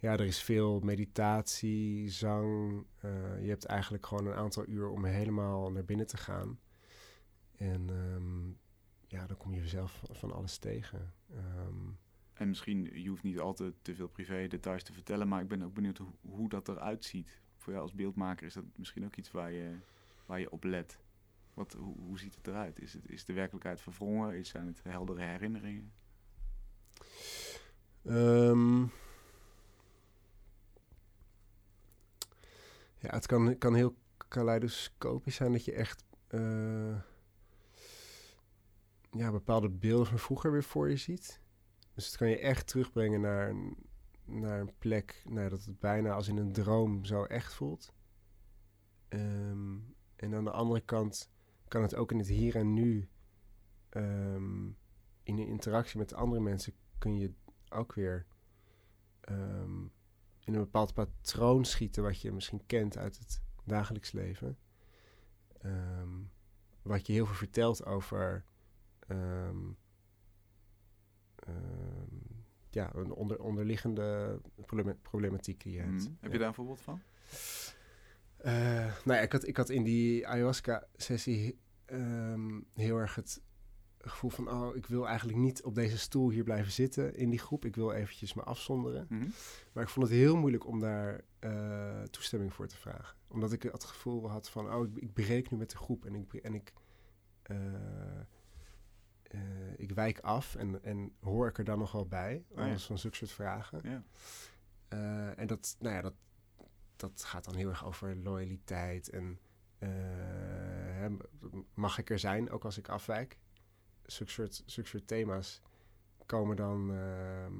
ja, 0.00 0.12
er 0.12 0.20
is 0.24 0.42
veel 0.42 0.80
meditatie, 0.80 2.10
zang. 2.10 2.84
Eh, 3.00 3.42
je 3.42 3.48
hebt 3.48 3.64
eigenlijk 3.64 4.06
gewoon 4.06 4.26
een 4.26 4.34
aantal 4.34 4.66
uur 4.66 4.88
om 4.88 5.04
helemaal 5.04 5.72
naar 5.72 5.84
binnen 5.84 6.06
te 6.06 6.16
gaan. 6.16 6.58
En 7.58 7.90
ehm, 7.90 8.48
ja, 9.06 9.26
dan 9.26 9.36
kom 9.36 9.54
je 9.54 9.68
zelf 9.68 10.02
van 10.10 10.32
alles 10.32 10.58
tegen. 10.58 11.14
Ehm, 11.30 11.90
En 12.34 12.48
misschien, 12.48 13.02
je 13.02 13.08
hoeft 13.08 13.22
niet 13.22 13.38
altijd 13.38 13.74
te 13.82 13.94
veel 13.94 14.08
privé 14.08 14.46
details 14.46 14.82
te 14.82 14.92
vertellen, 14.92 15.28
maar 15.28 15.42
ik 15.42 15.48
ben 15.48 15.62
ook 15.62 15.74
benieuwd 15.74 15.98
hoe, 15.98 16.12
hoe 16.20 16.48
dat 16.48 16.68
eruit 16.68 17.04
ziet. 17.04 17.40
Voor 17.56 17.72
jou 17.72 17.84
als 17.84 17.94
beeldmaker 17.94 18.46
is 18.46 18.54
dat 18.54 18.64
misschien 18.76 19.04
ook 19.04 19.16
iets 19.16 19.30
waar 19.30 19.52
je, 19.52 19.76
waar 20.26 20.40
je 20.40 20.50
op 20.50 20.64
let. 20.64 20.98
Wat, 21.54 21.72
hoe, 21.72 21.96
hoe 21.98 22.18
ziet 22.18 22.34
het 22.34 22.46
eruit? 22.46 22.80
Is, 22.80 22.92
het, 22.92 23.08
is 23.08 23.24
de 23.24 23.32
werkelijkheid 23.32 23.80
verwrongen? 23.80 24.34
Is, 24.34 24.48
zijn 24.48 24.66
het 24.66 24.82
heldere 24.82 25.22
herinneringen? 25.22 25.92
Ehm, 28.04 28.80
ja, 32.98 33.10
het 33.10 33.26
kan, 33.26 33.58
kan 33.58 33.74
heel 33.74 33.94
kaleidoscopisch 34.28 35.34
zijn 35.34 35.52
dat 35.52 35.64
je 35.64 35.72
echt 35.72 36.04
eh, 36.26 37.00
ja, 39.10 39.30
bepaalde 39.30 39.68
beelden 39.68 40.06
van 40.06 40.18
vroeger 40.18 40.52
weer 40.52 40.64
voor 40.64 40.90
je 40.90 40.96
ziet. 40.96 41.40
Dus 41.94 42.06
het 42.06 42.16
kan 42.16 42.28
je 42.28 42.38
echt 42.38 42.66
terugbrengen 42.66 43.20
naar 43.20 43.54
naar 44.28 44.60
een 44.60 44.72
plek 44.78 45.22
nou, 45.28 45.48
dat 45.48 45.64
het 45.64 45.78
bijna 45.78 46.12
als 46.12 46.28
in 46.28 46.36
een 46.36 46.52
droom 46.52 47.04
zo 47.04 47.24
echt 47.24 47.54
voelt. 47.54 47.92
Ehm, 49.08 49.76
en 50.16 50.34
aan 50.34 50.44
de 50.44 50.50
andere 50.50 50.80
kant 50.80 51.30
kan 51.68 51.82
het 51.82 51.94
ook 51.94 52.12
in 52.12 52.18
het 52.18 52.28
hier 52.28 52.56
en 52.56 52.72
nu, 52.74 53.08
ehm, 53.88 54.66
in 55.22 55.36
de 55.36 55.46
interactie 55.46 55.98
met 55.98 56.14
andere 56.14 56.40
mensen, 56.40 56.72
kun 56.98 57.16
je 57.16 57.32
ook 57.68 57.94
weer 57.94 58.26
ehm, 59.20 59.82
in 60.44 60.54
een 60.54 60.60
bepaald 60.60 60.94
patroon 60.94 61.64
schieten 61.64 62.02
wat 62.02 62.20
je 62.20 62.32
misschien 62.32 62.66
kent 62.66 62.98
uit 62.98 63.18
het 63.18 63.42
dagelijks 63.64 64.12
leven. 64.12 64.58
Wat 66.82 67.06
je 67.06 67.12
heel 67.12 67.26
veel 67.26 67.34
vertelt 67.34 67.84
over 67.84 68.44
ehm, 69.08 69.56
em, 71.36 72.44
ja, 72.70 72.94
een 72.94 73.12
onder, 73.12 73.40
onderliggende 73.40 74.40
problema- 74.66 74.96
problematiek 75.02 75.62
die 75.62 75.72
je 75.72 75.80
hebt. 75.80 76.02
Mhm. 76.02 76.12
Heb 76.20 76.32
je 76.32 76.38
daar 76.38 76.48
een 76.48 76.54
voorbeeld 76.54 76.80
van? 76.80 77.00
Eh, 78.36 78.52
nou 79.04 79.18
ja, 79.18 79.20
ik 79.20 79.32
had, 79.32 79.46
ik 79.46 79.56
had 79.56 79.70
in 79.70 79.82
die 79.82 80.28
ayahuasca-sessie 80.28 81.58
ehm, 81.84 82.60
heel 82.74 82.96
erg 82.96 83.14
het 83.14 83.42
gevoel 84.00 84.30
van... 84.30 84.50
oh, 84.50 84.76
ik 84.76 84.86
wil 84.86 85.08
eigenlijk 85.08 85.38
niet 85.38 85.62
op 85.62 85.74
deze 85.74 85.98
stoel 85.98 86.30
hier 86.30 86.44
blijven 86.44 86.72
zitten 86.72 87.14
in 87.16 87.30
die 87.30 87.38
groep. 87.38 87.64
Ik 87.64 87.76
wil 87.76 87.92
eventjes 87.92 88.34
me 88.34 88.42
afzonderen. 88.42 89.06
Mhm. 89.08 89.28
Maar 89.72 89.82
ik 89.82 89.88
vond 89.88 90.06
het 90.06 90.14
heel 90.14 90.36
moeilijk 90.36 90.66
om 90.66 90.80
daar 90.80 91.20
eh, 91.38 92.02
toestemming 92.02 92.54
voor 92.54 92.66
te 92.66 92.76
vragen. 92.76 93.16
Omdat 93.28 93.52
ik 93.52 93.62
het 93.62 93.84
gevoel 93.84 94.30
had 94.30 94.50
van... 94.50 94.72
oh, 94.74 94.86
ik, 94.86 94.96
ik 94.96 95.12
breek 95.12 95.50
nu 95.50 95.56
met 95.56 95.70
de 95.70 95.76
groep 95.76 96.04
en 96.04 96.14
ik, 96.14 96.32
en 96.34 96.54
ik, 96.54 96.72
eh, 97.42 97.56
eh, 99.28 99.40
ik 99.76 99.90
wijk 99.92 100.18
af... 100.20 100.54
En, 100.54 100.82
en 100.84 101.12
hoor 101.20 101.48
ik 101.48 101.58
er 101.58 101.64
dan 101.64 101.78
nog 101.78 101.92
wel 101.92 102.06
bij. 102.06 102.44
ja. 102.54 102.62
Alles 102.64 102.84
van 102.86 102.98
zulke 102.98 103.16
soort 103.16 103.30
vragen. 103.30 103.80
Ja. 103.82 104.02
Eh, 104.88 105.38
en 105.38 105.46
dat, 105.46 105.76
nou 105.78 105.94
ja, 105.94 106.00
dat, 106.00 106.14
dat 106.96 107.24
gaat 107.24 107.44
dan 107.44 107.54
heel 107.54 107.68
erg 107.68 107.84
over 107.84 108.16
loyaliteit 108.16 109.08
en 109.10 109.38
eh, 109.78 109.88
hè, 109.90 111.08
mag 111.74 111.98
ik 111.98 112.10
er 112.10 112.18
zijn, 112.18 112.50
ook 112.50 112.64
als 112.64 112.78
ik 112.78 112.88
afwijk. 112.88 113.38
Zulke 114.02 114.32
soort, 114.32 114.62
zulke 114.66 114.88
soort 114.88 115.06
thema's 115.06 115.62
komen 116.26 116.56
dan 116.56 116.92
ehm, 116.94 117.54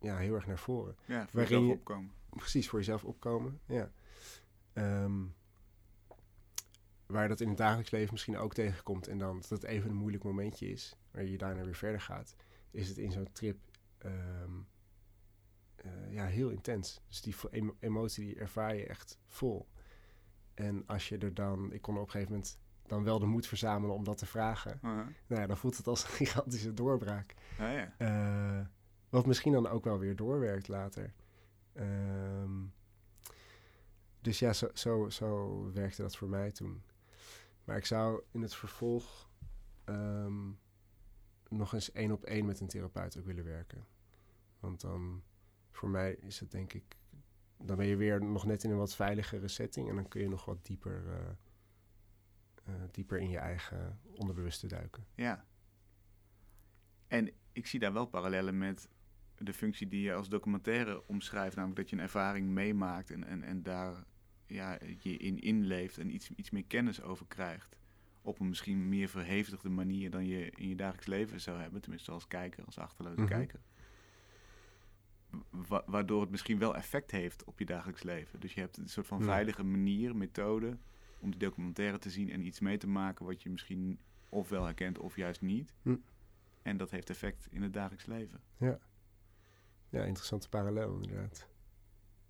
ja, 0.00 0.16
heel 0.16 0.34
erg 0.34 0.46
naar 0.46 0.58
voren. 0.58 0.96
Ja, 1.04 1.26
voor 1.26 1.40
Waarin 1.40 1.52
jezelf 1.58 1.66
je- 1.66 1.72
opkomen. 1.78 2.12
Precies, 2.30 2.68
voor 2.68 2.78
jezelf 2.78 3.04
opkomen, 3.04 3.60
ja. 3.66 3.90
Ehm, 4.72 5.22
waar 7.10 7.28
dat 7.28 7.40
in 7.40 7.48
het 7.48 7.56
dagelijks 7.56 7.90
leven 7.90 8.12
misschien 8.12 8.38
ook 8.38 8.54
tegenkomt 8.54 9.08
en 9.08 9.18
dan 9.18 9.40
dat 9.40 9.48
het 9.48 9.62
even 9.62 9.90
een 9.90 9.96
moeilijk 9.96 10.24
momentje 10.24 10.68
is, 10.68 10.96
waar 11.10 11.24
je 11.24 11.38
daarna 11.38 11.64
weer 11.64 11.74
verder 11.74 12.00
gaat, 12.00 12.34
is 12.70 12.88
het 12.88 12.98
in 12.98 13.12
zo'n 13.12 13.32
trip 13.32 13.58
ehm, 13.98 14.52
eh, 15.76 16.12
ja, 16.12 16.24
heel 16.26 16.50
intens. 16.50 17.00
Dus 17.08 17.20
die 17.20 17.34
emotie 17.80 18.24
die 18.24 18.36
ervaar 18.36 18.76
je 18.76 18.86
echt 18.86 19.18
vol. 19.26 19.68
En 20.54 20.86
als 20.86 21.08
je 21.08 21.18
er 21.18 21.34
dan, 21.34 21.72
ik 21.72 21.82
kon 21.82 21.96
op 21.96 22.04
een 22.04 22.10
gegeven 22.10 22.32
moment 22.32 22.58
dan 22.86 23.04
wel 23.04 23.18
de 23.18 23.26
moed 23.26 23.46
verzamelen 23.46 23.94
om 23.94 24.04
dat 24.04 24.18
te 24.18 24.26
vragen. 24.26 24.78
Nou 25.26 25.40
ja, 25.40 25.46
dan 25.46 25.56
voelt 25.56 25.76
het 25.76 25.86
als 25.86 26.02
een 26.02 26.10
gigantische 26.26 26.74
doorbraak. 26.74 27.34
Eh, 27.98 28.66
wat 29.08 29.26
misschien 29.26 29.52
dan 29.52 29.68
ook 29.68 29.84
wel 29.84 29.98
weer 29.98 30.16
doorwerkt 30.16 30.68
later. 30.68 31.14
Ehm, 31.72 32.64
dus 34.20 34.38
ja, 34.38 34.52
zo, 34.52 34.68
zo, 34.74 35.08
zo 35.08 35.70
werkte 35.72 36.02
dat 36.02 36.16
voor 36.16 36.28
mij 36.28 36.50
toen. 36.50 36.82
Maar 37.70 37.78
ik 37.78 37.86
zou 37.86 38.22
in 38.30 38.42
het 38.42 38.54
vervolg 38.54 39.30
ehm, 39.84 40.50
nog 41.48 41.72
eens 41.72 41.92
één 41.92 42.12
op 42.12 42.24
één 42.24 42.46
met 42.46 42.60
een 42.60 42.66
therapeut 42.66 43.18
ook 43.18 43.24
willen 43.24 43.44
werken. 43.44 43.86
Want 44.60 44.80
dan, 44.80 45.22
voor 45.70 45.88
mij 45.88 46.12
is 46.12 46.40
het 46.40 46.50
denk 46.50 46.72
ik, 46.72 46.96
dan 47.58 47.76
ben 47.76 47.86
je 47.86 47.96
weer 47.96 48.24
nog 48.24 48.46
net 48.46 48.64
in 48.64 48.70
een 48.70 48.76
wat 48.76 48.94
veiligere 48.94 49.48
setting 49.48 49.88
en 49.88 49.94
dan 49.94 50.08
kun 50.08 50.20
je 50.20 50.28
nog 50.28 50.44
wat 50.44 50.66
dieper, 50.66 51.08
eh, 51.08 51.28
eh, 52.64 52.82
dieper 52.90 53.18
in 53.18 53.28
je 53.28 53.38
eigen 53.38 54.00
onderbewuste 54.14 54.66
duiken. 54.66 55.06
Ja. 55.14 55.46
En 57.06 57.32
ik 57.52 57.66
zie 57.66 57.80
daar 57.80 57.92
wel 57.92 58.06
parallellen 58.06 58.58
met 58.58 58.88
de 59.36 59.52
functie 59.52 59.88
die 59.88 60.02
je 60.02 60.14
als 60.14 60.28
documentaire 60.28 61.06
omschrijft, 61.06 61.56
namelijk 61.56 61.80
dat 61.80 61.90
je 61.90 61.96
een 61.96 62.02
ervaring 62.02 62.48
meemaakt 62.48 63.10
en, 63.10 63.24
en, 63.24 63.42
en 63.42 63.62
daar 63.62 64.04
ja, 64.50 64.78
je 64.98 65.16
in 65.16 65.38
inleeft 65.38 65.98
en 65.98 66.14
iets, 66.14 66.30
iets 66.30 66.50
meer 66.50 66.64
kennis 66.64 67.02
over 67.02 67.26
krijgt. 67.26 67.76
Op 68.22 68.40
een 68.40 68.48
misschien 68.48 68.88
meer 68.88 69.08
verhevigde 69.08 69.68
manier 69.68 70.10
dan 70.10 70.26
je 70.26 70.50
in 70.50 70.68
je 70.68 70.76
dagelijks 70.76 71.06
leven 71.06 71.40
zou 71.40 71.60
hebben, 71.60 71.80
tenminste 71.80 72.10
als 72.10 72.26
kijker, 72.26 72.64
als 72.64 72.78
achterloze 72.78 73.20
Mhm. 73.20 73.28
kijker. 73.28 73.60
Wa- 75.50 75.82
waardoor 75.86 76.20
het 76.20 76.30
misschien 76.30 76.58
wel 76.58 76.76
effect 76.76 77.10
heeft 77.10 77.44
op 77.44 77.58
je 77.58 77.64
dagelijks 77.64 78.02
leven. 78.02 78.40
Dus 78.40 78.54
je 78.54 78.60
hebt 78.60 78.76
een 78.76 78.88
soort 78.88 79.06
van 79.06 79.18
Ja. 79.18 79.24
veilige 79.24 79.62
manier, 79.64 80.16
methode, 80.16 80.76
om 81.20 81.30
die 81.30 81.40
documentaire 81.40 81.98
te 81.98 82.10
zien 82.10 82.30
en 82.30 82.46
iets 82.46 82.60
mee 82.60 82.76
te 82.78 82.86
maken 82.88 83.24
wat 83.26 83.42
je 83.42 83.50
misschien 83.50 83.98
ofwel 84.28 84.64
herkent 84.64 84.98
of 84.98 85.16
juist 85.16 85.40
niet. 85.40 85.74
Hm. 85.82 85.96
En 86.62 86.76
dat 86.76 86.90
heeft 86.90 87.10
effect 87.10 87.46
in 87.50 87.62
het 87.62 87.72
dagelijks 87.72 88.06
leven. 88.06 88.40
Ja, 89.88 90.04
interessante 90.04 90.48
parallel 90.48 90.94
inderdaad. 91.00 91.48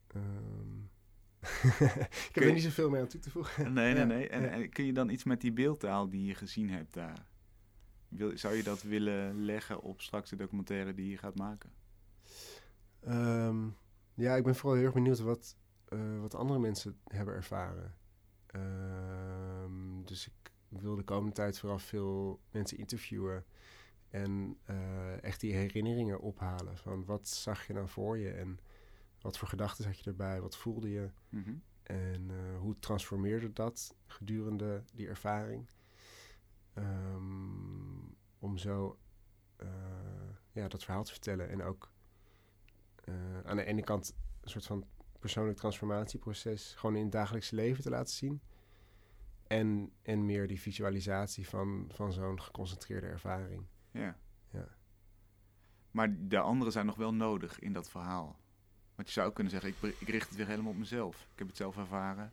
Ehm, 0.07 0.79
ik 2.29 2.31
heb 2.33 2.35
je- 2.35 2.41
er 2.45 2.53
niet 2.53 2.63
zoveel 2.63 2.91
meer 2.91 3.01
aan 3.01 3.07
toe 3.09 3.21
te 3.21 3.31
voegen. 3.31 3.73
Nee, 3.73 3.95
nee, 3.95 4.05
nee. 4.05 4.29
En, 4.29 4.51
en 4.51 4.69
kun 4.71 4.85
je 4.85 4.93
dan 4.93 5.09
iets 5.11 5.25
met 5.25 5.41
die 5.41 5.53
beeldtaal 5.53 6.09
die 6.11 6.25
je 6.25 6.35
gezien 6.35 6.71
hebt 6.71 6.95
daar? 6.95 7.29
Wil, 8.09 8.39
zou 8.39 8.55
je 8.55 8.63
dat 8.63 8.83
willen 8.83 9.45
leggen 9.45 9.81
op 9.83 10.01
straks 10.01 10.31
de 10.31 10.37
documentaire 10.37 10.95
die 10.95 11.11
je 11.11 11.17
gaat 11.17 11.37
maken? 11.39 11.71
Ehm, 13.01 13.69
ja, 14.15 14.37
ik 14.37 14.45
ben 14.45 14.55
vooral 14.55 14.77
heel 14.77 14.85
erg 14.85 14.95
benieuwd 14.95 15.21
wat, 15.21 15.57
eh, 15.89 16.21
wat 16.21 16.35
andere 16.35 16.59
mensen 16.61 16.99
hebben 17.07 17.35
ervaren. 17.35 17.95
Ehm, 18.47 20.03
dus 20.05 20.27
ik 20.27 20.51
wil 20.69 20.95
de 20.97 21.03
komende 21.03 21.33
tijd 21.35 21.59
vooral 21.59 21.79
veel 21.79 22.41
mensen 22.51 22.79
interviewen. 22.79 23.45
En 24.09 24.57
eh, 24.65 25.23
echt 25.23 25.41
die 25.41 25.55
herinneringen 25.55 26.21
ophalen. 26.21 26.77
Van 26.77 27.05
wat 27.05 27.29
zag 27.29 27.67
je 27.67 27.73
nou 27.73 27.89
voor 27.89 28.19
je? 28.19 28.31
En 28.31 28.59
wat 29.21 29.39
voor 29.39 29.49
gedachten 29.49 29.85
had 29.85 29.99
je 29.99 30.11
erbij? 30.11 30.41
Wat 30.41 30.57
voelde 30.57 30.91
je? 30.91 31.11
Mhm. 31.29 31.55
En 31.83 32.31
eh, 32.31 32.59
hoe 32.59 32.79
transformeerde 32.79 33.53
dat 33.53 33.95
gedurende 34.07 34.83
die 34.93 35.09
ervaring? 35.09 35.69
Ehm, 36.75 37.99
om 38.39 38.59
zo 38.59 38.99
eh, 39.57 39.69
ja, 40.53 40.69
dat 40.69 40.85
verhaal 40.85 41.05
te 41.05 41.13
vertellen. 41.13 41.49
En 41.49 41.63
ook 41.63 41.93
eh, 43.05 43.41
aan 43.45 43.57
de 43.57 43.65
ene 43.65 43.83
kant 43.83 44.15
een 44.41 44.51
soort 44.51 44.67
van 44.67 44.85
persoonlijk 45.19 45.59
transformatieproces 45.59 46.75
gewoon 46.75 46.97
in 46.97 47.03
het 47.03 47.13
dagelijkse 47.13 47.55
leven 47.55 47.83
te 47.83 47.91
laten 47.91 48.15
zien. 48.15 48.41
En, 49.47 49.93
en 50.03 50.27
meer 50.27 50.47
die 50.47 50.61
visualisatie 50.61 51.49
van, 51.49 51.85
van 51.89 52.13
zo'n 52.13 52.43
geconcentreerde 52.43 53.07
ervaring. 53.07 53.67
Ja. 53.91 54.19
Ja. 54.51 54.69
Maar 55.91 56.29
de 56.29 56.39
anderen 56.39 56.73
zijn 56.73 56.87
nog 56.87 56.97
wel 56.97 57.15
nodig 57.15 57.59
in 57.59 57.73
dat 57.73 57.91
verhaal. 57.91 58.39
Want 59.01 59.13
je 59.13 59.19
zou 59.19 59.29
ook 59.29 59.35
kunnen 59.35 59.53
zeggen, 59.53 59.71
ik, 59.71 59.95
ik 59.99 60.09
richt 60.09 60.29
het 60.29 60.37
weer 60.37 60.47
helemaal 60.47 60.73
op 60.73 60.79
mezelf. 60.79 61.17
Ik 61.33 61.39
heb 61.39 61.47
het 61.47 61.57
zelf 61.57 61.77
ervaren. 61.77 62.33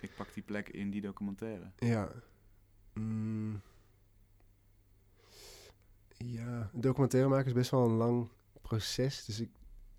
Ik 0.00 0.14
pak 0.16 0.34
die 0.34 0.42
plek 0.42 0.68
in 0.68 0.90
die 0.90 1.00
documentaire. 1.00 1.70
Ja. 1.78 2.12
Mm. 2.92 3.60
Ja, 6.16 6.70
documentaire 6.72 7.28
maken 7.28 7.46
is 7.46 7.52
best 7.52 7.70
wel 7.70 7.84
een 7.84 7.96
lang 7.96 8.28
proces. 8.62 9.24
Dus 9.24 9.40
ik, 9.40 9.50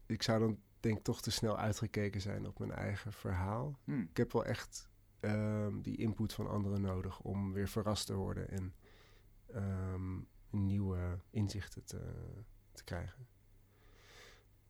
ik 0.05 0.23
zou 0.23 0.39
dan 0.39 0.59
denk 0.79 0.97
ik 0.97 1.03
toch 1.03 1.21
te 1.21 1.31
snel 1.31 1.57
uitgekeken 1.57 2.21
zijn 2.21 2.47
op 2.47 2.59
mijn 2.59 2.71
eigen 2.71 3.13
verhaal. 3.13 3.79
Hm. 3.83 4.01
Ik 4.01 4.17
heb 4.17 4.31
wel 4.31 4.45
echt 4.45 4.89
ehm, 5.19 5.81
die 5.81 5.97
input 5.97 6.33
van 6.33 6.49
anderen 6.49 6.81
nodig 6.81 7.19
om 7.19 7.53
weer 7.53 7.69
verrast 7.69 8.05
te 8.05 8.15
worden 8.15 8.49
en 8.49 8.73
ehm, 9.53 10.19
nieuwe 10.49 11.19
inzichten 11.29 11.83
te, 11.83 12.01
te 12.71 12.83
krijgen. 12.83 13.27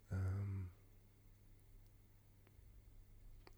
Ehm, 0.10 0.62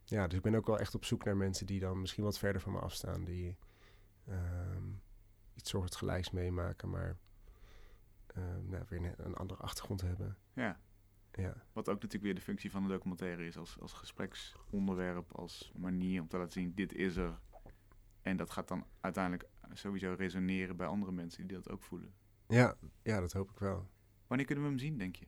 ja, 0.04 0.28
dus 0.28 0.38
ik 0.38 0.44
ben 0.44 0.56
ook 0.56 0.68
wel 0.68 0.80
echt 0.80 0.96
op 0.96 1.06
zoek 1.06 1.24
naar 1.24 1.38
mensen 1.38 1.66
die 1.66 1.80
dan 1.80 2.00
misschien 2.00 2.24
wat 2.24 2.40
verder 2.40 2.62
van 2.62 2.72
me 2.72 2.80
afstaan, 2.80 3.24
die 3.24 3.58
ehm, 4.26 4.90
iets 5.54 5.70
soortgelijks 5.70 6.32
meemaken, 6.32 6.90
maar 6.90 7.18
ehm, 8.28 8.70
nou, 8.70 8.86
weer 8.90 9.04
een, 9.04 9.26
een 9.26 9.36
andere 9.36 9.62
achtergrond 9.62 10.02
hebben. 10.02 10.38
Ja, 10.54 10.80
Ja, 11.32 11.54
wat 11.74 11.90
ook 11.90 11.96
natuurlijk 11.96 12.24
weer 12.24 12.36
de 12.36 12.42
functie 12.42 12.72
van 12.72 12.84
de 12.84 12.90
documentaire 12.90 13.46
is 13.46 13.58
als, 13.58 13.80
als 13.80 13.94
gespreksonderwerp, 13.94 15.32
als 15.32 15.72
manier 15.76 16.22
om 16.22 16.28
te 16.28 16.38
laten 16.38 16.52
zien, 16.52 16.74
dit 16.76 16.94
is 16.94 17.16
er. 17.16 17.40
En 18.22 18.38
dat 18.38 18.50
gaat 18.50 18.68
dan 18.68 18.86
uiteindelijk 19.00 19.50
sowieso 19.74 20.14
resoneren 20.18 20.78
bij 20.78 20.88
andere 20.88 21.12
mensen 21.12 21.48
die 21.48 21.58
dat 21.58 21.70
ook 21.70 21.84
voelen. 21.84 22.14
ja, 22.48 22.76
ja 23.04 23.20
dat 23.20 23.34
hoop 23.34 23.50
ik 23.52 23.60
wel. 23.60 23.90
Wanneer 24.28 24.46
kunnen 24.46 24.64
we 24.64 24.70
hem 24.70 24.80
zien, 24.80 24.98
denk 24.98 25.16
je? 25.16 25.28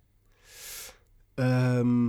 Ehm, 1.36 2.08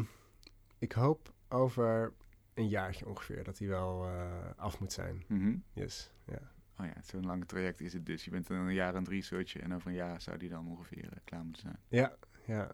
ik 0.79 0.93
hoop 0.93 1.33
over 1.49 2.12
een 2.55 2.68
jaartje 2.68 3.07
ongeveer 3.09 3.45
dat 3.45 3.59
hij 3.59 3.68
wel 3.68 4.07
eh, 4.07 4.31
af 4.57 4.81
moet 4.81 4.93
zijn. 4.93 5.25
Mhm. 5.29 5.57
Yes, 5.72 6.12
ja. 6.25 6.53
Oh 6.79 6.87
ja, 6.87 6.95
zo'n 7.03 7.27
lang 7.27 7.47
traject 7.47 7.81
is 7.81 7.93
het 7.93 8.07
dus. 8.07 8.25
Je 8.25 8.31
bent 8.31 8.49
een 8.49 8.72
jaar 8.72 8.95
aan 8.95 9.03
het 9.03 9.09
researchen 9.09 9.62
en 9.62 9.75
over 9.75 9.89
een 9.89 9.95
jaar 9.95 10.20
zou 10.20 10.39
die 10.39 10.49
dan 10.49 10.68
ongeveer 10.68 11.05
eh, 11.05 11.18
klaar 11.25 11.45
moeten 11.45 11.62
zijn. 11.62 11.79
Ja, 11.89 12.16
ja. 12.45 12.72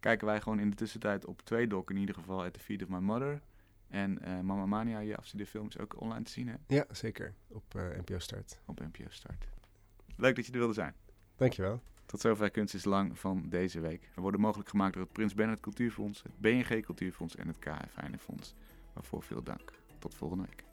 Kijken 0.00 0.26
wij 0.26 0.40
gewoon 0.40 0.58
in 0.58 0.70
de 0.70 0.76
tussentijd 0.76 1.26
op 1.26 1.42
twee 1.42 1.66
doc, 1.66 1.90
in 1.90 1.96
ieder 1.96 2.14
geval 2.14 2.44
At 2.44 2.52
the 2.52 2.60
Feet 2.60 2.82
of 2.82 2.88
My 2.88 2.98
Mother. 2.98 3.42
En 3.88 4.22
eh 4.22 4.40
Mama 4.40 4.66
Mania, 4.66 4.98
je 4.98 5.16
afstudeerfilm, 5.16 5.66
is 5.66 5.78
ook 5.78 6.00
online 6.00 6.22
te 6.24 6.30
zien 6.30 6.48
hè? 6.48 6.54
Ja, 6.66 6.84
zeker. 6.90 7.34
Op 7.48 7.74
NPO 7.74 8.18
Start. 8.18 8.60
op 8.64 8.80
NPO 8.80 9.08
Start. 9.08 9.48
Leuk 10.16 10.36
dat 10.36 10.46
je 10.46 10.52
er 10.52 10.58
wilde 10.58 10.74
zijn. 10.74 10.94
Dankjewel. 11.36 11.80
Tot 12.06 12.20
zover 12.20 12.50
Kunst 12.50 12.74
is 12.74 12.84
Lang 12.84 13.18
van 13.18 13.44
deze 13.48 13.80
week. 13.80 14.10
We 14.14 14.20
worden 14.20 14.40
mogelijk 14.40 14.68
gemaakt 14.68 14.94
door 14.94 15.02
het 15.02 15.12
Prins 15.12 15.34
Bernhard 15.34 15.60
Cultuurfonds, 15.60 16.22
het 16.22 16.38
BNG 16.38 16.82
Cultuurfonds 16.82 17.36
en 17.36 17.46
het 17.46 17.58
KF 17.58 18.20
Fonds. 18.20 18.54
Waarvoor 18.92 19.22
veel 19.22 19.42
dank. 19.42 19.72
Tot 19.98 20.14
volgende 20.14 20.44
week. 20.44 20.65